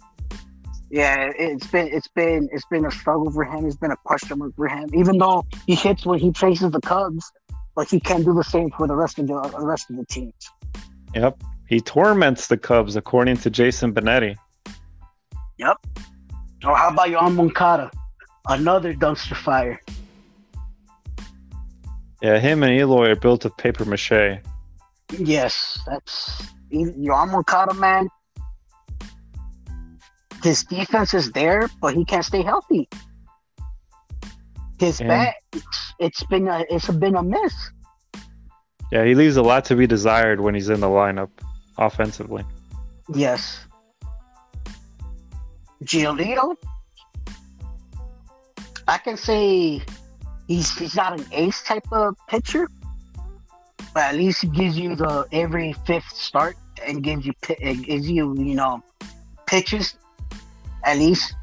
yeah, 0.90 1.30
it's 1.38 1.66
been 1.66 1.88
it's 1.88 2.08
been 2.08 2.48
it's 2.52 2.64
been 2.70 2.86
a 2.86 2.90
struggle 2.90 3.30
for 3.30 3.44
him. 3.44 3.66
It's 3.66 3.76
been 3.76 3.90
a 3.90 3.96
question 4.04 4.38
mark 4.38 4.54
for 4.56 4.68
him. 4.68 4.90
Even 4.94 5.18
though 5.18 5.44
he 5.66 5.74
hits 5.74 6.06
when 6.06 6.18
he 6.18 6.32
faces 6.32 6.70
the 6.70 6.80
Cubs, 6.80 7.30
but 7.74 7.88
he 7.88 8.00
can't 8.00 8.24
do 8.24 8.34
the 8.34 8.44
same 8.44 8.70
for 8.70 8.86
the 8.86 8.96
rest 8.96 9.18
of 9.18 9.26
the, 9.26 9.40
the 9.40 9.64
rest 9.64 9.90
of 9.90 9.96
the 9.96 10.06
teams. 10.06 10.32
Yep, 11.14 11.42
he 11.68 11.80
torments 11.80 12.46
the 12.48 12.56
Cubs, 12.56 12.96
according 12.96 13.36
to 13.38 13.50
Jason 13.50 13.92
Benetti. 13.92 14.36
Yep. 15.58 15.76
Or 16.64 16.72
oh, 16.72 16.74
how 16.74 16.88
about 16.88 17.08
Yoan 17.08 17.34
Moncada, 17.34 17.90
another 18.48 18.94
dumpster 18.94 19.36
fire? 19.36 19.80
Yeah, 22.22 22.38
him 22.38 22.62
and 22.62 22.72
Eloy 22.72 23.10
are 23.10 23.16
built 23.16 23.44
of 23.44 23.56
paper 23.56 23.84
mache. 23.84 24.40
Yes, 25.18 25.78
that's 25.86 26.42
Yoan 26.72 27.30
Moncada, 27.32 27.74
man 27.74 28.08
his 30.46 30.62
defense 30.64 31.12
is 31.12 31.32
there, 31.32 31.68
but 31.80 31.94
he 31.94 32.04
can't 32.04 32.24
stay 32.24 32.42
healthy. 32.42 32.88
His 34.78 35.00
bat, 35.00 35.34
it's, 35.52 35.94
it's 35.98 36.24
been 36.24 36.48
a, 36.48 36.64
it's 36.70 36.88
been 36.88 37.16
a 37.16 37.22
miss. 37.22 37.54
Yeah, 38.92 39.04
he 39.04 39.14
leaves 39.14 39.36
a 39.36 39.42
lot 39.42 39.64
to 39.66 39.76
be 39.76 39.86
desired 39.86 40.40
when 40.40 40.54
he's 40.54 40.68
in 40.68 40.80
the 40.80 40.86
lineup 40.86 41.30
offensively. 41.78 42.44
Yes. 43.12 43.66
Giolito, 45.82 46.54
I 48.86 48.98
can 48.98 49.16
say 49.16 49.82
he's 50.48 50.76
he's 50.78 50.96
not 50.96 51.18
an 51.18 51.26
ace 51.32 51.62
type 51.62 51.86
of 51.92 52.16
pitcher, 52.28 52.68
but 53.94 54.02
at 54.02 54.14
least 54.14 54.42
he 54.42 54.48
gives 54.48 54.78
you 54.78 54.96
the 54.96 55.26
every 55.32 55.72
fifth 55.86 56.08
start 56.14 56.56
and 56.84 57.02
gives 57.02 57.26
you 57.26 57.32
gives 57.42 58.08
you 58.10 58.34
you 58.36 58.54
know 58.54 58.82
pitches 59.46 59.96
at 60.84 60.98
least 60.98 61.34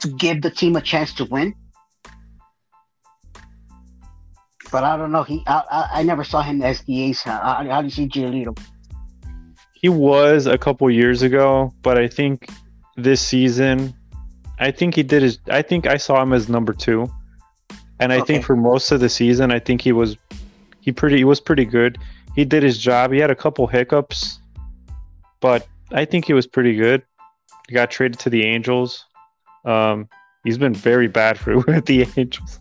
to 0.00 0.08
give 0.08 0.42
the 0.42 0.50
team 0.50 0.76
a 0.76 0.80
chance 0.80 1.12
to 1.14 1.24
win. 1.26 1.54
But 4.70 4.84
I 4.84 4.96
don't 4.98 5.12
know. 5.12 5.22
He, 5.22 5.42
I, 5.46 5.62
I, 5.70 5.88
I 6.00 6.02
never 6.02 6.24
saw 6.24 6.42
him 6.42 6.60
as 6.62 6.82
the 6.82 7.02
ace. 7.04 7.22
How, 7.22 7.40
how 7.40 7.80
do 7.80 7.86
you 7.86 7.90
see 7.90 8.06
Giolito? 8.06 8.58
He 9.72 9.88
was 9.88 10.46
a 10.46 10.58
couple 10.58 10.90
years 10.90 11.22
ago, 11.22 11.72
but 11.82 11.96
I 11.96 12.06
think 12.06 12.50
this 12.96 13.20
season, 13.20 13.94
I 14.58 14.70
think 14.70 14.94
he 14.94 15.02
did 15.02 15.22
his. 15.22 15.38
I 15.48 15.62
think 15.62 15.86
I 15.86 15.96
saw 15.96 16.20
him 16.20 16.32
as 16.32 16.48
number 16.48 16.72
two, 16.72 17.10
and 18.00 18.12
I 18.12 18.16
okay. 18.18 18.34
think 18.34 18.44
for 18.44 18.56
most 18.56 18.92
of 18.92 19.00
the 19.00 19.08
season, 19.08 19.50
I 19.50 19.58
think 19.58 19.80
he 19.80 19.92
was, 19.92 20.16
he 20.80 20.92
pretty, 20.92 21.18
he 21.18 21.24
was 21.24 21.40
pretty 21.40 21.64
good. 21.64 21.98
He 22.34 22.44
did 22.44 22.62
his 22.62 22.78
job. 22.78 23.12
He 23.12 23.18
had 23.18 23.30
a 23.30 23.34
couple 23.34 23.66
hiccups, 23.66 24.40
but 25.40 25.66
I 25.92 26.04
think 26.04 26.24
he 26.24 26.32
was 26.32 26.46
pretty 26.46 26.74
good. 26.74 27.02
He 27.68 27.74
got 27.74 27.90
traded 27.90 28.18
to 28.20 28.30
the 28.30 28.44
Angels. 28.44 29.04
Um, 29.64 30.08
he's 30.44 30.58
been 30.58 30.74
very 30.74 31.08
bad 31.08 31.38
for 31.38 31.58
with 31.66 31.86
the 31.86 32.06
Angels. 32.16 32.60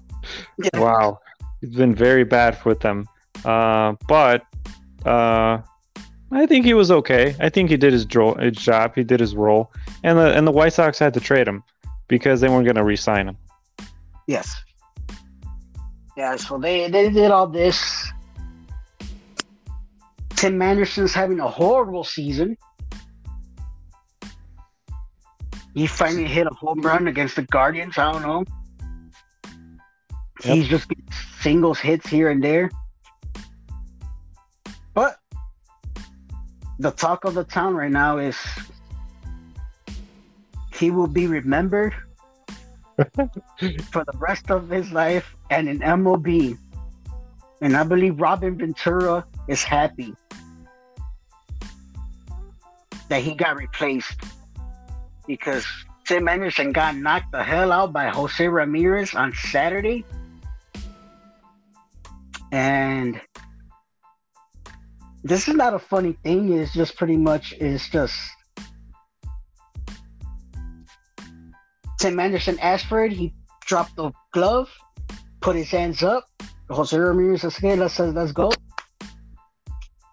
Yeah. 0.58 0.80
Wow, 0.80 1.20
he's 1.62 1.76
been 1.76 1.96
very 1.96 2.24
bad 2.24 2.58
with 2.66 2.80
them. 2.80 3.08
Uh, 3.46 3.94
but 4.08 4.44
uh, 5.06 5.60
I 6.32 6.46
think 6.48 6.66
he 6.66 6.74
was 6.74 6.92
okay. 6.92 7.36
I 7.40 7.50
think 7.50 7.70
he 7.70 7.78
did 7.78 7.94
his, 7.94 8.06
dro- 8.06 8.36
his 8.36 8.58
job. 8.58 8.96
He 8.96 9.04
did 9.04 9.20
his 9.20 9.36
role, 9.36 9.72
and 10.04 10.18
the 10.18 10.34
and 10.34 10.46
the 10.46 10.52
White 10.52 10.74
Sox 10.74 11.00
had 11.00 11.14
to 11.14 11.20
trade 11.20 11.48
him 11.48 11.64
because 12.08 12.42
they 12.42 12.50
weren't 12.50 12.66
going 12.66 12.76
to 12.76 12.84
re-sign 12.84 13.28
him. 13.28 13.38
Yes. 14.28 14.54
Yeah. 16.18 16.36
So 16.36 16.58
they 16.58 16.90
they 16.90 17.10
did 17.10 17.30
all 17.32 17.48
this. 17.48 18.12
Tim 20.36 20.62
Anderson's 20.62 21.14
having 21.14 21.40
a 21.40 21.48
horrible 21.48 22.04
season. 22.04 22.58
He 25.74 25.86
finally 25.86 26.26
hit 26.26 26.48
a 26.48 26.54
home 26.56 26.82
run 26.82 27.08
against 27.08 27.36
the 27.36 27.44
Guardians. 27.44 28.00
I 28.00 28.12
don't 28.12 28.24
know. 28.24 28.44
Yep. 30.44 30.56
He's 30.56 30.68
just 30.68 30.88
singles 31.40 31.80
hits 31.80 32.08
here 32.08 32.30
and 32.30 32.44
there. 32.44 32.72
But 34.96 35.18
the 36.80 36.92
talk 36.92 37.26
of 37.26 37.36
the 37.36 37.44
town 37.44 37.76
right 37.76 37.92
now 37.92 38.18
is 38.18 38.38
he 40.74 40.90
will 40.90 41.08
be 41.08 41.28
remembered 41.28 41.94
for 43.92 44.04
the 44.04 44.18
rest 44.18 44.50
of 44.50 44.70
his 44.70 44.92
life 44.92 45.36
and 45.50 45.70
in 45.70 45.80
MLB. 45.80 46.58
And 47.62 47.78
I 47.78 47.84
believe 47.84 48.20
Robin 48.20 48.58
Ventura 48.58 49.26
is 49.48 49.64
happy 49.64 50.14
that 53.10 53.22
he 53.22 53.34
got 53.36 53.56
replaced 53.56 54.20
because 55.28 55.66
Tim 56.06 56.28
Anderson 56.28 56.72
got 56.72 56.96
knocked 56.96 57.32
the 57.32 57.44
hell 57.44 57.72
out 57.72 57.94
by 57.94 58.08
Jose 58.10 58.48
Ramirez 58.48 59.14
on 59.14 59.34
Saturday. 59.34 60.06
And 62.52 63.20
this 65.24 65.48
is 65.48 65.56
not 65.56 65.74
a 65.74 65.80
funny 65.80 66.18
thing. 66.24 66.54
It's 66.54 66.74
just 66.74 66.96
pretty 66.96 67.18
much 67.18 67.54
it's 67.54 67.90
just 67.90 68.16
Tim 71.98 72.20
Anderson 72.20 72.60
asked 72.60 72.86
for 72.86 73.04
it. 73.06 73.12
He 73.12 73.34
dropped 73.62 73.96
the 73.96 74.12
glove, 74.32 74.70
put 75.42 75.56
his 75.56 75.70
hands 75.70 76.04
up. 76.04 76.26
Jose 76.70 76.98
Ramirez 76.98 77.42
says, 77.42 77.56
"Okay, 77.58 77.76
let's 77.76 78.00
let's 78.00 78.32
go." 78.32 78.52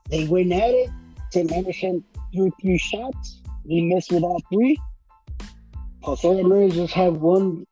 They 0.09 0.27
went 0.27 0.53
at 0.53 0.71
it. 0.71 0.91
Tim 1.31 1.53
Anderson 1.53 2.05
threw 2.33 2.51
three 2.61 2.79
shots. 2.79 3.41
He 3.67 3.83
missed 3.83 4.13
with 4.13 4.23
all 4.23 4.41
three. 4.53 4.79
Jose 6.03 6.29
Ramirez 6.29 6.75
just 6.75 6.95
had 6.95 7.17
one 7.17 7.67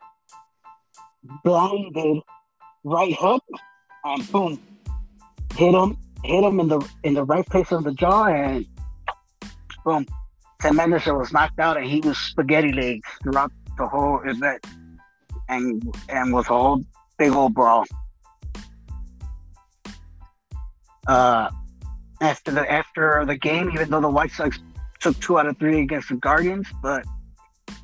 blinded 1.45 2.23
right 2.85 3.15
hook, 3.19 3.45
and 4.05 4.33
boom, 4.33 4.61
hit 5.55 5.75
him 5.75 5.97
hit 6.25 6.45
him 6.45 6.61
in 6.61 6.69
the 6.69 6.89
in 7.05 7.15
the 7.15 7.25
right 7.25 7.47
place 7.47 7.73
of 7.73 7.85
the 7.85 7.93
jaw, 7.93 8.27
and 8.27 8.67
boom, 9.85 10.07
Tim 10.61 10.79
Anderson 10.81 11.19
was 11.19 11.33
knocked 11.33 11.59
out, 11.59 11.77
and 11.77 11.87
he 11.87 12.01
was 12.01 12.19
spaghetti 12.19 12.73
legs 12.73 13.09
throughout 13.23 13.53
the 13.83 13.89
whole 13.89 14.21
event, 14.25 14.65
and 15.49 15.95
and 16.09 16.33
was 16.33 16.47
a 16.47 16.49
whole 16.49 16.85
big 17.19 17.33
old 17.33 17.53
brawl. 17.55 17.85
Uh, 21.07 21.51
after 22.21 22.51
the 22.53 22.65
after 22.71 23.25
the 23.27 23.37
game, 23.37 23.71
even 23.75 23.91
though 23.91 24.01
the 24.01 24.09
White 24.09 24.31
Sox 24.31 24.61
took 25.01 25.19
two 25.19 25.39
out 25.39 25.47
of 25.47 25.59
three 25.59 25.81
against 25.81 26.09
the 26.11 26.17
Guardians, 26.17 26.69
but 26.81 27.05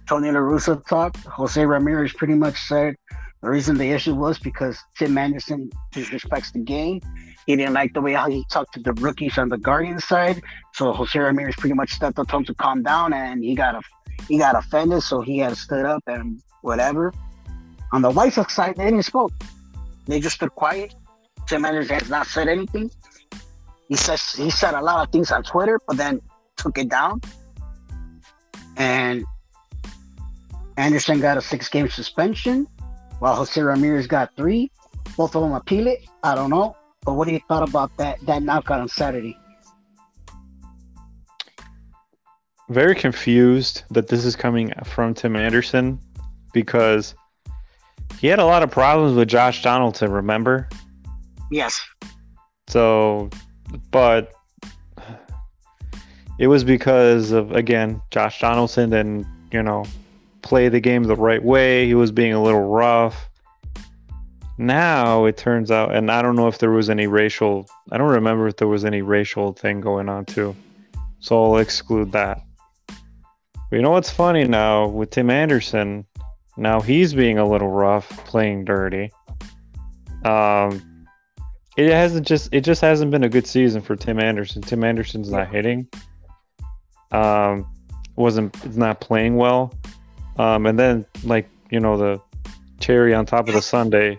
Tony 0.09 0.31
La 0.31 0.39
Russa 0.39 0.75
talked. 0.87 1.19
Jose 1.39 1.65
Ramirez 1.65 2.13
pretty 2.13 2.35
much 2.35 2.57
said 2.61 2.95
the 3.43 3.51
reason 3.51 3.77
the 3.77 3.91
issue 3.91 4.15
was 4.15 4.39
because 4.39 4.79
Tim 4.97 5.19
Anderson 5.19 5.71
disrespects 5.93 6.53
the 6.53 6.61
game 6.61 7.01
he 7.49 7.57
didn't 7.57 7.73
like 7.73 7.95
the 7.95 8.03
way 8.03 8.13
how 8.13 8.29
he 8.29 8.45
talked 8.51 8.75
to 8.75 8.81
the 8.81 8.93
rookies 8.93 9.39
on 9.39 9.49
the 9.49 9.57
Guardian 9.57 9.99
side. 9.99 10.43
So 10.75 10.93
Jose 10.93 11.19
Ramirez 11.19 11.57
pretty 11.57 11.75
much 11.75 11.93
stepped 11.93 12.19
up 12.19 12.29
to 12.29 12.43
to 12.43 12.55
calm 12.55 12.83
down, 12.83 13.15
and 13.15 13.43
he 13.43 13.55
got 13.55 13.75
a 13.75 13.81
he 14.27 14.39
got 14.39 14.57
offended, 14.57 15.03
so 15.03 15.21
he 15.21 15.39
had 15.39 15.51
to 15.51 15.57
stood 15.57 15.85
up 15.85 16.03
and 16.07 16.43
whatever. 16.63 17.13
On 17.93 18.03
the 18.03 18.11
White 18.11 18.33
Sox 18.33 18.55
side, 18.55 18.77
they 18.77 18.85
didn't 18.85 19.05
spoke. 19.05 19.33
They 20.07 20.21
just 20.21 20.37
stood 20.37 20.55
quiet. 20.55 20.95
Tim 21.47 21.65
Anderson 21.65 21.99
has 21.99 22.11
not 22.11 22.27
said 22.27 22.49
anything. 22.49 22.91
He 23.89 23.97
says 23.97 24.33
he 24.33 24.51
said 24.51 24.75
a 24.75 24.83
lot 24.83 25.07
of 25.07 25.13
things 25.13 25.31
on 25.31 25.43
Twitter, 25.43 25.81
but 25.87 25.97
then 25.97 26.21
took 26.57 26.77
it 26.77 26.89
down. 26.89 27.21
And 28.77 29.25
Anderson 30.77 31.21
got 31.21 31.39
a 31.39 31.41
six 31.41 31.69
game 31.69 31.89
suspension, 31.89 32.67
while 33.19 33.35
Jose 33.35 33.61
Ramirez 33.61 34.07
got 34.07 34.37
three. 34.37 34.71
Both 35.17 35.35
of 35.35 35.43
them 35.43 35.53
appeal 35.53 35.87
it. 35.87 36.07
I 36.23 36.35
don't 36.35 36.51
know. 36.51 36.77
But 37.05 37.15
what 37.15 37.27
do 37.27 37.33
you 37.33 37.41
thought 37.49 37.67
about 37.67 37.97
that 37.97 38.21
that 38.27 38.43
knockout 38.43 38.81
on 38.81 38.89
Saturday? 38.89 39.37
Very 42.69 42.95
confused 42.95 43.83
that 43.91 44.09
this 44.09 44.25
is 44.25 44.37
coming 44.37 44.73
from 44.85 45.15
Tim 45.15 45.37
Anderson 45.37 45.99
because 46.53 47.15
he 48.19 48.27
had 48.27 48.39
a 48.39 48.45
lot 48.45 48.63
of 48.63 48.71
problems 48.71 49.17
with 49.17 49.29
Josh 49.29 49.63
Donaldson, 49.63 50.11
remember? 50.11 50.69
Yes. 51.51 51.81
So, 52.67 53.31
but 53.91 54.33
it 56.39 56.47
was 56.47 56.65
because 56.65 57.33
of 57.33 57.53
again 57.53 58.01
Josh 58.11 58.41
Donaldson 58.41 58.91
didn't 58.91 59.27
you 59.53 59.63
know 59.63 59.85
play 60.43 60.69
the 60.69 60.81
game 60.81 61.05
the 61.05 61.17
right 61.17 61.43
way. 61.43 61.87
He 61.87 61.95
was 61.95 62.13
being 62.13 62.33
a 62.33 62.43
little 62.43 62.65
rough. 62.69 63.29
Now 64.57 65.25
it 65.25 65.37
turns 65.37 65.71
out, 65.71 65.95
and 65.95 66.11
I 66.11 66.21
don't 66.23 66.35
know 66.35 66.49
if 66.49 66.59
there 66.59 66.73
was 66.73 66.91
any 66.91 67.07
racial, 67.07 67.69
I 67.93 67.99
don't 67.99 68.11
remember 68.11 68.49
if 68.49 68.57
there 68.57 68.67
was 68.67 68.85
any 68.85 69.03
racial 69.03 69.53
thing 69.53 69.81
going 69.81 70.09
on 70.09 70.25
too. 70.25 70.57
So 71.21 71.43
I'll 71.45 71.59
exclude 71.59 72.11
that. 72.13 72.43
You 73.71 73.83
know 73.83 73.91
what's 73.91 74.11
funny 74.11 74.45
now 74.45 74.89
with 74.89 75.11
Tim 75.11 75.31
Anderson? 75.31 76.07
Now 76.57 76.81
he's 76.81 77.15
being 77.15 77.39
a 77.39 77.47
little 77.47 77.69
rough, 77.69 78.09
playing 78.25 78.65
dirty. 78.65 79.13
Um, 80.25 81.07
it 81.77 81.91
hasn't 81.91 82.27
just 82.27 82.49
it 82.53 82.63
just 82.63 82.81
hasn't 82.81 83.11
been 83.11 83.25
a 83.25 83.29
good 83.29 83.47
season 83.47 83.83
for 83.83 83.95
Tim 83.95 84.19
Anderson. 84.19 84.63
Tim 84.63 84.83
Anderson's 84.83 85.31
not 85.31 85.49
hitting. 85.49 85.87
Um, 87.13 87.71
wasn't 88.17 88.57
it's 88.65 88.77
not 88.77 89.01
playing 89.01 89.37
well. 89.37 89.73
Um, 90.39 90.67
and 90.67 90.79
then 90.79 91.07
like 91.25 91.49
you 91.71 91.81
know 91.81 91.97
the 91.97 92.21
cherry 92.81 93.15
on 93.15 93.27
top 93.27 93.49
of 93.49 93.55
the 93.55 93.63
Sunday 93.63 94.19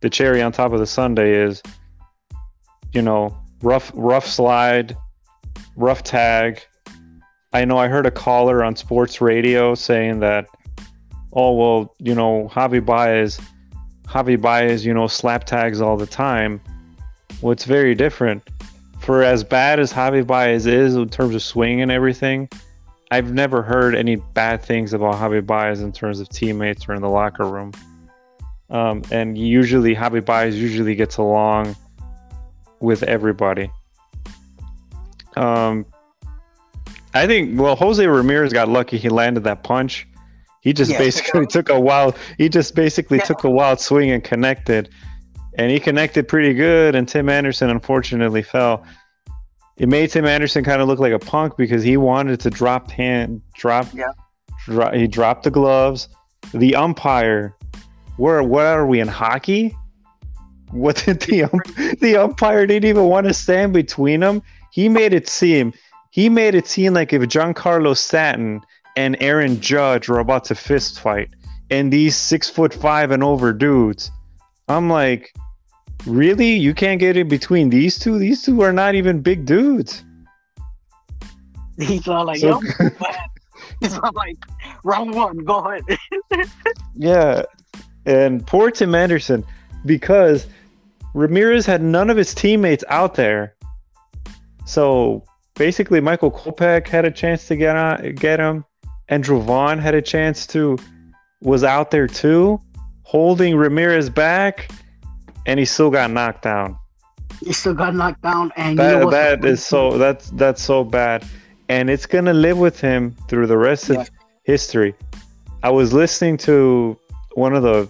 the 0.00 0.10
cherry 0.10 0.42
on 0.42 0.52
top 0.52 0.72
of 0.72 0.78
the 0.78 0.86
Sunday 0.86 1.32
is, 1.34 1.62
you 2.92 3.02
know, 3.02 3.36
rough 3.62 3.90
rough 3.94 4.26
slide, 4.26 4.96
rough 5.76 6.02
tag. 6.02 6.62
I 7.52 7.64
know 7.64 7.78
I 7.78 7.88
heard 7.88 8.06
a 8.06 8.10
caller 8.10 8.62
on 8.62 8.76
sports 8.76 9.20
radio 9.20 9.74
saying 9.74 10.20
that, 10.20 10.46
oh 11.32 11.54
well, 11.54 11.94
you 11.98 12.14
know, 12.14 12.50
Javi 12.52 12.84
Baez, 12.84 13.40
Javi 14.04 14.40
Baez, 14.40 14.84
you 14.84 14.92
know, 14.92 15.06
slap 15.06 15.44
tags 15.44 15.80
all 15.80 15.96
the 15.96 16.06
time. 16.06 16.60
Well, 17.40 17.52
it's 17.52 17.64
very 17.64 17.94
different. 17.94 18.48
For 19.00 19.22
as 19.22 19.44
bad 19.44 19.78
as 19.78 19.92
Javi 19.92 20.26
Baez 20.26 20.66
is 20.66 20.96
in 20.96 21.08
terms 21.08 21.34
of 21.34 21.42
swing 21.42 21.80
and 21.80 21.90
everything, 21.90 22.48
I've 23.10 23.32
never 23.32 23.62
heard 23.62 23.94
any 23.94 24.16
bad 24.16 24.62
things 24.62 24.92
about 24.92 25.14
Javi 25.14 25.44
Baez 25.44 25.80
in 25.80 25.92
terms 25.92 26.18
of 26.18 26.28
teammates 26.28 26.88
or 26.88 26.94
in 26.94 27.02
the 27.02 27.08
locker 27.08 27.44
room. 27.44 27.72
Um, 28.68 29.02
and 29.12 29.38
usually 29.38 29.94
Javi 29.94 30.24
Baez 30.24 30.60
usually 30.60 30.96
gets 30.96 31.18
along 31.18 31.76
with 32.80 33.04
everybody. 33.04 33.70
Um, 35.36 35.86
I 37.16 37.26
think 37.26 37.58
well 37.58 37.76
Jose 37.76 38.04
Ramirez 38.06 38.52
got 38.52 38.68
lucky 38.68 38.98
he 38.98 39.08
landed 39.08 39.44
that 39.44 39.62
punch. 39.62 40.06
He 40.60 40.72
just 40.72 40.92
yeah, 40.92 40.98
basically 40.98 41.46
took 41.50 41.68
a 41.68 41.78
wild 41.78 42.16
he 42.38 42.48
just 42.48 42.74
basically 42.74 43.18
yeah. 43.18 43.24
took 43.24 43.44
a 43.44 43.50
wild 43.50 43.80
swing 43.80 44.10
and 44.10 44.22
connected. 44.22 44.88
And 45.58 45.70
he 45.70 45.80
connected 45.80 46.28
pretty 46.28 46.54
good 46.54 46.94
and 46.94 47.08
Tim 47.08 47.28
Anderson 47.28 47.70
unfortunately 47.70 48.42
fell. 48.42 48.84
It 49.78 49.88
made 49.88 50.10
Tim 50.10 50.26
Anderson 50.26 50.64
kind 50.64 50.80
of 50.80 50.88
look 50.88 50.98
like 50.98 51.12
a 51.12 51.18
punk 51.18 51.56
because 51.56 51.82
he 51.82 51.96
wanted 51.96 52.40
to 52.40 52.50
drop 52.50 52.90
hand 52.90 53.42
drop 53.54 53.86
yeah. 53.94 54.10
Dro- 54.64 54.92
he 54.92 55.06
dropped 55.06 55.44
the 55.44 55.50
gloves. 55.50 56.08
The 56.52 56.74
umpire 56.76 57.56
where 58.16 58.42
what 58.42 58.64
are 58.64 58.86
we 58.86 59.00
in 59.00 59.08
hockey? 59.08 59.76
What 60.70 61.02
did 61.04 61.20
the 61.22 61.44
ump- 61.44 62.00
the 62.00 62.16
umpire 62.16 62.66
didn't 62.66 62.88
even 62.88 63.04
want 63.04 63.26
to 63.26 63.34
stand 63.34 63.72
between 63.72 64.20
them? 64.20 64.42
He 64.72 64.88
made 64.88 65.14
it 65.14 65.28
seem 65.28 65.72
he 66.16 66.30
made 66.30 66.54
it 66.54 66.66
seem 66.66 66.94
like 66.94 67.12
if 67.12 67.20
Giancarlo 67.20 67.94
Stanton 67.94 68.62
and 68.96 69.18
Aaron 69.20 69.60
Judge 69.60 70.08
were 70.08 70.18
about 70.18 70.44
to 70.44 70.54
fist 70.54 70.98
fight, 70.98 71.28
and 71.70 71.92
these 71.92 72.16
six 72.16 72.48
foot 72.48 72.72
five 72.72 73.10
and 73.10 73.22
over 73.22 73.52
dudes, 73.52 74.10
I'm 74.66 74.88
like, 74.88 75.34
really? 76.06 76.54
You 76.54 76.72
can't 76.72 76.98
get 76.98 77.18
in 77.18 77.28
between 77.28 77.68
these 77.68 77.98
two? 77.98 78.18
These 78.18 78.40
two 78.44 78.62
are 78.62 78.72
not 78.72 78.94
even 78.94 79.20
big 79.20 79.44
dudes. 79.44 80.04
He's 81.78 82.08
all 82.08 82.24
like, 82.24 82.38
So- 82.38 82.62
"Yo," 82.62 82.88
he's 83.80 83.98
all 83.98 84.12
like, 84.14 84.38
"Round 84.84 85.14
one, 85.14 85.36
go 85.44 85.58
ahead." 85.58 85.82
Yeah, 86.94 87.42
and 88.06 88.46
poor 88.46 88.70
Tim 88.70 88.94
Anderson 88.94 89.44
because 89.84 90.46
Ramirez 91.12 91.66
had 91.66 91.82
none 91.82 92.08
of 92.08 92.16
his 92.16 92.34
teammates 92.34 92.84
out 92.88 93.16
there. 93.16 93.54
So 94.64 95.22
basically, 95.56 96.00
Michael 96.00 96.30
Kopech 96.30 96.86
had 96.88 97.04
a 97.04 97.10
chance 97.10 97.46
to 97.48 97.56
get 97.56 97.76
on, 97.76 98.14
get 98.14 98.38
him. 98.40 98.64
Andrew 99.08 99.40
Vaughn 99.40 99.78
had 99.78 99.94
a 99.94 100.02
chance 100.02 100.46
to 100.48 100.78
was 101.42 101.62
out 101.64 101.90
there 101.90 102.06
too, 102.06 102.60
holding 103.02 103.56
Ramirez 103.56 104.08
back, 104.10 104.70
and 105.46 105.58
he 105.60 105.64
still 105.66 105.90
got 105.90 106.10
knocked 106.10 106.42
down. 106.42 106.76
he 107.44 107.52
still 107.52 107.74
got 107.74 107.94
knocked 107.94 108.22
down, 108.22 108.50
and 108.56 108.70
you 108.78 108.82
know 108.84 108.98
That 108.98 109.04
what's 109.04 109.16
that 109.16 109.42
the 109.42 109.48
is 109.48 109.64
so 109.64 109.98
that's 109.98 110.30
that's 110.30 110.62
so 110.62 110.82
bad, 110.84 111.24
and 111.68 111.90
it's 111.90 112.06
gonna 112.06 112.32
live 112.32 112.58
with 112.58 112.80
him 112.80 113.14
through 113.28 113.46
the 113.46 113.58
rest 113.58 113.88
Yeah. 113.90 114.00
of 114.00 114.10
history. 114.44 114.94
I 115.62 115.70
was 115.70 115.92
listening 115.92 116.36
to 116.38 116.98
one 117.34 117.54
of 117.54 117.62
the 117.62 117.88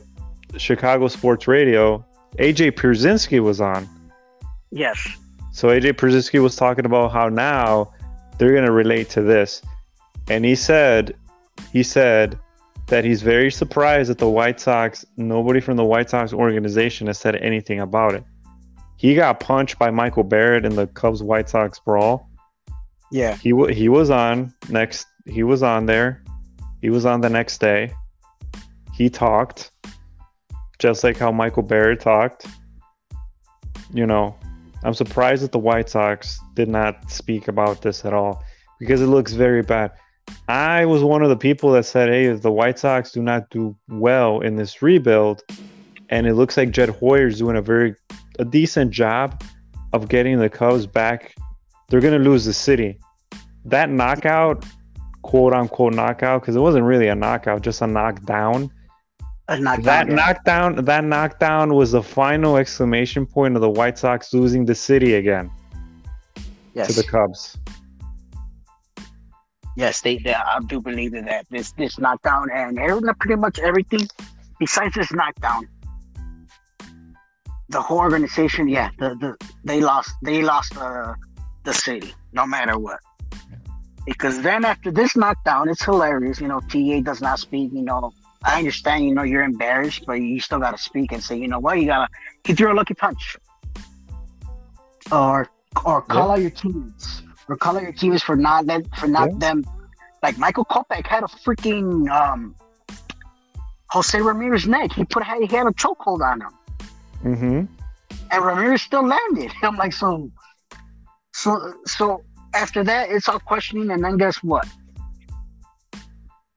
Chicago 0.59 1.09
sports 1.09 1.47
radio. 1.47 2.05
AJ 2.39 2.73
Pierzynski 2.73 3.41
was 3.41 3.61
on, 3.61 3.89
Yes, 4.71 4.99
so 5.57 5.69
AJ 5.69 5.95
Pierzynski 5.95 6.43
was 6.43 6.55
talking 6.55 6.85
about 6.85 7.13
how 7.13 7.31
now 7.31 7.91
they're 8.37 8.55
gonna 8.55 8.71
relate 8.71 9.09
to 9.11 9.23
this, 9.23 9.63
and 10.29 10.45
he 10.45 10.55
said, 10.55 11.17
he 11.73 11.83
said 11.83 12.39
that 12.89 13.07
he's 13.07 13.23
very 13.23 13.51
surprised 13.51 14.11
that 14.11 14.19
the 14.19 14.29
White 14.29 14.61
Sox, 14.61 15.07
nobody 15.17 15.61
from 15.61 15.79
the 15.79 15.85
White 15.85 16.11
Sox 16.11 16.35
organization 16.35 17.07
has 17.07 17.19
said 17.19 17.37
anything 17.37 17.81
about 17.81 18.15
it. 18.15 18.23
He 18.99 19.15
got 19.15 19.41
punched 19.41 19.79
by 19.79 19.91
Michael 19.91 20.25
Barrett 20.25 20.67
in 20.67 20.77
the 20.77 20.89
Cubs 20.89 21.23
White 21.23 21.49
Sox 21.49 21.79
brawl. 21.81 22.29
yeah, 23.11 23.35
He 23.37 23.51
w- 23.51 23.75
he 23.75 23.89
was 23.89 24.11
on 24.11 24.53
next. 24.69 25.07
He 25.25 25.43
was 25.43 25.63
on 25.63 25.87
there. 25.87 26.23
He 26.83 26.91
was 26.91 27.07
on 27.07 27.23
the 27.23 27.31
next 27.31 27.63
day. 27.63 27.95
He 28.93 29.09
talked, 29.09 29.71
just 30.79 31.03
like 31.03 31.17
how 31.17 31.33
Michael 31.33 31.63
Barrett 31.63 32.01
talked. 32.01 32.47
You 33.95 34.07
know, 34.07 34.37
I'm 34.87 34.95
surprised 34.95 35.43
that 35.43 35.51
the 35.51 35.59
White 35.59 35.89
Sox 35.89 36.39
did 36.55 36.69
not 36.69 37.11
speak 37.11 37.49
about 37.49 37.83
this 37.83 38.05
at 38.05 38.15
all 38.15 38.45
because 38.79 39.03
it 39.03 39.09
looks 39.09 39.33
very 39.33 39.63
bad. 39.63 39.91
I 40.49 40.85
was 40.85 41.03
one 41.03 41.23
of 41.23 41.29
the 41.29 41.37
people 41.37 41.73
that 41.73 41.87
said, 41.87 42.09
"Hey, 42.09 42.27
if 42.27 42.43
the 42.43 42.53
White 42.53 42.79
Sox 42.79 43.11
do 43.11 43.21
not 43.21 43.51
do 43.51 43.75
well 43.89 44.39
in 44.43 44.55
this 44.55 44.83
rebuild, 44.83 45.43
and 46.09 46.25
it 46.25 46.35
looks 46.35 46.57
like 46.57 46.71
Jed 46.71 46.89
Hoyer's 46.89 47.39
doing 47.39 47.57
a 47.57 47.61
very 47.63 47.97
a 48.39 48.45
decent 48.45 48.93
job 48.93 49.43
of 49.93 50.09
getting 50.09 50.39
the 50.39 50.49
Cubs 50.49 50.87
back, 50.87 51.35
they're 51.89 52.01
gonna 52.01 52.21
lose 52.21 52.45
the 52.45 52.53
city." 52.53 52.97
That 53.65 53.91
knockout, 53.91 54.65
quote 55.23 55.53
unquote 55.53 55.95
knockout, 55.95 56.43
because 56.43 56.55
it 56.55 56.61
wasn't 56.61 56.85
really 56.85 57.09
a 57.09 57.17
knockout, 57.17 57.63
just 57.63 57.83
a 57.83 57.89
knockdown. 57.89 58.71
A 59.49 59.59
knockdown. 59.59 59.85
That 59.85 60.09
yeah. 60.09 60.15
knockdown, 60.15 60.85
that 60.85 61.05
knockdown 61.05 61.75
was 61.75 61.93
the 61.93 62.03
final 62.03 62.57
exclamation 62.57 63.27
point 63.27 63.55
of 63.55 63.63
the 63.63 63.71
White 63.71 63.99
Sox 63.99 64.33
losing 64.35 64.65
the 64.65 64.75
city 64.75 65.15
again 65.15 65.51
yes. 66.75 66.89
to 66.89 66.93
the 66.95 67.09
Cubs. 67.09 67.57
Yes, 69.77 70.01
they, 70.01 70.19
they 70.19 70.33
I 70.33 70.59
do 70.67 70.81
believe 70.81 71.15
in 71.15 71.27
that. 71.27 71.47
This 71.51 71.73
this 71.73 71.99
knockdown 71.99 72.49
and 72.51 72.79
everything, 72.79 73.15
pretty 73.21 73.37
much 73.37 73.59
everything 73.59 74.09
besides 74.59 74.95
this 74.95 75.13
knockdown. 75.13 75.69
The 77.69 77.83
whole 77.83 77.99
organization, 77.99 78.69
yeah, 78.69 78.91
the, 78.99 79.15
the 79.17 79.37
they 79.65 79.81
lost 79.81 80.13
they 80.23 80.43
lost 80.43 80.77
uh, 80.79 81.15
the 81.65 81.75
city, 81.75 82.15
no 82.33 82.47
matter 82.47 82.79
what. 82.79 83.01
Because 84.07 84.41
then 84.41 84.65
after 84.65 84.91
this 84.91 85.15
knockdown, 85.17 85.69
it's 85.69 85.85
hilarious. 85.85 86.41
You 86.41 86.49
know, 86.49 86.61
TA 86.61 87.01
does 87.03 87.21
not 87.21 87.39
speak. 87.39 87.71
You 87.73 87.83
know, 87.83 88.13
I 88.47 88.59
understand. 88.59 89.05
You 89.05 89.15
know, 89.15 89.23
you're 89.25 89.43
embarrassed, 89.43 90.05
but 90.07 90.15
you 90.15 90.39
still 90.41 90.61
gotta 90.61 90.79
speak 90.79 91.13
and 91.13 91.23
say, 91.23 91.37
you 91.37 91.49
know 91.49 91.59
what, 91.59 91.79
you 91.81 91.87
gotta 91.87 92.09
he 92.45 92.55
threw 92.55 92.73
a 92.73 92.75
lucky 92.75 92.95
punch, 92.95 93.37
or 95.13 95.49
or 95.85 96.03
call 96.03 96.29
Yeah. 96.29 96.33
out 96.35 96.41
your 96.41 96.51
teammates, 96.51 97.23
or 97.49 97.57
call 97.57 97.77
out 97.77 97.83
your 97.83 97.93
teammates 97.93 98.23
for 98.23 98.37
not 98.37 98.67
let 98.67 98.83
for 98.97 99.07
not 99.09 99.31
Yeah. 99.33 99.39
them. 99.39 99.65
Like 100.23 100.39
Michael 100.39 100.65
Kopech 100.65 101.07
had 101.07 101.23
a 101.25 101.27
freaking 101.27 102.09
um, 102.11 102.55
Jose 103.91 104.19
Ramirez 104.21 104.67
neck. 104.67 104.93
He 104.93 105.05
put 105.05 105.25
he 105.25 105.47
had 105.47 105.67
a 105.67 105.71
chokehold 105.73 106.21
on 106.23 106.41
him 106.41 106.51
Mm-hmm. 107.25 107.65
and 108.31 108.45
Ramirez 108.45 108.83
still 108.83 109.07
landed. 109.07 109.51
I'm 109.63 109.77
like, 109.77 109.93
so, 109.93 110.31
so, 111.33 111.75
so 111.87 112.23
after 112.55 112.85
that, 112.85 113.11
it's 113.11 113.29
all 113.29 113.39
questioning, 113.41 113.91
and 113.91 114.03
then 114.05 114.17
guess 114.17 114.37
what? 114.43 114.67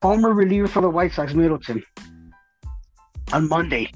Former 0.01 0.33
reliever 0.33 0.67
for 0.67 0.81
the 0.81 0.89
White 0.89 1.11
Sox, 1.11 1.33
Middleton, 1.33 1.83
on 3.33 3.49
Monday, 3.49 3.91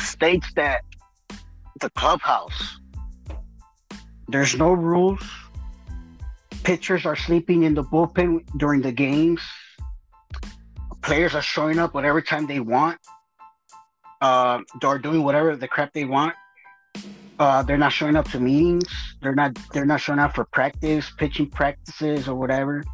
states 0.00 0.48
that 0.56 0.80
the 1.80 1.90
clubhouse, 1.90 2.78
there's 4.28 4.56
no 4.56 4.72
rules. 4.72 5.22
Pitchers 6.64 7.06
are 7.06 7.16
sleeping 7.16 7.62
in 7.62 7.74
the 7.74 7.84
bullpen 7.84 8.44
during 8.58 8.82
the 8.82 8.92
games. 8.92 9.40
Players 11.02 11.34
are 11.34 11.42
showing 11.42 11.78
up 11.78 11.94
whatever 11.94 12.20
time 12.20 12.46
they 12.46 12.60
want 12.60 12.98
uh, 14.20 14.60
are 14.82 14.98
doing 14.98 15.22
whatever 15.22 15.56
the 15.56 15.68
crap 15.68 15.92
they 15.92 16.04
want. 16.04 16.34
Uh, 17.38 17.62
they're 17.62 17.78
not 17.78 17.92
showing 17.92 18.16
up 18.16 18.28
to 18.30 18.38
meetings. 18.38 18.86
They're 19.22 19.34
not. 19.34 19.58
They're 19.72 19.86
not 19.86 20.00
showing 20.00 20.18
up 20.18 20.34
for 20.34 20.44
practice, 20.44 21.10
pitching 21.16 21.48
practices, 21.48 22.28
or 22.28 22.34
whatever. 22.34 22.84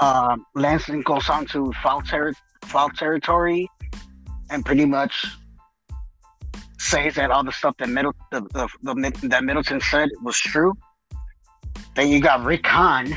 Um, 0.00 0.44
Lansing 0.54 1.02
goes 1.02 1.28
on 1.28 1.46
to 1.46 1.72
foul, 1.82 2.02
terri 2.02 2.34
foul 2.64 2.90
territory, 2.90 3.68
and 4.50 4.64
pretty 4.64 4.84
much 4.84 5.24
says 6.78 7.14
that 7.14 7.30
all 7.30 7.44
the 7.44 7.52
stuff 7.52 7.76
that 7.78 7.88
Middle 7.88 8.14
the, 8.30 8.40
the, 8.40 8.68
the, 8.82 9.28
that 9.28 9.44
Middleton 9.44 9.80
said 9.80 10.10
was 10.22 10.38
true. 10.38 10.74
Then 11.94 12.08
you 12.08 12.20
got 12.20 12.44
Rick 12.44 12.66
Hahn 12.66 13.16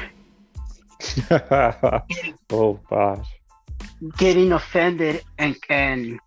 oh 2.51 2.79
gosh. 2.89 3.27
getting 4.17 4.51
offended 4.51 5.21
and 5.37 5.55
and 5.69 6.19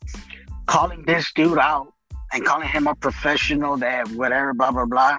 calling 0.67 1.03
this 1.07 1.33
dude 1.35 1.59
out 1.59 1.93
and 2.33 2.45
calling 2.45 2.69
him 2.69 2.87
a 2.87 2.95
professional 2.95 3.77
that 3.77 4.09
whatever 4.11 4.55
blah 4.55 4.71
blah 4.71 4.85
blah 4.85 5.19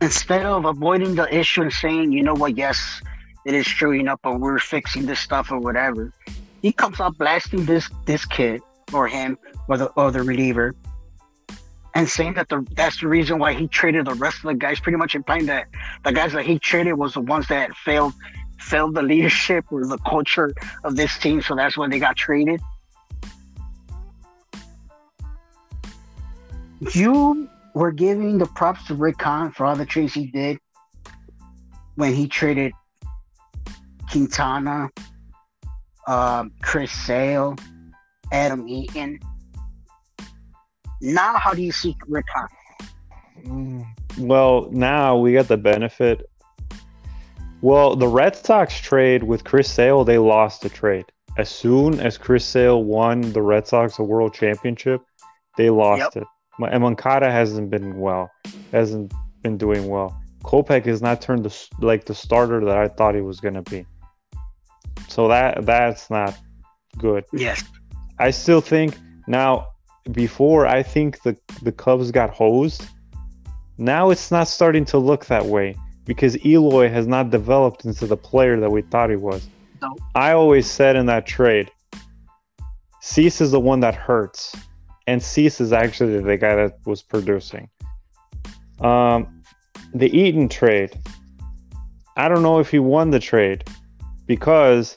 instead 0.00 0.44
of 0.44 0.64
avoiding 0.64 1.14
the 1.14 1.32
issue 1.34 1.62
and 1.62 1.72
saying 1.72 2.12
you 2.12 2.22
know 2.22 2.34
what 2.34 2.56
yes 2.56 3.02
it 3.44 3.54
is 3.54 3.80
you 3.80 4.02
know 4.02 4.16
but 4.22 4.40
we're 4.40 4.58
fixing 4.58 5.06
this 5.06 5.20
stuff 5.20 5.50
or 5.50 5.58
whatever 5.58 6.12
he 6.62 6.72
comes 6.72 7.00
out 7.00 7.16
blasting 7.18 7.64
this 7.64 7.88
this 8.04 8.24
kid 8.24 8.60
or 8.92 9.06
him 9.06 9.38
or 9.68 9.76
the 9.76 9.86
or 9.96 10.10
the 10.10 10.22
reliever 10.22 10.74
and 11.94 12.08
saying 12.08 12.34
that 12.34 12.48
the 12.48 12.64
that's 12.74 13.00
the 13.00 13.08
reason 13.08 13.38
why 13.38 13.52
he 13.52 13.66
traded 13.66 14.06
the 14.06 14.14
rest 14.14 14.38
of 14.38 14.44
the 14.44 14.54
guys 14.54 14.78
pretty 14.78 14.98
much 14.98 15.14
implying 15.14 15.46
that 15.46 15.66
the 16.04 16.12
guys 16.12 16.32
that 16.32 16.44
he 16.44 16.58
traded 16.58 16.94
was 16.94 17.14
the 17.14 17.20
ones 17.20 17.48
that 17.48 17.74
failed 17.74 18.12
failed 18.58 18.94
the 18.94 19.02
leadership 19.02 19.64
or 19.70 19.86
the 19.86 19.98
culture 19.98 20.52
of 20.84 20.96
this 20.96 21.16
team, 21.18 21.40
so 21.40 21.54
that's 21.54 21.76
why 21.76 21.88
they 21.88 21.98
got 21.98 22.16
traded. 22.16 22.60
You 26.92 27.48
were 27.78 27.92
giving 27.92 28.38
the 28.38 28.46
props 28.46 28.84
to 28.88 28.94
Rick 28.94 29.22
Hahn 29.22 29.52
for 29.52 29.64
all 29.64 29.76
the 29.76 29.86
trades 29.86 30.12
he 30.12 30.26
did 30.26 30.58
when 31.94 32.12
he 32.12 32.26
traded 32.26 32.72
Quintana, 34.10 34.88
um, 36.08 36.50
Chris 36.60 36.90
Sale, 36.90 37.56
Adam 38.32 38.68
Eaton. 38.68 39.20
Now, 41.00 41.38
how 41.38 41.54
do 41.54 41.62
you 41.62 41.70
see 41.70 41.96
Rick 42.08 42.26
Hahn? 42.34 42.48
Mm, 43.44 43.86
Well, 44.18 44.68
now 44.72 45.16
we 45.16 45.32
got 45.34 45.46
the 45.46 45.56
benefit. 45.56 46.28
Well, 47.60 47.94
the 47.94 48.08
Red 48.08 48.34
Sox 48.34 48.80
trade 48.80 49.22
with 49.22 49.44
Chris 49.44 49.70
Sale, 49.70 50.04
they 50.04 50.18
lost 50.18 50.62
the 50.62 50.68
trade. 50.68 51.04
As 51.36 51.48
soon 51.48 52.00
as 52.00 52.18
Chris 52.18 52.44
Sale 52.44 52.82
won 52.82 53.20
the 53.32 53.42
Red 53.42 53.68
Sox 53.68 54.00
a 54.00 54.02
World 54.02 54.34
Championship, 54.34 55.02
they 55.56 55.70
lost 55.70 56.16
it. 56.16 56.24
And 56.60 56.82
Moncada 56.82 57.30
hasn't 57.30 57.70
been 57.70 57.98
well, 57.98 58.30
hasn't 58.72 59.12
been 59.42 59.56
doing 59.56 59.88
well. 59.88 60.20
Kopech 60.42 60.86
has 60.86 61.02
not 61.02 61.20
turned 61.20 61.44
the, 61.44 61.68
like 61.80 62.04
the 62.04 62.14
starter 62.14 62.64
that 62.64 62.76
I 62.76 62.88
thought 62.88 63.14
he 63.14 63.20
was 63.20 63.40
gonna 63.40 63.62
be. 63.62 63.86
So 65.08 65.28
that 65.28 65.64
that's 65.64 66.10
not 66.10 66.36
good. 66.96 67.24
Yes. 67.32 67.62
I 68.18 68.30
still 68.30 68.60
think 68.60 68.96
now 69.26 69.68
before 70.12 70.66
I 70.66 70.82
think 70.82 71.22
the 71.22 71.36
the 71.62 71.72
Cubs 71.72 72.10
got 72.10 72.30
hosed. 72.30 72.84
Now 73.76 74.10
it's 74.10 74.30
not 74.30 74.48
starting 74.48 74.84
to 74.86 74.98
look 74.98 75.26
that 75.26 75.46
way 75.46 75.76
because 76.04 76.36
Eloy 76.44 76.88
has 76.88 77.06
not 77.06 77.30
developed 77.30 77.84
into 77.84 78.06
the 78.06 78.16
player 78.16 78.58
that 78.58 78.70
we 78.70 78.82
thought 78.82 79.10
he 79.10 79.16
was. 79.16 79.46
No. 79.80 79.94
I 80.14 80.32
always 80.32 80.68
said 80.68 80.96
in 80.96 81.06
that 81.06 81.26
trade, 81.26 81.70
Cease 83.00 83.40
is 83.40 83.52
the 83.52 83.60
one 83.60 83.80
that 83.80 83.94
hurts, 83.94 84.56
and 85.08 85.22
Cease 85.22 85.58
is 85.58 85.72
actually 85.72 86.20
the 86.20 86.36
guy 86.36 86.54
that 86.54 86.74
was 86.84 87.00
producing. 87.00 87.70
Um, 88.80 89.42
the 89.94 90.14
Eaton 90.14 90.50
trade. 90.50 90.92
I 92.18 92.28
don't 92.28 92.42
know 92.42 92.58
if 92.58 92.70
he 92.70 92.78
won 92.78 93.10
the 93.10 93.18
trade 93.18 93.64
because 94.26 94.94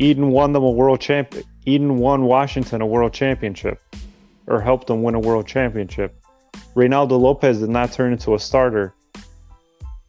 Eaton 0.00 0.30
won 0.30 0.52
them 0.52 0.64
a 0.64 0.70
world 0.70 1.00
champ. 1.00 1.32
Eaton 1.64 1.98
won 1.98 2.24
Washington 2.24 2.82
a 2.82 2.86
world 2.86 3.12
championship, 3.12 3.80
or 4.48 4.60
helped 4.60 4.88
them 4.88 5.04
win 5.04 5.14
a 5.14 5.20
world 5.20 5.46
championship. 5.46 6.20
Reynaldo 6.74 7.20
Lopez 7.20 7.60
did 7.60 7.70
not 7.70 7.92
turn 7.92 8.12
into 8.12 8.34
a 8.34 8.40
starter. 8.40 8.92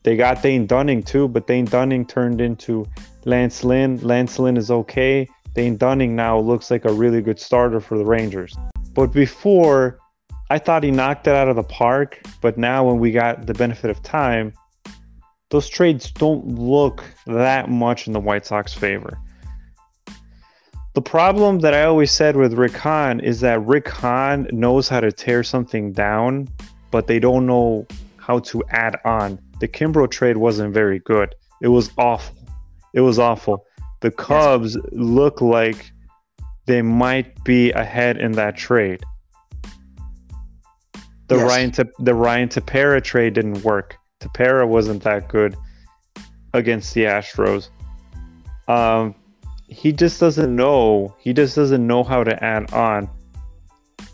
They 0.02 0.18
got 0.18 0.42
Dane 0.42 0.66
Dunning 0.66 1.04
too, 1.04 1.28
but 1.28 1.46
Dane 1.46 1.66
Dunning 1.66 2.08
turned 2.08 2.42
into 2.42 2.88
Lance 3.26 3.64
Lynn. 3.64 4.00
Lance 4.00 4.40
Lynn 4.40 4.58
is 4.58 4.72
okay. 4.72 5.28
Dane 5.54 5.78
Dunning 5.78 6.16
now 6.16 6.40
looks 6.40 6.72
like 6.72 6.86
a 6.86 6.92
really 6.92 7.22
good 7.22 7.40
starter 7.40 7.80
for 7.80 7.98
the 7.98 8.06
Rangers. 8.06 8.56
But 8.94 9.08
before, 9.12 10.00
I 10.50 10.60
thought 10.60 10.84
he 10.84 10.92
knocked 10.92 11.28
it 11.28 11.36
out 11.36 11.48
of 11.48 11.56
the 11.56 11.64
park. 11.64 12.22
But 12.42 12.58
now, 12.58 12.86
when 12.86 13.00
we 13.00 13.12
got 13.12 13.46
the 13.46 13.54
benefit 13.54 13.90
of 13.90 14.02
time, 14.04 14.54
those 15.50 15.70
trades 15.70 16.12
don't 16.12 16.60
look 16.60 17.04
that 17.28 17.70
much 17.70 18.08
in 18.08 18.14
the 18.14 18.20
White 18.20 18.46
Sox 18.46 18.74
favor. 18.74 19.20
The 20.94 21.02
problem 21.02 21.60
that 21.60 21.74
I 21.74 21.84
always 21.86 22.12
said 22.12 22.36
with 22.36 22.54
Rick 22.54 22.74
Hahn 22.74 23.20
is 23.20 23.40
that 23.40 23.66
Rick 23.66 23.88
Hahn 23.90 24.48
knows 24.52 24.88
how 24.88 25.00
to 25.00 25.12
tear 25.12 25.44
something 25.44 25.92
down, 25.92 26.48
but 26.92 27.08
they 27.08 27.20
don't 27.20 27.48
know 27.48 27.88
how 28.18 28.40
to 28.40 28.64
add 28.70 29.00
on. 29.04 29.40
The 29.60 29.68
Kimbrel 29.68 30.10
trade 30.10 30.38
wasn't 30.38 30.74
very 30.74 31.00
good. 31.00 31.34
It 31.62 31.70
was 31.70 31.90
awful. 31.98 32.36
It 32.94 33.02
was 33.02 33.18
awful. 33.18 33.66
The 34.04 34.12
Cubs 34.12 34.76
yes. 34.76 34.86
look 34.92 35.40
like 35.40 35.94
they 36.66 36.82
might 36.82 37.42
be 37.46 37.72
ahead 37.72 38.18
in 38.18 38.34
that 38.34 38.58
trade. 38.58 39.02
The 41.30 41.38
yes. 41.38 41.48
Ryan 41.48 41.72
Te- 41.72 41.94
the 42.00 42.14
Ryan 42.14 42.50
Tepera 42.50 43.02
trade 43.02 43.36
didn't 43.36 43.64
work. 43.64 43.96
Tepera 44.20 44.68
wasn't 44.68 45.04
that 45.04 45.30
good 45.30 45.56
against 46.54 46.94
the 46.94 47.06
Astros. 47.06 47.70
Um, 48.68 49.16
he 49.70 49.94
just 49.94 50.20
doesn't 50.20 50.54
know. 50.54 51.16
He 51.22 51.32
just 51.32 51.56
doesn't 51.56 51.88
know 51.88 52.04
how 52.04 52.26
to 52.26 52.44
add 52.44 52.74
on. 52.74 53.10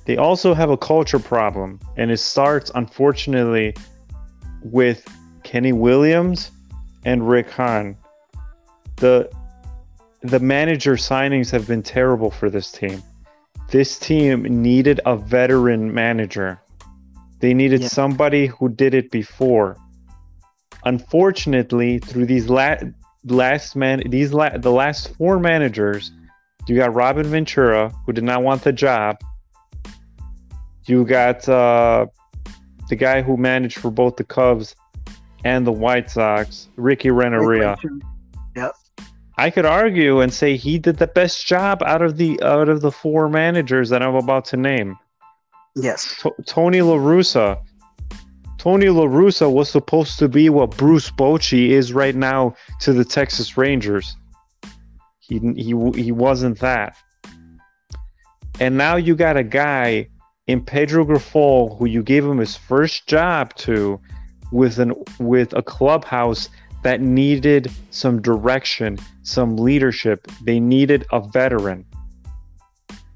They 0.06 0.18
also 0.18 0.54
have 0.54 0.70
a 0.70 0.78
culture 0.78 1.18
problem, 1.18 1.80
and 1.98 2.12
it 2.12 2.18
starts 2.18 2.70
unfortunately 2.76 3.76
with 4.62 5.04
Kenny 5.42 5.74
Williams 5.74 6.52
and 7.06 7.28
Rick 7.28 7.50
Hahn. 7.50 7.98
The 8.98 9.32
the 10.22 10.40
manager 10.40 10.94
signings 10.94 11.50
have 11.52 11.68
been 11.68 11.84
terrible 11.84 12.32
for 12.32 12.50
this 12.50 12.72
team. 12.72 13.02
This 13.70 14.00
team 14.00 14.44
needed 14.44 15.00
a 15.06 15.16
veteran 15.16 15.94
manager. 15.94 16.60
They 17.40 17.54
needed 17.54 17.82
yeah. 17.82 17.88
somebody 17.88 18.48
who 18.48 18.70
did 18.70 18.94
it 18.94 19.12
before. 19.12 19.78
Unfortunately, 20.84 22.00
through 22.00 22.26
these 22.26 22.50
la- 22.50 22.78
last 23.26 23.76
man 23.76 24.02
these 24.08 24.34
la- 24.34 24.58
the 24.58 24.72
last 24.72 25.16
four 25.16 25.40
managers, 25.40 26.12
you 26.68 26.76
got 26.76 26.94
Robin 26.94 27.26
Ventura 27.26 27.94
who 28.06 28.14
did 28.14 28.24
not 28.24 28.44
want 28.44 28.64
the 28.64 28.74
job. 28.74 29.18
You 30.86 31.06
got 31.06 31.48
uh, 31.48 32.08
the 32.90 32.96
guy 32.96 33.22
who 33.22 33.38
managed 33.38 33.78
for 33.78 33.92
both 33.92 34.16
the 34.16 34.24
Cubs 34.24 34.76
and 35.46 35.66
the 35.66 35.72
White 35.72 36.10
Sox, 36.10 36.68
Ricky 36.76 37.12
Renteria. 37.12 37.78
Yep. 37.84 38.09
I 39.40 39.50
could 39.50 39.66
argue 39.66 40.20
and 40.20 40.34
say 40.34 40.58
he 40.58 40.78
did 40.78 40.98
the 40.98 41.08
best 41.08 41.48
job 41.48 41.82
out 41.84 42.02
of 42.02 42.18
the 42.18 42.44
out 42.44 42.68
of 42.68 42.82
the 42.82 42.92
four 42.92 43.30
managers 43.30 43.88
that 43.88 44.04
I'm 44.04 44.16
about 44.16 44.44
to 44.46 44.58
name. 44.58 44.98
Yes. 45.78 46.20
T- 46.22 46.44
Tony 46.46 46.82
La 46.82 46.96
Russa. 46.96 47.58
Tony 48.58 48.90
La 48.90 49.06
Russa 49.06 49.50
was 49.50 49.70
supposed 49.70 50.20
to 50.20 50.28
be 50.28 50.50
what 50.50 50.76
Bruce 50.76 51.10
Bochy 51.10 51.70
is 51.70 51.94
right 51.94 52.16
now 52.16 52.54
to 52.82 52.92
the 52.92 53.06
Texas 53.06 53.56
Rangers. 53.56 54.18
He 55.20 55.40
he 55.56 55.74
he 55.96 56.12
wasn't 56.12 56.60
that. 56.60 56.98
And 58.60 58.78
now 58.78 58.98
you 58.98 59.16
got 59.16 59.38
a 59.38 59.44
guy 59.44 60.10
in 60.48 60.62
Pedro 60.62 61.06
Grifol 61.06 61.78
who 61.78 61.86
you 61.86 62.04
gave 62.04 62.26
him 62.26 62.40
his 62.40 62.58
first 62.58 63.08
job 63.08 63.56
to 63.56 64.02
with 64.52 64.80
an 64.80 64.94
with 65.18 65.54
a 65.54 65.62
clubhouse 65.62 66.50
that 66.84 67.02
needed 67.02 67.72
some 67.92 68.22
direction, 68.22 68.98
some 69.24 69.58
leadership. 69.58 70.28
They 70.44 70.60
needed 70.60 71.06
a 71.12 71.20
veteran. 71.20 71.86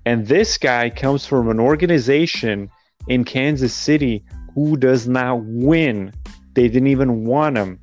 And 0.06 0.28
this 0.28 0.58
guy 0.58 0.90
comes 0.90 1.26
from 1.26 1.50
an 1.50 1.60
organization 1.60 2.70
in 3.08 3.24
Kansas 3.24 3.74
City 3.74 4.24
who 4.54 4.78
does 4.78 5.08
not 5.08 5.44
win. 5.44 6.14
They 6.54 6.68
didn't 6.68 6.88
even 6.88 7.26
want 7.26 7.58
him. 7.58 7.80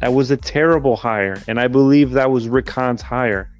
That 0.00 0.14
was 0.14 0.30
a 0.30 0.36
terrible 0.36 0.96
hire. 0.96 1.40
And 1.46 1.60
I 1.60 1.68
believe 1.68 2.10
that 2.10 2.30
was 2.30 2.48
Rick 2.48 2.68
Hahn's 2.68 3.02
hire. 3.02 3.50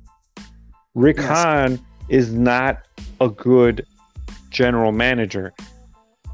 Rick 0.95 1.19
yes. 1.19 1.27
Hahn 1.27 1.81
is 2.09 2.33
not 2.33 2.85
a 3.21 3.29
good 3.29 3.87
general 4.51 4.93
manager. 4.93 5.55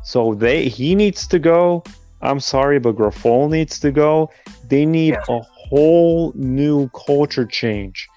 So 0.02 0.34
they 0.34 0.68
he 0.68 0.94
needs 0.94 1.26
to 1.28 1.38
go. 1.38 1.84
I'm 2.20 2.40
sorry, 2.40 2.78
but 2.78 2.96
Grifol 2.96 3.50
needs 3.50 3.78
to 3.80 3.92
go. 3.92 4.30
They 4.68 4.84
need 4.84 5.14
yeah. 5.14 5.36
a 5.36 5.40
whole 5.40 6.32
new 6.34 6.88
culture 6.90 7.46
change 7.46 8.08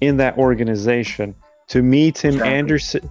in 0.00 0.16
that 0.18 0.36
organization. 0.36 1.34
To 1.68 1.82
me, 1.82 2.12
Tim 2.12 2.34
exactly. 2.34 2.54
Anderson 2.54 3.10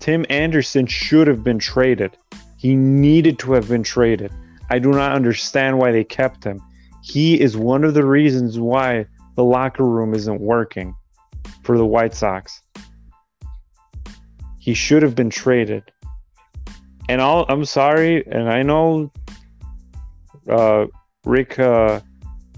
Tim 0.00 0.24
Anderson 0.30 0.86
should 0.86 1.26
have 1.26 1.44
been 1.44 1.58
traded. 1.58 2.16
He 2.56 2.74
needed 2.74 3.38
to 3.40 3.52
have 3.52 3.68
been 3.68 3.82
traded. 3.82 4.32
I 4.70 4.78
do 4.78 4.92
not 4.92 5.12
understand 5.12 5.78
why 5.78 5.92
they 5.92 6.04
kept 6.04 6.42
him. 6.42 6.60
He 7.02 7.38
is 7.38 7.56
one 7.56 7.84
of 7.84 7.94
the 7.94 8.04
reasons 8.04 8.58
why 8.58 9.06
the 9.34 9.44
locker 9.44 9.84
room 9.84 10.14
isn't 10.14 10.40
working 10.40 10.94
for 11.62 11.76
the 11.76 11.84
White 11.84 12.14
Sox. 12.14 12.62
He 14.58 14.74
should 14.74 15.02
have 15.02 15.14
been 15.14 15.30
traded. 15.30 15.84
And 17.08 17.20
i 17.20 17.44
am 17.48 17.64
sorry, 17.64 18.24
and 18.26 18.48
I 18.48 18.62
know 18.62 19.10
uh, 20.50 20.86
Rick, 21.24 21.58
uh, 21.58 22.00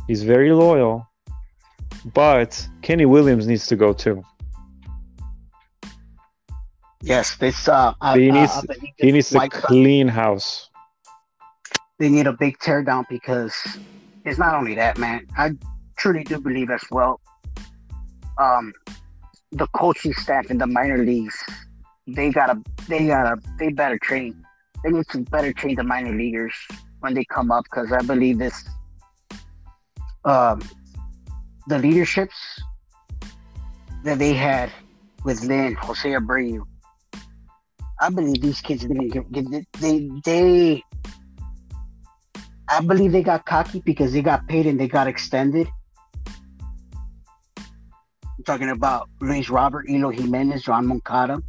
he's 0.06 0.22
very 0.22 0.52
loyal, 0.52 1.06
but 2.14 2.66
Kenny 2.82 3.06
Williams 3.06 3.46
needs 3.46 3.66
to 3.66 3.76
go 3.76 3.92
too. 3.92 4.22
Yes, 7.02 7.36
this 7.36 7.68
uh, 7.68 7.94
he 8.14 8.30
needs 8.30 8.52
uh, 8.52 8.62
he 8.96 9.10
needs 9.10 9.30
to 9.30 9.48
clean 9.48 10.06
house. 10.06 10.70
They 11.98 12.08
need 12.08 12.26
a 12.26 12.32
big 12.32 12.58
teardown 12.58 13.04
because 13.08 13.54
it's 14.24 14.38
not 14.38 14.54
only 14.54 14.74
that, 14.76 14.98
man. 14.98 15.26
I 15.36 15.52
truly 15.96 16.24
do 16.24 16.40
believe 16.40 16.70
as 16.70 16.82
well. 16.90 17.20
Um, 18.38 18.72
the 19.50 19.66
coaching 19.68 20.12
staff 20.14 20.50
in 20.50 20.58
the 20.58 20.66
minor 20.66 20.98
leagues, 20.98 21.36
they 22.06 22.30
gotta, 22.30 22.60
they 22.88 23.06
gotta, 23.06 23.40
they 23.58 23.70
better 23.70 23.98
train. 23.98 24.42
They 24.82 24.90
need 24.90 25.06
to 25.10 25.18
better 25.18 25.52
train 25.52 25.76
the 25.76 25.84
minor 25.84 26.14
leaguers 26.14 26.54
when 27.02 27.14
they 27.14 27.24
come 27.24 27.50
up 27.50 27.64
because 27.64 27.92
I 27.92 28.00
believe 28.02 28.38
this 28.38 28.64
um, 30.24 30.62
the 31.66 31.78
leaderships 31.78 32.62
that 34.04 34.18
they 34.18 34.34
had 34.34 34.70
with 35.24 35.42
Lynn, 35.44 35.74
Jose 35.74 36.08
Abreu. 36.08 36.62
I 38.00 38.10
believe 38.10 38.40
these 38.40 38.60
kids 38.60 38.82
didn't 38.82 39.08
get, 39.08 39.24
they 39.80 40.08
they 40.24 40.82
I 42.68 42.80
believe 42.80 43.12
they 43.12 43.22
got 43.22 43.44
cocky 43.46 43.82
because 43.84 44.12
they 44.12 44.22
got 44.22 44.46
paid 44.48 44.66
and 44.66 44.78
they 44.78 44.88
got 44.88 45.06
extended. 45.06 45.68
I'm 47.56 48.44
talking 48.46 48.70
about 48.70 49.08
Luis 49.20 49.50
Robert, 49.50 49.88
Eloy 49.88 50.12
Jimenez, 50.12 50.64
Yoan 50.64 50.86
Moncada, 50.86 51.42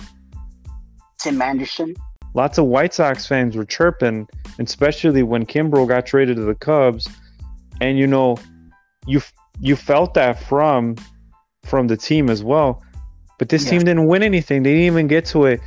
Tim 1.20 1.42
Anderson. 1.42 1.96
Lots 2.34 2.58
of 2.58 2.66
White 2.66 2.94
Sox 2.94 3.26
fans 3.28 3.56
were 3.56 3.66
chirping 3.66 4.28
especially 4.60 5.24
when 5.24 5.46
Kimbrel 5.46 5.88
got 5.88 6.06
traded 6.06 6.38
to 6.38 6.44
the 6.44 6.56
Cubs, 6.56 7.08
and 7.82 7.98
you 7.98 8.08
know, 8.08 8.38
you 9.08 9.22
you 9.60 9.76
felt 9.76 10.14
that 10.16 10.44
from 10.44 10.96
from 11.64 11.88
the 11.88 11.98
team 11.98 12.30
as 12.30 12.44
well. 12.44 12.84
But 13.40 13.50
this 13.50 13.66
yeah. 13.66 13.72
team 13.72 13.80
didn't 13.80 14.08
win 14.08 14.24
anything. 14.24 14.64
They 14.64 14.72
didn't 14.72 14.86
even 14.86 15.08
get 15.08 15.26
to 15.28 15.48
a 15.48 15.58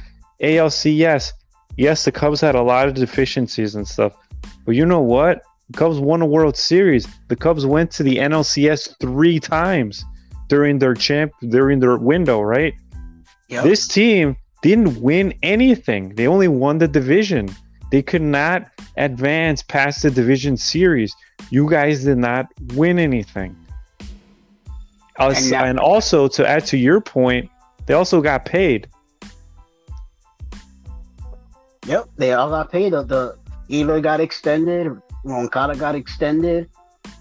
ALCS. 0.41 1.33
Yes, 1.77 2.05
the 2.05 2.13
Cubs 2.13 2.41
had 2.41 2.55
a 2.55 2.63
lot 2.63 2.89
of 2.89 2.95
deficiencies 2.95 3.75
and 3.75 3.87
stuff, 3.87 4.15
but 4.65 4.75
you 4.75 4.87
know 4.87 5.01
what? 5.01 5.43
The 5.71 5.79
Cubs 5.79 5.99
won 5.99 6.23
a 6.23 6.27
World 6.27 6.57
Series. 6.57 7.07
The 7.29 7.37
Cubs 7.37 7.67
went 7.67 7.91
to 7.93 8.03
the 8.03 8.17
NLCS 8.17 8.95
three 9.01 9.41
times 9.41 10.05
during 10.49 10.79
their 10.79 10.95
champ 10.95 11.33
during 11.49 11.81
their 11.81 11.99
window, 11.99 12.41
right? 12.41 12.73
Yep. 13.49 13.65
This 13.65 13.87
team 13.89 14.37
didn't 14.69 15.01
win 15.01 15.35
anything. 15.43 16.15
They 16.15 16.27
only 16.27 16.49
won 16.49 16.79
the 16.79 16.89
division. 16.89 17.49
They 17.91 18.03
could 18.03 18.23
not 18.23 18.69
advance 18.97 19.63
past 19.63 20.03
the 20.03 20.11
division 20.11 20.57
series. 20.57 21.15
You 21.51 21.69
guys 21.69 22.05
did 22.05 22.19
not 22.19 22.47
win 22.75 22.99
anything. 22.99 23.57
and, 25.19 25.53
and 25.53 25.79
also, 25.79 26.29
to 26.29 26.47
add 26.47 26.67
to 26.67 26.77
your 26.77 27.01
point, 27.01 27.51
they 27.87 27.95
also 27.95 28.21
got 28.21 28.45
paid. 28.45 28.89
Yep, 31.87 32.11
they 32.17 32.33
all 32.33 32.51
got 32.51 32.73
paid. 32.73 32.93
The 32.93 33.39
Eloy 33.71 34.01
got 34.01 34.21
extended. 34.21 34.91
Moncada 35.25 35.77
got 35.77 35.95
extended. 35.95 36.69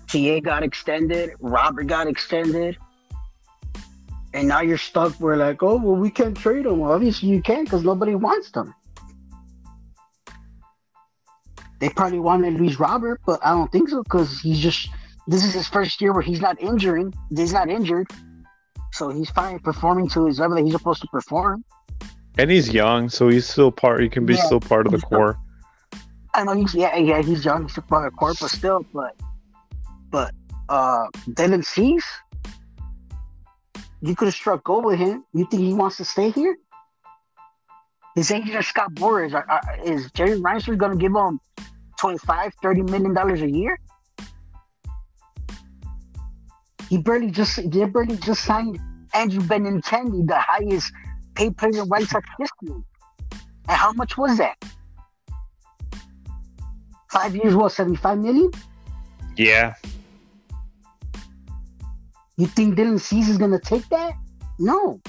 TA 0.08 0.39
got 0.39 0.64
extended. 0.64 1.32
Robert 1.39 1.88
got 1.88 2.08
extended. 2.08 2.78
And 4.36 4.50
now 4.50 4.60
you're 4.60 4.78
stuck 4.78 5.14
where 5.14 5.38
like, 5.38 5.64
oh 5.64 5.78
well, 5.78 5.96
we 5.96 6.10
can't 6.10 6.36
trade 6.36 6.66
them. 6.66 6.80
Well, 6.80 6.92
obviously 6.92 7.30
you 7.30 7.42
can't 7.42 7.64
because 7.66 7.84
nobody 7.86 8.16
wants 8.16 8.52
them. 8.52 8.76
They 11.80 11.90
probably 11.90 12.20
wanted 12.20 12.54
Luis 12.60 12.78
Robert, 12.80 13.22
but 13.26 13.40
I 13.46 13.52
don't 13.52 13.72
think 13.72 13.90
so 13.90 14.04
because 14.04 14.40
he's 14.42 14.60
just 14.60 14.90
this 15.28 15.44
is 15.46 15.54
his 15.54 15.68
first 15.68 16.02
year 16.02 16.12
where 16.14 16.22
he's 16.22 16.42
not 16.42 16.62
injuring. 16.62 17.14
He's 17.36 17.54
not 17.54 17.70
injured, 17.70 18.08
so 18.92 19.10
he's 19.10 19.30
fine 19.30 19.60
performing 19.60 20.10
to 20.10 20.26
his 20.26 20.40
level 20.40 20.58
that 20.58 20.64
he's 20.64 20.74
supposed 20.74 21.02
to 21.02 21.08
perform. 21.08 21.64
And 22.38 22.52
he's 22.52 22.70
young, 22.74 23.08
so 23.08 23.30
he's 23.30 23.48
still 23.48 23.72
part. 23.72 24.02
He 24.02 24.10
can 24.10 24.26
be 24.26 24.34
Yeah, 24.36 24.44
still 24.44 24.60
part 24.60 24.86
of 24.86 24.92
the 24.92 25.00
still- 25.00 25.10
core. 25.10 25.40
I 26.34 26.44
know 26.44 26.54
he's 26.56 26.76
yeah 26.76 26.94
yeah 26.98 27.22
he's 27.22 27.46
young, 27.46 27.64
he's 27.64 27.72
still 27.72 27.86
part 27.88 28.08
of 28.08 28.12
the 28.12 28.18
core, 28.18 28.34
but 28.42 28.50
still, 28.52 28.86
but 28.94 29.16
but 30.12 30.34
uh 30.68 31.06
Dylan 31.30 31.64
Cease, 31.64 32.06
you 34.06 34.16
could 34.16 34.26
have 34.26 34.36
struck 34.36 34.64
gold 34.64 34.86
with 34.86 34.99
him. 34.99 35.26
You 35.34 35.47
think 35.49 35.64
he 35.64 35.74
wants 35.74 35.97
to 35.97 36.06
stay 36.06 36.30
here? 36.30 36.56
His 38.14 38.32
agent 38.32 38.56
is 38.56 38.68
Scott 38.68 38.93
Boras. 38.93 39.34
Is 39.84 40.12
Jerry 40.12 40.39
Reinsdorf 40.39 40.78
going 40.78 40.91
to 40.91 40.97
give 40.97 41.14
him 41.14 41.39
25 41.99 42.53
30 42.62 42.82
million 42.84 43.14
dollars 43.14 43.41
a 43.41 43.49
year? 43.49 43.80
He 46.88 46.99
barely 46.99 47.32
just 47.32 47.58
they 47.72 47.86
barely 47.86 48.16
just 48.18 48.43
signed 48.43 48.80
Andrew 49.14 49.41
Benintendi, 49.41 50.28
the 50.28 50.38
highest 50.38 50.91
paid 51.34 51.58
player 51.58 51.82
in 51.82 51.89
White 51.89 52.08
Sox 52.08 52.28
history. 52.38 52.84
And 53.68 53.78
how 53.78 53.91
much 53.93 54.18
was 54.18 54.38
that? 54.38 54.56
Five 57.10 57.36
years, 57.36 57.56
what, 57.56 57.72
75 57.72 58.20
million? 58.20 58.51
Yeah, 59.36 59.74
You 62.38 62.48
think 62.48 62.76
Dylan 62.76 63.00
Cease 63.00 63.30
is 63.30 63.38
gonna 63.38 63.60
take 63.60 63.88
that? 63.90 64.14
No. 64.60 65.02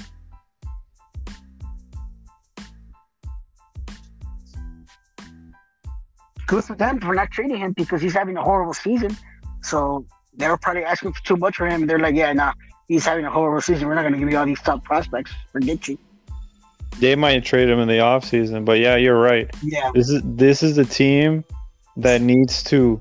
Good 6.46 6.62
for 6.64 6.76
them 6.76 7.00
for 7.00 7.14
not 7.14 7.32
trading 7.32 7.56
him 7.56 7.72
because 7.72 8.00
he's 8.00 8.14
having 8.14 8.36
a 8.36 8.42
horrible 8.42 8.74
season. 8.74 9.16
So 9.62 10.06
they 10.36 10.48
were 10.48 10.56
probably 10.56 10.84
asking 10.84 11.12
for 11.14 11.24
too 11.24 11.36
much 11.36 11.56
for 11.56 11.66
him. 11.66 11.88
They're 11.88 11.98
like, 11.98 12.14
yeah, 12.14 12.32
nah, 12.32 12.52
he's 12.86 13.04
having 13.04 13.24
a 13.24 13.30
horrible 13.30 13.60
season. 13.60 13.88
We're 13.88 13.96
not 13.96 14.04
gonna 14.04 14.18
give 14.18 14.30
you 14.30 14.38
all 14.38 14.46
these 14.46 14.60
top 14.62 14.84
prospects. 14.84 15.32
Forget 15.50 15.88
you. 15.88 15.98
they 17.00 17.16
might 17.16 17.44
trade 17.44 17.68
him 17.68 17.80
in 17.80 17.88
the 17.88 17.94
offseason, 17.94 18.64
but 18.64 18.78
yeah, 18.78 18.96
you're 18.96 19.20
right. 19.20 19.50
Yeah. 19.62 19.90
This 19.94 20.08
is 20.08 20.22
this 20.24 20.62
is 20.62 20.76
the 20.76 20.84
team 20.84 21.44
that 21.96 22.20
needs 22.20 22.62
to. 22.64 23.00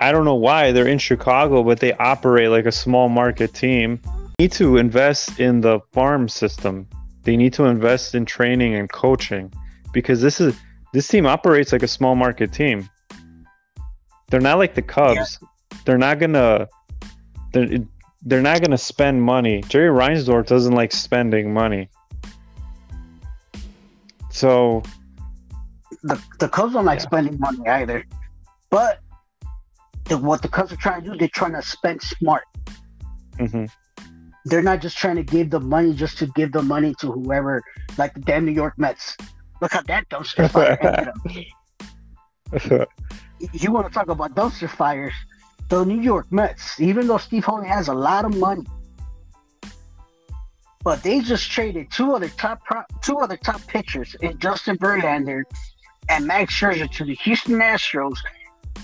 I 0.00 0.12
don't 0.12 0.24
know 0.24 0.34
why 0.36 0.72
they're 0.72 0.86
in 0.86 0.98
Chicago, 0.98 1.62
but 1.62 1.80
they 1.80 1.92
operate 1.94 2.50
like 2.50 2.66
a 2.66 2.72
small 2.72 3.08
market 3.08 3.52
team. 3.54 4.00
Need 4.38 4.52
to 4.52 4.76
invest 4.76 5.40
in 5.40 5.60
the 5.60 5.80
farm 5.92 6.28
system. 6.28 6.86
They 7.24 7.36
need 7.36 7.52
to 7.54 7.64
invest 7.64 8.14
in 8.14 8.24
training 8.24 8.74
and 8.76 8.90
coaching 8.92 9.52
because 9.92 10.20
this 10.22 10.40
is 10.40 10.56
this 10.92 11.08
team 11.08 11.26
operates 11.26 11.72
like 11.72 11.82
a 11.82 11.88
small 11.88 12.14
market 12.14 12.52
team. 12.52 12.88
They're 14.30 14.40
not 14.40 14.58
like 14.58 14.74
the 14.74 14.82
Cubs. 14.82 15.38
They're 15.84 15.98
not 15.98 16.18
gonna. 16.20 16.68
They're, 17.52 17.78
they're 18.22 18.42
not 18.42 18.60
gonna 18.62 18.78
spend 18.78 19.22
money. 19.22 19.62
Jerry 19.68 19.90
Reinsdorf 19.90 20.46
doesn't 20.46 20.74
like 20.74 20.92
spending 20.92 21.52
money. 21.52 21.88
So 24.30 24.82
the 26.02 26.22
the 26.38 26.48
Cubs 26.48 26.74
don't 26.74 26.84
like 26.84 27.00
Yeah. 27.00 27.04
spending 27.06 27.38
money 27.40 27.66
either. 27.66 28.04
But 28.70 29.00
the, 30.08 30.18
what 30.18 30.42
the 30.42 30.48
Cubs 30.48 30.72
are 30.72 30.76
trying 30.76 31.04
to 31.04 31.10
do, 31.10 31.16
they're 31.18 31.28
trying 31.34 31.52
to 31.52 31.62
spend 31.62 32.02
smart. 32.02 32.44
mhm. 33.38 33.70
They're 34.44 34.62
not 34.62 34.80
just 34.80 34.96
trying 34.96 35.16
to 35.16 35.22
give 35.22 35.50
the 35.50 35.60
money 35.60 35.92
just 35.92 36.16
to 36.18 36.26
give 36.28 36.52
the 36.52 36.62
money 36.62 36.94
to 37.00 37.12
whoever, 37.12 37.62
like 37.98 38.14
the 38.14 38.20
damn 38.20 38.46
New 38.46 38.52
York 38.52 38.74
Mets. 38.78 39.16
Look 39.60 39.72
how 39.72 39.82
that 39.82 40.08
dumpster 40.08 40.50
fire 40.54 40.78
ended 40.80 41.08
up. 41.08 42.88
You 43.52 43.70
want 43.70 43.86
to 43.86 43.92
talk 43.92 44.08
about 44.08 44.34
dumpster 44.34 44.68
fires? 44.68 45.12
The 45.68 45.84
New 45.84 46.00
York 46.00 46.26
Mets, 46.32 46.80
even 46.80 47.06
though 47.06 47.18
Steve 47.18 47.44
Holey 47.44 47.66
has 47.68 47.86
a 47.88 47.94
lot 47.94 48.24
of 48.24 48.36
money, 48.36 48.64
but 50.82 51.02
they 51.02 51.20
just 51.20 51.50
traded 51.50 51.90
two 51.92 52.14
other 52.14 52.28
top 52.30 52.64
pro- 52.64 52.82
two 53.02 53.18
other 53.18 53.36
top 53.36 53.64
pitchers 53.66 54.16
in 54.22 54.38
Justin 54.38 54.76
Verlander 54.78 55.42
and 56.08 56.26
Max 56.26 56.52
Scherzer 56.58 56.90
to 56.92 57.04
the 57.04 57.14
Houston 57.16 57.58
Astros 57.60 58.16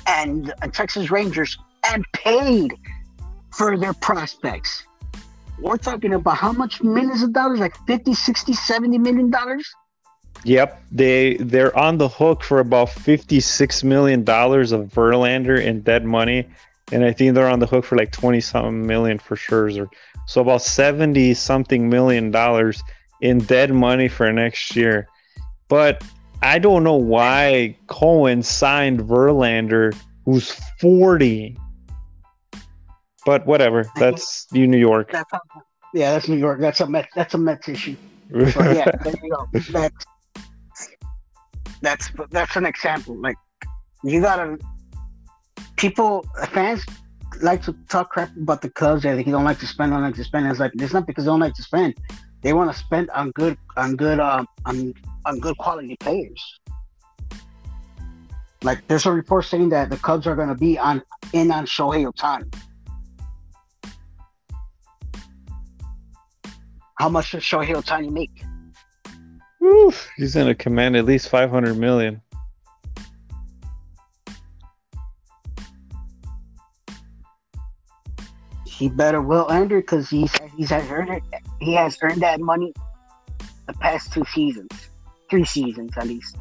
and, 0.07 0.53
Texas 0.73 1.11
Rangers 1.11 1.59
and 1.93 2.05
paid 2.13 2.75
for 3.53 3.77
their 3.77 3.95
prospects. 3.95 4.85
We're 5.61 5.77
talking 5.77 6.15
about 6.15 6.37
how 6.37 6.53
much 6.53 6.83
millions 6.83 7.23
of 7.23 7.33
dollars? 7.33 7.61
Like 7.61 7.77
50, 7.87 8.15
60, 8.15 8.53
70 8.53 8.99
million 8.99 9.31
dollars? 9.31 9.73
Yep, 10.43 10.83
they 10.93 11.37
they're 11.37 11.77
on 11.77 11.97
the 11.99 12.09
hook 12.09 12.43
for 12.43 12.59
about 12.59 12.91
fifty 12.91 13.41
six 13.41 13.83
million 13.83 14.25
dollars 14.25 14.73
of 14.73 14.89
Verlander 14.89 15.63
in 15.63 15.81
dead 15.81 16.05
money, 16.05 16.47
and 16.93 17.05
I 17.05 17.13
think 17.13 17.35
they're 17.35 17.49
on 17.49 17.61
the 17.61 17.67
hook 17.67 17.85
for 17.85 17.97
like 17.97 18.13
twenty 18.13 18.41
something 18.41 18.87
million 18.87 19.19
for 19.19 19.37
Scherzer. 19.37 19.89
So 20.27 20.43
about 20.43 20.61
seventy 20.61 21.33
something 21.33 21.89
million 21.89 22.31
dollars 22.31 22.83
in 23.23 23.39
dead 23.39 23.73
money 23.73 24.09
for 24.09 24.31
next 24.33 24.77
year. 24.77 25.09
But 25.69 26.05
I 26.45 26.59
don't 26.59 26.85
know 26.85 26.95
why 26.95 27.75
Cohen 27.87 28.43
signed 28.43 29.01
Verlander, 29.01 29.97
who's 30.27 30.53
forty. 30.79 31.57
But 33.25 33.47
whatever, 33.47 33.91
that's 33.97 34.47
you, 34.53 34.67
New 34.67 34.79
York. 34.79 35.11
That's 35.11 35.31
yeah, 35.95 36.13
that's 36.13 36.29
New 36.29 36.37
York. 36.37 36.61
That's 36.61 36.81
a 36.81 36.87
Met, 36.87 37.09
that's 37.15 37.33
a 37.33 37.39
Mets 37.39 37.69
issue. 37.69 37.97
But 38.31 38.77
yeah, 38.77 38.91
there 39.03 39.15
you 39.23 39.31
go. 39.31 39.49
That's 39.71 40.05
that's 41.81 42.11
that's 42.31 42.57
an 42.57 42.67
example. 42.67 43.17
Like 43.17 43.37
you 44.03 44.21
gotta 44.21 44.59
people 45.77 46.27
fans 46.51 46.85
like 47.41 47.63
to 47.63 47.73
talk 47.89 48.11
crap 48.11 48.37
about 48.37 48.61
the 48.61 48.69
Cubs. 48.69 49.05
They 49.05 49.15
think 49.15 49.27
you 49.27 49.33
don't 49.33 49.45
like 49.45 49.61
to 49.61 49.67
spend, 49.67 49.93
don't 49.93 50.03
like 50.03 50.15
to 50.17 50.25
spend. 50.25 50.47
It's 50.47 50.61
like 50.61 50.73
it's 50.75 50.93
not 50.93 51.07
because 51.07 51.25
they 51.25 51.31
don't 51.31 51.41
like 51.41 51.55
to 51.55 51.63
spend. 51.63 51.95
They 52.43 52.53
want 52.53 52.71
to 52.71 52.79
spend 52.79 53.09
on 53.11 53.31
good 53.31 53.57
on 53.79 53.97
good 53.97 54.21
um 54.21 54.47
on 54.67 54.93
on 55.27 55.41
good 55.41 55.57
quality 55.59 55.97
players. 56.01 56.61
Like 58.63 58.87
there's 58.89 59.07
a 59.07 59.13
report 59.13 59.45
saying 59.45 59.69
that 59.71 59.91
the 59.91 59.97
Cubs 59.97 60.27
are 60.27 60.37
gonna 60.37 60.55
be 60.55 60.79
on 60.79 61.03
in 61.33 61.51
on 61.51 61.67
Shohei 61.67 62.11
Ohtani. 62.11 62.55
How 66.99 67.09
much 67.09 67.33
does 67.33 67.43
Shohei 67.43 67.75
Ohtani 67.75 68.11
make? 68.11 68.31
Oof, 69.63 70.09
he's 70.17 70.35
gonna 70.35 70.55
command 70.55 70.97
at 70.97 71.05
least 71.05 71.29
five 71.29 71.51
hundred 71.51 71.77
million. 71.77 72.21
he 78.75 78.89
better 78.89 79.23
will 79.23 79.47
earn 79.51 79.67
it 79.67 79.69
because 79.69 80.11
he's 80.11 80.33
he's 80.57 80.71
has 80.71 80.91
earned 80.91 81.11
it. 81.11 81.23
He 81.61 81.75
has 81.75 81.97
earned 82.03 82.23
that 82.23 82.41
money 82.41 82.73
the 83.67 83.73
past 83.75 84.13
two 84.13 84.25
seasons, 84.33 84.84
three 85.31 85.45
seasons 85.45 85.93
at 85.97 86.07
least. 86.07 86.37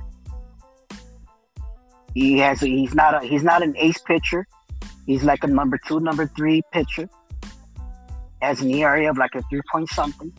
He 2.14 2.38
has. 2.40 2.60
He's 2.60 2.94
not 2.94 3.24
a. 3.24 3.28
He's 3.28 3.44
not 3.44 3.64
an 3.64 3.76
ace 3.78 3.98
pitcher. 4.00 4.48
He's 5.06 5.24
like 5.24 5.44
a 5.44 5.48
number 5.48 5.80
two, 5.88 6.00
number 6.00 6.28
three 6.28 6.62
pitcher. 6.72 7.10
Has 8.42 8.62
an 8.62 8.70
ERA 8.70 9.10
of 9.10 9.18
like 9.18 9.36
a 9.36 9.42
three 9.50 9.62
point 9.72 9.90
something. 9.90 10.32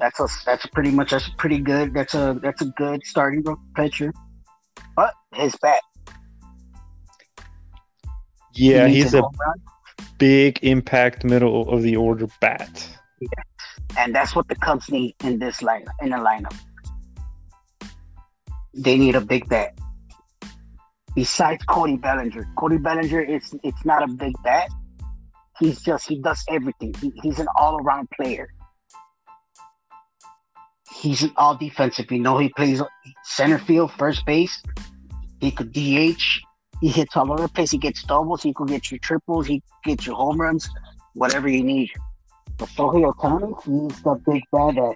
That's 0.00 0.18
a. 0.18 0.26
That's 0.44 0.64
a 0.64 0.68
pretty 0.68 0.90
much. 0.90 1.10
That's 1.10 1.28
pretty 1.38 1.58
good. 1.58 1.94
That's 1.94 2.14
a. 2.14 2.38
That's 2.42 2.62
a 2.62 2.66
good 2.76 3.02
starting 3.04 3.44
pitcher. 3.76 4.12
But 4.96 5.14
his 5.34 5.54
bat. 5.62 5.80
Yeah, 8.54 8.86
he 8.86 8.96
he's 8.96 9.14
a 9.14 9.18
a 9.18 9.22
home 9.22 9.32
run. 9.46 9.60
big 10.18 10.58
impact 10.62 11.24
middle 11.24 11.68
of 11.68 11.82
the 11.82 11.96
order 11.96 12.26
bat. 12.40 12.88
Yeah. 13.20 13.28
and 13.98 14.14
that's 14.14 14.34
what 14.36 14.48
the 14.48 14.54
Cubs 14.56 14.90
need 14.90 15.14
in 15.24 15.38
this 15.38 15.58
lineup. 15.58 15.88
In 16.02 16.10
the 16.10 16.16
lineup, 16.16 16.56
they 18.76 18.96
need 18.96 19.14
a 19.14 19.20
big 19.20 19.48
bat. 19.48 19.78
Besides 21.14 21.64
Cody 21.64 21.96
Bellinger, 21.96 22.48
Cody 22.58 22.78
Bellinger 22.78 23.20
is 23.20 23.54
it's 23.62 23.84
not 23.84 24.02
a 24.02 24.08
big 24.08 24.34
bat. 24.42 24.68
He's 25.60 25.80
just 25.80 26.08
he 26.08 26.20
does 26.20 26.42
everything. 26.48 26.94
He, 27.00 27.12
he's 27.22 27.38
an 27.38 27.46
all 27.56 27.80
around 27.80 28.08
player. 28.10 28.48
He's 30.92 31.22
an 31.22 31.32
all 31.36 31.56
defensive. 31.56 32.10
You 32.10 32.18
know 32.18 32.38
he 32.38 32.48
plays 32.48 32.82
center 33.22 33.58
field, 33.58 33.92
first 33.92 34.26
base. 34.26 34.62
He 35.40 35.50
could 35.50 35.72
DH. 35.72 36.22
He 36.80 36.88
hits 36.88 37.16
all 37.16 37.30
over 37.32 37.42
the 37.42 37.48
place. 37.48 37.70
He 37.70 37.78
gets 37.78 38.02
doubles. 38.02 38.42
He 38.42 38.52
could 38.52 38.68
get 38.68 38.90
you 38.90 38.98
triples. 38.98 39.46
He 39.46 39.62
gets 39.84 40.06
you 40.06 40.14
home 40.14 40.40
runs. 40.40 40.68
Whatever 41.14 41.48
you 41.48 41.62
need. 41.62 41.90
But 42.58 42.68
Shohei 42.70 43.12
Ohtani, 43.12 43.62
he's 43.64 44.02
the 44.02 44.14
big 44.26 44.42
bad 44.50 44.76
that 44.76 44.94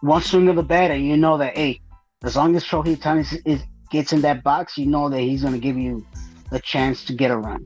one 0.00 0.22
swing 0.22 0.48
of 0.48 0.56
the 0.56 0.62
bat 0.62 0.90
and 0.90 1.04
you 1.04 1.16
know 1.16 1.38
that 1.38 1.56
hey, 1.56 1.80
As 2.22 2.36
long 2.36 2.54
as 2.56 2.64
Shohei 2.64 2.96
Ohtani 2.96 3.42
is, 3.44 3.62
gets 3.90 4.12
in 4.12 4.20
that 4.22 4.42
box, 4.42 4.76
you 4.78 4.86
know 4.86 5.08
that 5.08 5.20
he's 5.20 5.42
going 5.42 5.54
to 5.54 5.60
give 5.60 5.76
you 5.76 6.04
a 6.52 6.58
chance 6.58 7.04
to 7.06 7.12
get 7.12 7.30
a 7.30 7.36
run. 7.36 7.64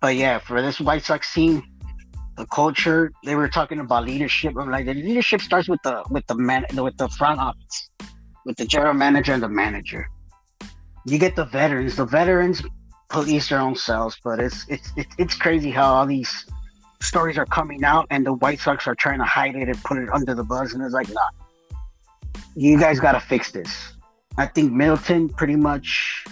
But 0.00 0.16
yeah, 0.16 0.38
for 0.38 0.60
this 0.62 0.78
White 0.78 1.04
Sox 1.04 1.32
team, 1.32 1.62
the 2.36 2.46
culture 2.46 3.10
they 3.24 3.34
were 3.34 3.48
talking 3.48 3.80
about 3.80 4.04
leadership. 4.04 4.54
Like 4.54 4.86
the 4.86 4.94
leadership 4.94 5.40
starts 5.40 5.68
with 5.68 5.80
the 5.82 6.04
with 6.10 6.26
the 6.26 6.36
man 6.36 6.64
with 6.74 6.96
the 6.98 7.08
front 7.08 7.40
office, 7.40 7.90
with 8.44 8.56
the 8.56 8.66
general 8.66 8.94
manager 8.94 9.32
and 9.32 9.42
the 9.42 9.48
manager. 9.48 10.08
You 11.06 11.18
get 11.18 11.34
the 11.34 11.46
veterans. 11.46 11.96
The 11.96 12.04
veterans 12.04 12.62
police 13.08 13.48
their 13.48 13.60
own 13.60 13.74
selves, 13.74 14.18
but 14.22 14.38
it's 14.38 14.66
it's, 14.68 14.92
it's 15.18 15.34
crazy 15.34 15.70
how 15.70 15.94
all 15.94 16.06
these 16.06 16.46
stories 17.06 17.38
are 17.38 17.46
coming 17.46 17.84
out 17.84 18.06
and 18.10 18.26
the 18.26 18.32
White 18.34 18.60
Sox 18.60 18.86
are 18.86 18.94
trying 18.94 19.18
to 19.18 19.24
hide 19.24 19.54
it 19.54 19.68
and 19.68 19.84
put 19.84 19.98
it 19.98 20.08
under 20.12 20.34
the 20.34 20.44
bus, 20.44 20.74
and 20.74 20.82
it's 20.82 20.92
like, 20.92 21.08
nah, 21.10 21.28
you 22.54 22.78
guys 22.78 23.00
got 23.00 23.12
to 23.12 23.20
fix 23.20 23.52
this. 23.52 23.94
I 24.36 24.46
think 24.46 24.72
Middleton 24.72 25.28
pretty 25.28 25.56
much 25.56 26.24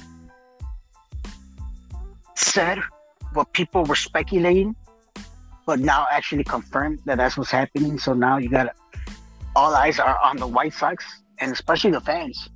said 2.36 2.78
what 3.32 3.52
people 3.52 3.84
were 3.84 3.96
speculating, 3.96 4.76
but 5.66 5.80
now 5.80 6.06
actually 6.10 6.44
confirmed 6.44 7.00
that 7.06 7.16
that's 7.16 7.36
what's 7.36 7.50
happening. 7.50 7.98
So 7.98 8.12
now 8.12 8.36
you 8.38 8.50
got 8.50 8.74
all 9.56 9.74
eyes 9.74 9.98
are 9.98 10.18
on 10.22 10.36
the 10.36 10.46
White 10.46 10.74
Sox 10.74 11.04
and 11.40 11.52
especially 11.52 11.92
the 11.92 12.00
fans. 12.00 12.48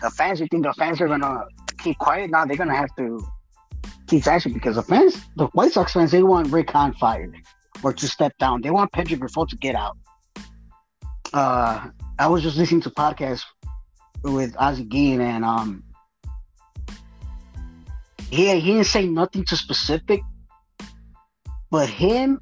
The 0.00 0.10
fans, 0.10 0.40
you 0.40 0.46
think 0.50 0.64
the 0.64 0.72
fans 0.74 1.00
are 1.00 1.08
gonna 1.08 1.44
keep 1.78 1.98
quiet? 1.98 2.30
Now 2.30 2.44
they're 2.44 2.56
gonna 2.56 2.76
have 2.76 2.94
to 2.96 3.24
keep 4.06 4.26
action 4.26 4.52
because 4.52 4.76
the 4.76 4.82
fans, 4.82 5.20
the 5.36 5.46
White 5.48 5.72
Sox 5.72 5.92
fans, 5.92 6.10
they 6.10 6.22
want 6.22 6.48
Rick 6.48 6.70
Hahn 6.70 6.94
fired 6.94 7.34
or 7.82 7.92
to 7.92 8.08
step 8.08 8.36
down. 8.38 8.62
They 8.62 8.70
want 8.70 8.92
Pedro 8.92 9.18
Grifol 9.18 9.48
to 9.48 9.56
get 9.56 9.74
out. 9.74 9.96
Uh, 11.32 11.88
I 12.18 12.26
was 12.26 12.42
just 12.42 12.56
listening 12.56 12.80
to 12.82 12.90
podcast 12.90 13.44
with 14.22 14.56
Ozzie 14.58 14.84
Guillen 14.84 15.20
and 15.20 15.44
um 15.44 15.84
he 18.30 18.52
he 18.60 18.72
didn't 18.72 18.84
say 18.84 19.06
nothing 19.06 19.44
too 19.44 19.56
specific, 19.56 20.20
but 21.70 21.88
him 21.88 22.40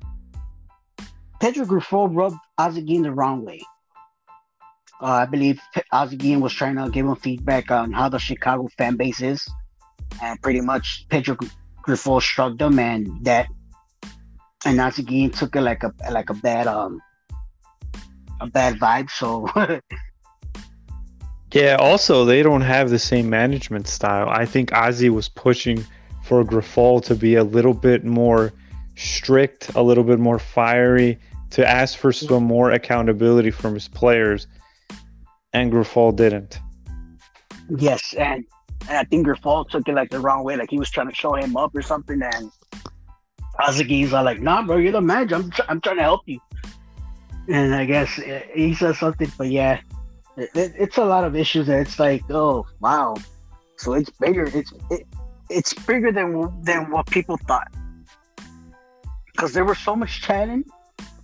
Pedro 1.40 1.64
Grifol 1.64 2.14
rubbed 2.14 2.38
Ozzie 2.58 2.82
Guillen 2.82 3.02
the 3.02 3.12
wrong 3.12 3.44
way. 3.44 3.60
Uh, 5.00 5.06
I 5.06 5.26
believe 5.26 5.60
Ozzie 5.92 6.16
Guillen 6.16 6.40
was 6.40 6.54
trying 6.54 6.76
to 6.76 6.88
give 6.90 7.06
him 7.06 7.14
feedback 7.16 7.70
on 7.70 7.92
how 7.92 8.08
the 8.08 8.18
Chicago 8.18 8.68
fan 8.78 8.96
base 8.96 9.20
is, 9.20 9.46
and 10.22 10.40
pretty 10.40 10.62
much 10.62 11.06
Pedro 11.10 11.36
Grifol 11.86 12.20
shrugged 12.20 12.62
him, 12.62 12.78
and 12.78 13.24
that 13.24 13.46
and 14.64 14.78
Guillen 14.78 15.30
took 15.30 15.56
it 15.56 15.60
like 15.60 15.82
a 15.82 15.92
like 16.10 16.30
a 16.30 16.34
bad 16.34 16.66
um 16.66 17.00
a 18.40 18.46
bad 18.46 18.78
vibe. 18.78 19.10
So 19.10 19.48
Yeah, 21.52 21.76
also 21.78 22.24
they 22.24 22.42
don't 22.42 22.62
have 22.62 22.90
the 22.90 22.98
same 22.98 23.30
management 23.30 23.86
style. 23.86 24.28
I 24.28 24.44
think 24.44 24.72
Ozzie 24.72 25.10
was 25.10 25.28
pushing 25.28 25.84
for 26.22 26.44
Grifol 26.44 27.02
to 27.04 27.14
be 27.14 27.36
a 27.36 27.44
little 27.44 27.72
bit 27.72 28.04
more 28.04 28.52
strict, 28.96 29.70
a 29.74 29.82
little 29.82 30.04
bit 30.04 30.18
more 30.18 30.38
fiery, 30.38 31.18
to 31.50 31.66
ask 31.66 31.98
for 31.98 32.12
some 32.12 32.44
more 32.44 32.72
accountability 32.72 33.50
from 33.50 33.74
his 33.74 33.88
players, 33.88 34.48
and 35.52 35.72
Grifol 35.72 36.14
didn't. 36.14 36.58
Yes, 37.70 38.12
and, 38.14 38.44
and 38.88 38.98
I 38.98 39.04
think 39.04 39.26
Grifol 39.26 39.68
took 39.68 39.88
it 39.88 39.94
like 39.94 40.10
the 40.10 40.20
wrong 40.20 40.42
way, 40.42 40.56
like 40.56 40.70
he 40.70 40.78
was 40.78 40.90
trying 40.90 41.08
to 41.08 41.14
show 41.14 41.34
him 41.34 41.56
up 41.56 41.74
or 41.74 41.82
something, 41.82 42.20
and 42.22 42.50
Ozzie's 43.60 44.12
like, 44.12 44.40
"Nah, 44.40 44.62
bro, 44.62 44.76
you're 44.76 44.92
the 44.92 45.00
manager. 45.00 45.36
I'm, 45.36 45.52
I'm 45.68 45.80
trying 45.80 45.96
to 45.96 46.02
help 46.02 46.22
you." 46.26 46.40
And 47.48 47.74
I 47.74 47.84
guess 47.84 48.18
uh, 48.18 48.40
he 48.54 48.74
says 48.74 48.98
something, 48.98 49.30
but 49.38 49.48
yeah, 49.48 49.80
it, 50.36 50.50
it's 50.54 50.98
a 50.98 51.04
lot 51.04 51.24
of 51.24 51.36
issues 51.36 51.66
that 51.68 51.80
it's 51.80 51.98
like, 51.98 52.22
oh 52.30 52.66
wow, 52.80 53.14
so 53.76 53.94
it's 53.94 54.10
bigger. 54.10 54.44
It's 54.52 54.72
it, 54.90 55.06
it's 55.48 55.72
bigger 55.74 56.12
than 56.12 56.62
than 56.62 56.90
what 56.90 57.06
people 57.06 57.36
thought 57.46 57.68
because 59.36 59.52
there 59.52 59.64
was 59.64 59.78
so 59.78 59.94
much 59.94 60.22
chatting, 60.22 60.64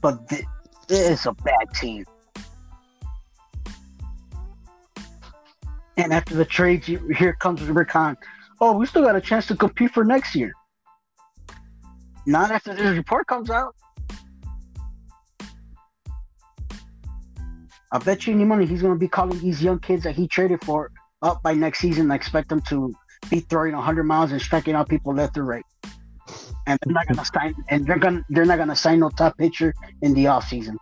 but 0.00 0.28
th- 0.28 0.44
is 0.88 1.26
a 1.26 1.32
bad 1.32 1.72
team. 1.74 2.04
And 5.96 6.12
after 6.12 6.34
the 6.34 6.44
trades, 6.44 6.86
here 6.86 7.34
comes 7.40 7.62
Rick 7.62 7.90
Hahn. 7.90 8.16
Oh, 8.60 8.76
we 8.76 8.86
still 8.86 9.02
got 9.02 9.16
a 9.16 9.20
chance 9.20 9.46
to 9.46 9.56
compete 9.56 9.92
for 9.92 10.04
next 10.04 10.34
year. 10.34 10.52
Not 12.26 12.50
after 12.50 12.74
this 12.74 12.96
report 12.96 13.26
comes 13.26 13.50
out. 13.50 13.74
I 17.90 17.98
bet 17.98 18.26
you 18.26 18.34
any 18.34 18.44
money 18.44 18.64
he's 18.64 18.80
going 18.80 18.94
to 18.94 18.98
be 18.98 19.08
calling 19.08 19.38
these 19.40 19.62
young 19.62 19.78
kids 19.78 20.04
that 20.04 20.14
he 20.14 20.26
traded 20.26 20.64
for 20.64 20.90
up 21.20 21.42
by 21.42 21.52
next 21.52 21.80
season. 21.80 22.10
I 22.10 22.14
expect 22.14 22.48
them 22.48 22.62
to 22.62 22.94
be 23.28 23.40
throwing 23.40 23.74
100 23.74 24.04
miles 24.04 24.32
and 24.32 24.40
striking 24.40 24.74
out 24.74 24.88
people 24.88 25.14
left 25.14 25.36
or 25.36 25.44
right. 25.44 25.64
And 26.66 26.78
they're 26.84 26.94
not 26.94 27.06
going 27.06 27.18
to 27.18 27.24
sign. 27.24 27.54
And 27.68 27.86
they're 27.86 27.98
going. 27.98 28.24
They're 28.30 28.44
not 28.44 28.56
going 28.56 28.68
to 28.68 28.76
sign 28.76 29.00
no 29.00 29.10
top 29.10 29.36
pitcher 29.36 29.74
in 30.00 30.14
the 30.14 30.28
off 30.28 30.48
season. 30.48 30.78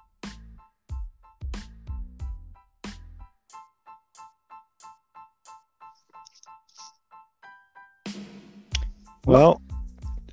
Well, 9.26 9.60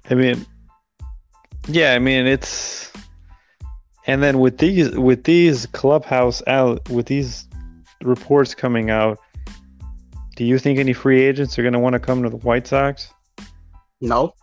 I 0.09 0.15
mean, 0.15 0.45
yeah, 1.67 1.93
I 1.93 1.99
mean 1.99 2.25
it's 2.25 2.91
and 4.05 4.23
then 4.23 4.39
with 4.39 4.57
these 4.57 4.91
with 4.97 5.25
these 5.25 5.65
clubhouse 5.67 6.41
out 6.47 6.87
with 6.89 7.07
these 7.07 7.47
reports 8.01 8.55
coming 8.55 8.89
out, 8.89 9.19
do 10.35 10.45
you 10.45 10.57
think 10.59 10.79
any 10.79 10.93
free 10.93 11.23
agents 11.23 11.57
are 11.59 11.61
going 11.61 11.73
to 11.73 11.79
want 11.79 11.93
to 11.93 11.99
come 11.99 12.23
to 12.23 12.29
the 12.29 12.37
White 12.37 12.67
Sox? 12.67 13.09
No. 14.01 14.33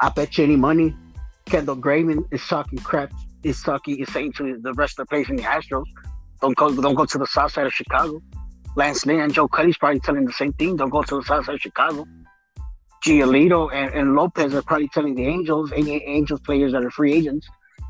I 0.00 0.10
bet 0.10 0.38
you 0.38 0.44
any 0.44 0.56
money. 0.56 0.94
Kendall 1.46 1.76
Graveman 1.76 2.24
is 2.32 2.44
talking 2.46 2.78
crap. 2.78 3.12
Is 3.42 3.62
talking 3.62 3.98
is 3.98 4.10
saying 4.12 4.32
to 4.34 4.58
the 4.62 4.72
rest 4.74 4.98
of 4.98 5.06
the 5.06 5.10
players 5.10 5.28
in 5.28 5.36
the 5.36 5.42
Astros, 5.42 5.84
don't 6.40 6.56
go 6.56 6.74
don't 6.74 6.94
go 6.94 7.04
to 7.04 7.18
the 7.18 7.26
south 7.26 7.52
side 7.52 7.66
of 7.66 7.72
Chicago. 7.72 8.20
Lance 8.76 9.04
Lynn 9.04 9.20
and 9.20 9.32
Joe 9.32 9.48
Cuddy's 9.48 9.76
probably 9.76 10.00
telling 10.00 10.24
the 10.24 10.32
same 10.32 10.52
thing. 10.54 10.76
Don't 10.76 10.90
go 10.90 11.02
to 11.02 11.16
the 11.16 11.22
south 11.22 11.46
side 11.46 11.54
of 11.56 11.60
Chicago. 11.60 12.06
Giolito 13.04 13.70
and, 13.72 13.94
and 13.94 14.14
Lopez 14.14 14.54
are 14.54 14.62
probably 14.62 14.88
telling 14.88 15.14
the 15.14 15.26
Angels, 15.26 15.72
any 15.72 16.02
Angels 16.04 16.40
players 16.40 16.72
that 16.72 16.84
are 16.84 16.90
free 16.90 17.12
agents, 17.12 17.46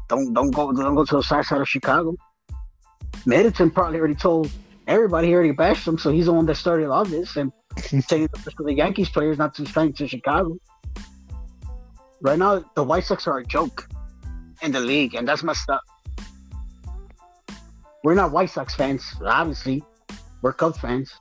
don't 0.08 0.34
don't 0.34 0.50
go 0.50 0.72
don't 0.72 0.94
go 0.94 1.04
to 1.04 1.16
the 1.16 1.22
south 1.22 1.46
side 1.46 1.60
of 1.60 1.68
Chicago. 1.68 2.16
Middleton 3.24 3.70
probably 3.70 3.98
already 3.98 4.16
told 4.16 4.50
everybody 4.86 5.28
he 5.28 5.34
already 5.34 5.52
bashed 5.52 5.86
him, 5.86 5.98
so 5.98 6.10
he's 6.10 6.26
the 6.26 6.32
one 6.32 6.46
that 6.46 6.56
started 6.56 6.88
all 6.88 7.04
this 7.04 7.36
and 7.36 7.52
saying 7.78 8.28
the 8.58 8.74
Yankees 8.74 9.08
players 9.08 9.38
not 9.38 9.54
to 9.54 9.66
strike 9.66 9.94
to 9.96 10.08
Chicago. 10.08 10.56
Right 12.20 12.38
now, 12.38 12.64
the 12.74 12.82
White 12.82 13.04
Sox 13.04 13.26
are 13.26 13.38
a 13.38 13.44
joke 13.44 13.88
in 14.62 14.72
the 14.72 14.80
league, 14.80 15.14
and 15.14 15.28
that's 15.28 15.44
messed 15.44 15.70
up. 15.70 15.82
We're 18.02 18.14
not 18.14 18.32
White 18.32 18.50
Sox 18.50 18.74
fans, 18.74 19.04
obviously. 19.24 19.84
We're 20.42 20.52
Cubs 20.52 20.78
fans. 20.78 21.12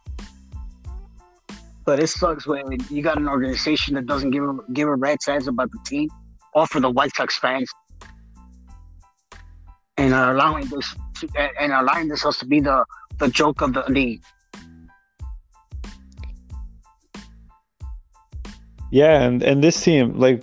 But 1.86 1.99
it 1.99 2.07
sucks 2.07 2.47
when 2.47 2.77
you 2.89 3.01
got 3.01 3.17
an 3.17 3.27
organization 3.27 3.95
that 3.95 4.05
doesn't 4.05 4.31
give 4.31 4.43
a 4.43 4.57
give 4.71 4.88
a 4.88 4.95
rat's 4.95 5.27
ass 5.27 5.47
about 5.47 5.69
the 5.71 5.79
team, 5.86 6.09
or 6.53 6.65
for 6.67 6.79
the 6.79 6.89
White 6.89 7.13
Sox 7.15 7.38
fans, 7.39 7.69
and 9.97 10.13
allowing 10.13 10.67
this 10.67 10.95
to, 11.19 11.27
and 11.59 11.73
allowing 11.73 12.07
this 12.07 12.25
us 12.25 12.39
to 12.39 12.45
be 12.45 12.61
the 12.61 12.86
the 13.17 13.27
joke 13.27 13.61
of 13.61 13.73
the 13.73 13.84
league. 13.89 14.21
Yeah, 18.91 19.23
and 19.23 19.43
and 19.43 19.61
this 19.61 19.81
team 19.81 20.17
like, 20.17 20.41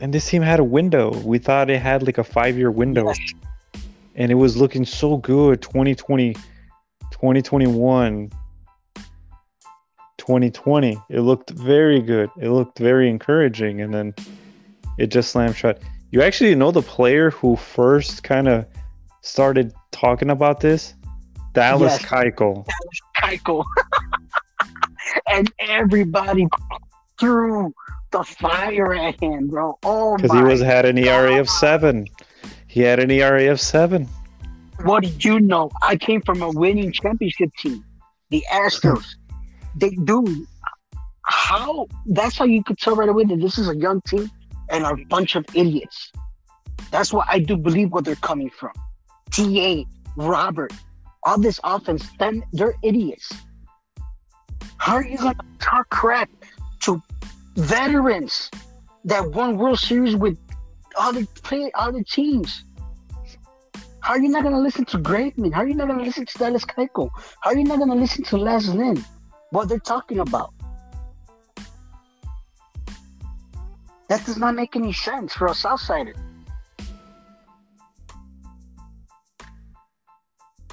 and 0.00 0.12
this 0.12 0.28
team 0.28 0.42
had 0.42 0.60
a 0.60 0.64
window. 0.64 1.16
We 1.22 1.38
thought 1.38 1.70
it 1.70 1.80
had 1.80 2.02
like 2.02 2.18
a 2.18 2.24
five 2.24 2.58
year 2.58 2.70
window, 2.70 3.06
yes. 3.06 3.32
and 4.14 4.30
it 4.30 4.34
was 4.34 4.58
looking 4.58 4.84
so 4.84 5.16
good. 5.16 5.62
2020, 5.62 6.34
2021 7.12 8.30
2020. 10.30 10.96
It 11.08 11.22
looked 11.22 11.50
very 11.50 12.00
good. 12.00 12.30
It 12.40 12.50
looked 12.50 12.78
very 12.78 13.10
encouraging, 13.10 13.80
and 13.80 13.92
then 13.92 14.14
it 14.96 15.08
just 15.08 15.32
slammed 15.32 15.56
shut. 15.56 15.82
You 16.12 16.22
actually 16.22 16.54
know 16.54 16.70
the 16.70 16.82
player 16.82 17.32
who 17.32 17.56
first 17.56 18.22
kind 18.22 18.46
of 18.46 18.64
started 19.22 19.74
talking 19.90 20.30
about 20.30 20.60
this? 20.60 20.94
Dallas 21.52 22.00
yes. 22.00 22.08
Keuchel. 22.08 22.64
Dallas 22.64 23.40
Keuchel. 23.40 23.64
and 25.26 25.52
everybody 25.58 26.46
threw 27.18 27.74
the 28.12 28.22
fire 28.22 28.94
at 28.94 29.20
him, 29.20 29.48
bro. 29.48 29.80
Oh 29.82 30.16
Because 30.16 30.32
he 30.32 30.44
was 30.44 30.60
had 30.60 30.86
an 30.86 30.96
ERA 30.96 31.30
God. 31.30 31.40
of 31.40 31.50
seven. 31.50 32.06
He 32.68 32.82
had 32.82 33.00
an 33.00 33.10
ERA 33.10 33.50
of 33.50 33.60
seven. 33.60 34.08
What 34.84 35.02
did 35.02 35.24
you 35.24 35.40
know? 35.40 35.72
I 35.82 35.96
came 35.96 36.22
from 36.22 36.40
a 36.40 36.50
winning 36.50 36.92
championship 36.92 37.50
team, 37.58 37.84
the 38.30 38.44
Astros 38.52 39.16
they 39.76 39.90
do. 39.90 40.46
How? 41.22 41.86
That's 42.06 42.36
how 42.36 42.44
you 42.44 42.62
could 42.62 42.78
tell 42.78 42.96
right 42.96 43.08
away 43.08 43.24
that 43.24 43.40
this 43.40 43.58
is 43.58 43.68
a 43.68 43.76
young 43.76 44.00
team 44.02 44.30
and 44.70 44.84
a 44.84 44.94
bunch 45.08 45.36
of 45.36 45.44
idiots. 45.54 46.12
That's 46.90 47.12
why 47.12 47.24
I 47.28 47.38
do 47.38 47.56
believe 47.56 47.92
what 47.92 48.04
they're 48.04 48.16
coming 48.16 48.50
from. 48.50 48.72
TA, 49.30 49.84
Robert, 50.16 50.72
all 51.24 51.38
this 51.38 51.60
offense, 51.62 52.08
then 52.18 52.42
they're 52.52 52.74
idiots. 52.82 53.32
How 54.78 54.94
are 54.96 55.04
you 55.04 55.18
gonna 55.18 55.36
talk 55.60 55.88
crap 55.90 56.30
to 56.80 57.02
veterans 57.56 58.50
that 59.04 59.30
won 59.30 59.56
World 59.56 59.78
Series 59.78 60.16
with 60.16 60.38
other 60.98 61.24
play 61.42 61.70
other 61.74 62.02
teams? 62.02 62.64
How 64.00 64.14
are 64.14 64.20
you 64.20 64.30
not 64.30 64.42
gonna 64.42 64.60
listen 64.60 64.84
to 64.86 64.98
Graveman? 64.98 65.52
How 65.52 65.60
are 65.60 65.68
you 65.68 65.74
not 65.74 65.88
gonna 65.88 66.02
listen 66.02 66.26
to 66.26 66.38
Dallas 66.38 66.64
Keuchel? 66.64 67.10
How 67.42 67.50
are 67.50 67.56
you 67.56 67.64
not 67.64 67.78
gonna 67.78 67.94
listen 67.94 68.24
to 68.24 68.36
Lance 68.38 68.68
Lynn? 68.68 69.04
What 69.50 69.68
they're 69.68 69.78
talking 69.78 70.20
about? 70.20 70.52
That 74.08 74.24
does 74.26 74.38
not 74.38 74.54
make 74.54 74.74
any 74.74 74.92
sense 74.92 75.34
for 75.34 75.46
a 75.46 75.50
Southsider. 75.50 76.16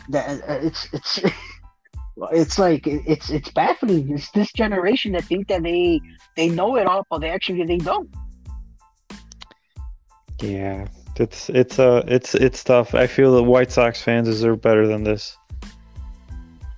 That 0.10 0.42
uh, 0.50 0.54
it's 0.64 0.88
it's 0.94 1.20
it's 2.32 2.58
like 2.58 2.88
it's 2.88 3.30
it's 3.30 3.52
baffling. 3.52 4.12
It's 4.12 4.32
this 4.32 4.52
generation 4.54 5.12
that 5.12 5.26
think 5.26 5.48
that 5.50 5.64
they 5.64 6.00
they 6.36 6.50
know 6.50 6.78
it 6.78 6.88
all, 6.88 7.06
but 7.10 7.20
they 7.20 7.30
actually 7.30 7.64
they 7.66 7.78
don't. 7.78 8.10
Yeah, 10.42 10.88
it's 11.18 11.50
it's 11.50 11.80
uh 11.80 12.04
it's 12.08 12.36
it's 12.36 12.64
tough. 12.64 12.96
I 12.96 13.08
feel 13.08 13.36
that 13.36 13.44
White 13.44 13.72
Sox 13.72 14.02
fans 14.02 14.28
deserve 14.28 14.62
better 14.62 14.88
than 14.88 15.04
this. 15.04 15.38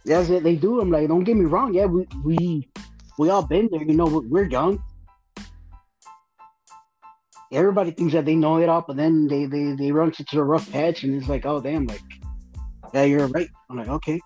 Yes, 0.10 0.28
they 0.28 0.56
do. 0.56 0.82
I'm 0.82 0.90
like, 0.90 1.08
don't 1.08 1.24
get 1.24 1.38
me 1.38 1.46
wrong. 1.46 1.72
Yeah, 1.76 1.86
we 1.86 2.08
we 2.26 2.68
we 3.20 3.30
all 3.30 3.46
been 3.46 3.70
there. 3.72 3.84
You 3.84 3.94
know, 3.94 4.08
we're 4.28 4.50
young. 4.50 4.82
Everybody 7.52 7.92
thinks 7.92 8.14
that 8.14 8.26
they 8.26 8.34
know 8.34 8.58
it 8.58 8.70
all, 8.70 8.84
but 8.88 8.98
then 8.98 9.28
they 9.28 9.46
they 9.46 9.74
they 9.74 9.92
run 9.92 10.12
into 10.18 10.40
a 10.40 10.44
rough 10.44 10.72
patch, 10.72 11.04
and 11.04 11.14
it's 11.14 11.30
like, 11.30 11.46
oh 11.46 11.62
damn, 11.62 11.86
like 11.86 12.02
yeah, 12.92 13.04
you're 13.04 13.28
right. 13.28 13.50
I'm 13.70 13.78
like, 13.78 13.88
okay. 13.88 14.20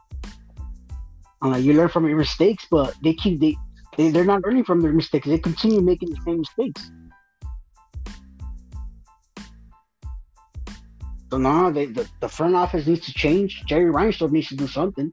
I'm 1.41 1.51
like, 1.51 1.65
you 1.65 1.73
learn 1.73 1.89
from 1.89 2.07
your 2.07 2.17
mistakes, 2.17 2.65
but 2.71 2.95
they 3.03 3.13
keep 3.13 3.41
they, 3.41 3.57
they 3.97 4.09
they're 4.09 4.23
not 4.23 4.41
learning 4.45 4.63
from 4.63 4.79
their 4.79 4.93
mistakes. 4.93 5.27
They 5.27 5.37
continue 5.37 5.81
making 5.81 6.11
the 6.11 6.19
same 6.25 6.39
mistakes. 6.39 6.91
So 11.29 11.37
now 11.39 11.71
they, 11.71 11.87
the, 11.87 12.07
the 12.21 12.29
front 12.29 12.55
office 12.55 12.87
needs 12.87 13.05
to 13.07 13.13
change. 13.13 13.63
Jerry 13.65 13.91
Reinsdorf 13.91 14.31
needs 14.31 14.47
to 14.47 14.55
do 14.55 14.67
something. 14.67 15.11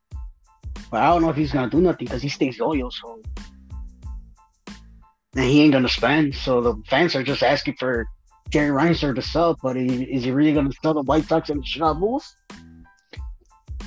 But 0.91 1.03
I 1.03 1.07
don't 1.09 1.23
know 1.23 1.31
if 1.31 1.37
he's 1.37 1.53
gonna 1.53 1.71
do 1.71 1.81
nothing 1.81 2.07
because 2.07 2.23
he 2.23 2.29
stays 2.29 2.59
loyal, 2.59 2.91
so 2.91 3.21
and 5.37 5.45
he 5.45 5.63
ain't 5.63 5.73
gonna 5.73 5.89
spend. 5.89 6.35
So 6.35 6.61
the 6.61 6.75
fans 6.89 7.15
are 7.15 7.23
just 7.23 7.43
asking 7.43 7.75
for 7.75 8.07
Jerry 8.49 8.71
Reinsdorf 8.71 9.15
to 9.15 9.23
sell, 9.23 9.57
but 9.63 9.77
is 9.77 10.25
he 10.25 10.31
really 10.33 10.53
gonna 10.53 10.73
sell 10.83 10.95
the 10.95 11.03
White 11.03 11.27
Sox 11.27 11.51
and 11.51 11.61
the 11.61 11.67
Chicago 11.67 12.01
Bulls? 12.01 12.35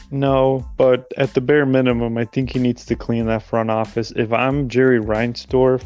No, 0.09 0.65
but 0.77 1.11
at 1.17 1.33
the 1.33 1.41
bare 1.41 1.65
minimum, 1.65 2.17
I 2.17 2.25
think 2.25 2.51
he 2.51 2.59
needs 2.59 2.85
to 2.85 2.95
clean 2.95 3.25
that 3.25 3.43
front 3.43 3.71
office. 3.71 4.11
If 4.15 4.31
I'm 4.31 4.69
Jerry 4.69 4.99
Reinsdorf, 4.99 5.85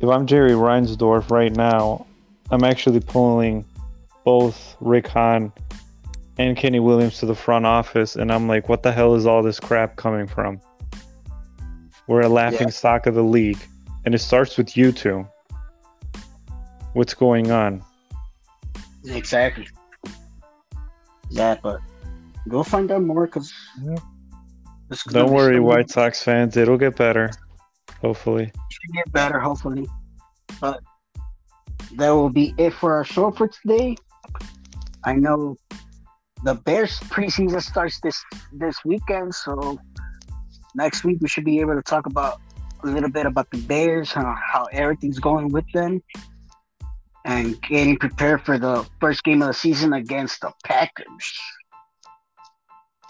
if 0.00 0.08
I'm 0.08 0.26
Jerry 0.26 0.52
Reinsdorf 0.52 1.30
right 1.30 1.54
now, 1.54 2.06
I'm 2.50 2.62
actually 2.62 3.00
pulling 3.00 3.64
both 4.24 4.76
Rick 4.80 5.08
Hahn 5.08 5.52
and 6.38 6.56
Kenny 6.56 6.80
Williams 6.80 7.18
to 7.20 7.26
the 7.26 7.34
front 7.34 7.66
office, 7.66 8.16
and 8.16 8.32
I'm 8.32 8.48
like, 8.48 8.68
what 8.68 8.82
the 8.82 8.92
hell 8.92 9.14
is 9.14 9.26
all 9.26 9.42
this 9.42 9.60
crap 9.60 9.96
coming 9.96 10.26
from? 10.26 10.60
We're 12.06 12.22
a 12.22 12.28
laughing 12.28 12.68
yeah. 12.68 12.74
stock 12.74 13.06
of 13.06 13.14
the 13.14 13.22
league, 13.22 13.58
and 14.04 14.14
it 14.14 14.18
starts 14.18 14.56
with 14.56 14.76
you 14.76 14.92
two. 14.92 15.26
What's 16.92 17.14
going 17.14 17.50
on? 17.50 17.82
Exactly. 19.04 19.68
Yeah, 21.30 21.56
but 21.62 21.80
Go 22.48 22.62
find 22.62 22.90
out 22.90 23.02
more 23.02 23.26
because. 23.26 23.52
Yeah. 23.82 23.96
Don't 25.08 25.32
worry, 25.32 25.58
White 25.58 25.90
Sox 25.90 26.22
fans. 26.22 26.56
It'll 26.56 26.78
get 26.78 26.94
better. 26.94 27.30
Hopefully. 28.00 28.52
Should 28.70 28.94
get 28.94 29.12
better, 29.12 29.40
hopefully. 29.40 29.86
But 30.60 30.80
that 31.96 32.10
will 32.10 32.30
be 32.30 32.54
it 32.56 32.72
for 32.72 32.94
our 32.94 33.04
show 33.04 33.32
for 33.32 33.48
today. 33.48 33.96
I 35.04 35.14
know 35.14 35.56
the 36.44 36.54
Bears 36.54 37.00
preseason 37.00 37.60
starts 37.62 38.00
this 38.00 38.22
this 38.52 38.76
weekend, 38.84 39.34
so 39.34 39.78
next 40.74 41.04
week 41.04 41.18
we 41.20 41.28
should 41.28 41.44
be 41.44 41.60
able 41.60 41.74
to 41.74 41.82
talk 41.82 42.06
about 42.06 42.40
a 42.84 42.86
little 42.86 43.10
bit 43.10 43.26
about 43.26 43.50
the 43.50 43.58
Bears, 43.58 44.12
how, 44.12 44.36
how 44.52 44.64
everything's 44.72 45.18
going 45.18 45.50
with 45.50 45.64
them, 45.72 46.02
and 47.24 47.60
getting 47.62 47.96
prepared 47.96 48.42
for 48.42 48.58
the 48.58 48.86
first 49.00 49.24
game 49.24 49.42
of 49.42 49.48
the 49.48 49.54
season 49.54 49.92
against 49.92 50.42
the 50.42 50.52
Packers. 50.64 51.38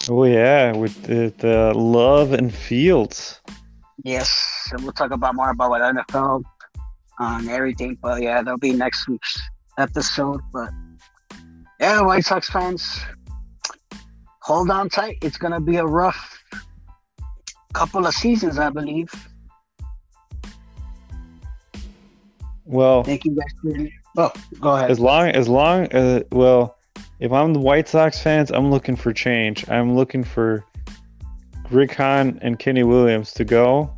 Oh 0.08 0.24
yeah, 0.24 0.72
with 0.72 1.02
the, 1.02 1.32
the 1.38 1.72
love 1.74 2.32
and 2.32 2.54
fields. 2.54 3.40
Yes, 4.04 4.68
and 4.72 4.82
we'll 4.82 4.92
talk 4.92 5.10
about 5.10 5.34
more 5.34 5.50
about 5.50 5.70
what 5.70 5.82
NFL 5.82 6.42
uh, 7.20 7.38
and 7.40 7.48
everything. 7.48 7.98
But 8.00 8.22
yeah, 8.22 8.42
that'll 8.42 8.58
be 8.58 8.72
next 8.72 9.08
week's 9.08 9.40
episode. 9.78 10.40
But 10.52 10.70
yeah, 11.86 12.00
White 12.00 12.24
Sox 12.24 12.50
fans, 12.50 13.00
hold 14.42 14.70
on 14.70 14.88
tight. 14.88 15.18
It's 15.22 15.38
gonna 15.38 15.60
be 15.60 15.76
a 15.76 15.86
rough 15.86 16.42
couple 17.74 18.04
of 18.04 18.12
seasons, 18.12 18.58
I 18.58 18.70
believe. 18.70 19.08
Well, 22.64 23.04
thank 23.04 23.24
you 23.24 23.36
guys 23.36 23.52
for. 23.62 23.88
Oh, 24.18 24.32
go 24.60 24.74
ahead. 24.74 24.90
As 24.90 24.98
long 24.98 25.28
as 25.28 25.48
long 25.48 25.86
as 25.92 26.24
well, 26.32 26.76
if 27.20 27.30
I'm 27.30 27.52
the 27.52 27.60
White 27.60 27.86
Sox 27.86 28.20
fans, 28.20 28.50
I'm 28.50 28.68
looking 28.68 28.96
for 28.96 29.12
change. 29.12 29.68
I'm 29.68 29.94
looking 29.94 30.24
for 30.24 30.64
Rick 31.70 31.94
Hahn 31.94 32.40
and 32.42 32.58
Kenny 32.58 32.82
Williams 32.82 33.32
to 33.34 33.44
go. 33.44 33.94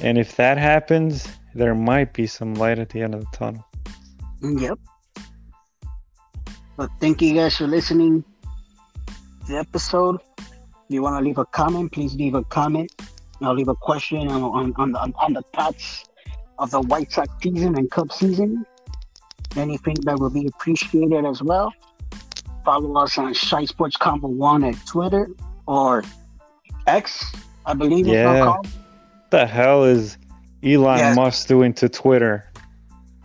And 0.00 0.18
if 0.18 0.36
that 0.36 0.56
happens, 0.56 1.26
there 1.52 1.74
might 1.74 2.12
be 2.12 2.28
some 2.28 2.54
light 2.54 2.78
at 2.78 2.90
the 2.90 3.02
end 3.02 3.16
of 3.16 3.22
the 3.22 3.36
tunnel. 3.36 3.66
Yep. 4.40 4.78
But 6.76 6.90
thank 7.00 7.20
you 7.20 7.34
guys 7.34 7.56
for 7.56 7.66
listening 7.66 8.24
to 9.06 9.52
the 9.52 9.58
episode. 9.58 10.20
If 10.38 10.46
you 10.88 11.02
want 11.02 11.18
to 11.18 11.24
leave 11.24 11.38
a 11.38 11.44
comment, 11.44 11.92
please 11.92 12.14
leave 12.14 12.34
a 12.34 12.44
comment. 12.44 12.90
I'll 13.40 13.54
leave 13.54 13.68
a 13.68 13.74
question 13.74 14.28
on, 14.28 14.42
on, 14.42 14.72
on, 14.76 14.92
the, 14.92 14.98
on 14.98 15.32
the 15.32 15.42
thoughts 15.54 16.04
of 16.58 16.70
the 16.70 16.80
White 16.80 17.10
Sox 17.10 17.28
season 17.42 17.76
and 17.76 17.90
Cup 17.90 18.12
season. 18.12 18.64
Anything 19.56 19.96
that 20.04 20.18
will 20.18 20.30
be 20.30 20.46
appreciated 20.46 21.24
as 21.26 21.42
well. 21.42 21.72
Follow 22.64 22.96
us 23.02 23.18
on 23.18 23.34
Shy 23.34 23.64
Sports 23.64 23.96
Combo 23.96 24.28
One 24.28 24.62
at 24.64 24.76
Twitter 24.86 25.28
or 25.66 26.04
X, 26.86 27.24
I 27.66 27.74
believe 27.74 28.06
it's 28.08 28.44
called. 28.44 28.66
yeah. 28.66 28.72
The 29.30 29.46
hell 29.46 29.84
is 29.84 30.16
Elon 30.62 30.98
yeah. 30.98 31.14
Musk 31.14 31.48
doing 31.48 31.74
to 31.74 31.88
Twitter? 31.88 32.50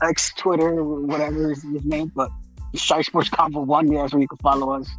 X 0.02 0.34
Twitter, 0.38 0.84
whatever 0.84 1.52
is 1.52 1.64
his 1.64 1.86
name, 1.86 2.12
but 2.16 2.30
Shy 2.78 3.02
Sports 3.02 3.30
Combo 3.30 3.62
One, 3.62 3.92
yeah, 3.92 4.02
that's 4.02 4.14
where 4.14 4.22
you 4.22 4.28
can 4.28 4.38
follow 4.38 4.72
us. 4.72 4.90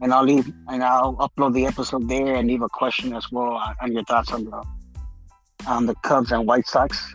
And 0.00 0.12
I'll 0.12 0.24
leave 0.24 0.52
and 0.68 0.82
I'll 0.82 1.14
upload 1.16 1.54
the 1.54 1.66
episode 1.66 2.08
there 2.08 2.34
and 2.34 2.48
leave 2.48 2.62
a 2.62 2.68
question 2.68 3.14
as 3.14 3.30
well 3.30 3.52
on, 3.52 3.74
on 3.80 3.92
your 3.92 4.04
thoughts 4.04 4.32
on 4.32 4.44
the 4.44 4.64
on 5.66 5.86
the 5.86 5.94
Cubs 6.02 6.32
and 6.32 6.46
White 6.46 6.66
Sox. 6.66 7.14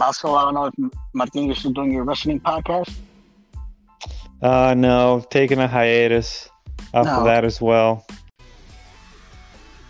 Also, 0.00 0.34
I 0.34 0.44
don't 0.44 0.54
know 0.54 0.66
if 0.66 0.74
Martin, 1.12 1.44
you're 1.44 1.54
still 1.54 1.72
doing 1.72 1.92
your 1.92 2.04
wrestling 2.04 2.40
podcast. 2.40 2.94
Uh, 4.40 4.74
no, 4.74 5.24
taking 5.30 5.58
a 5.58 5.66
hiatus 5.66 6.48
off 6.94 7.06
no. 7.06 7.24
that 7.24 7.44
as 7.44 7.60
well. 7.60 8.06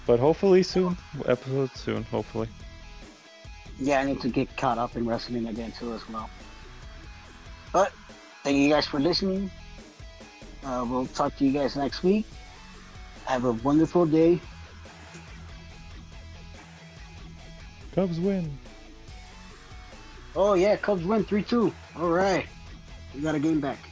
But 0.07 0.19
hopefully 0.19 0.62
soon, 0.62 0.97
episode 1.27 1.70
soon, 1.77 2.03
hopefully. 2.05 2.49
Yeah, 3.79 4.01
I 4.01 4.05
need 4.05 4.20
to 4.23 4.29
get 4.29 4.57
caught 4.57 4.79
up 4.79 4.97
in 4.97 5.07
wrestling 5.07 5.47
again 5.49 5.73
too 5.79 5.93
as 5.93 6.09
well. 6.09 6.31
But 7.73 7.93
thank 8.49 8.61
you 8.61 8.70
guys 8.70 8.87
for 8.87 8.99
listening. 8.99 9.51
Uh, 10.65 10.83
we'll 10.89 11.05
talk 11.09 11.37
to 11.37 11.45
you 11.45 11.53
guys 11.53 11.77
next 11.77 12.03
week. 12.03 12.25
Have 13.27 13.45
a 13.45 13.53
wonderful 13.53 14.07
day. 14.07 14.41
Cubs 17.95 18.19
win. 18.19 18.51
Oh 20.35 20.55
yeah, 20.55 20.77
Cubs 20.77 21.05
win 21.05 21.25
three 21.25 21.43
two. 21.43 21.75
All 21.95 22.09
right, 22.09 22.47
we 23.15 23.20
got 23.20 23.35
a 23.35 23.39
game 23.39 23.61
back. 23.61 23.88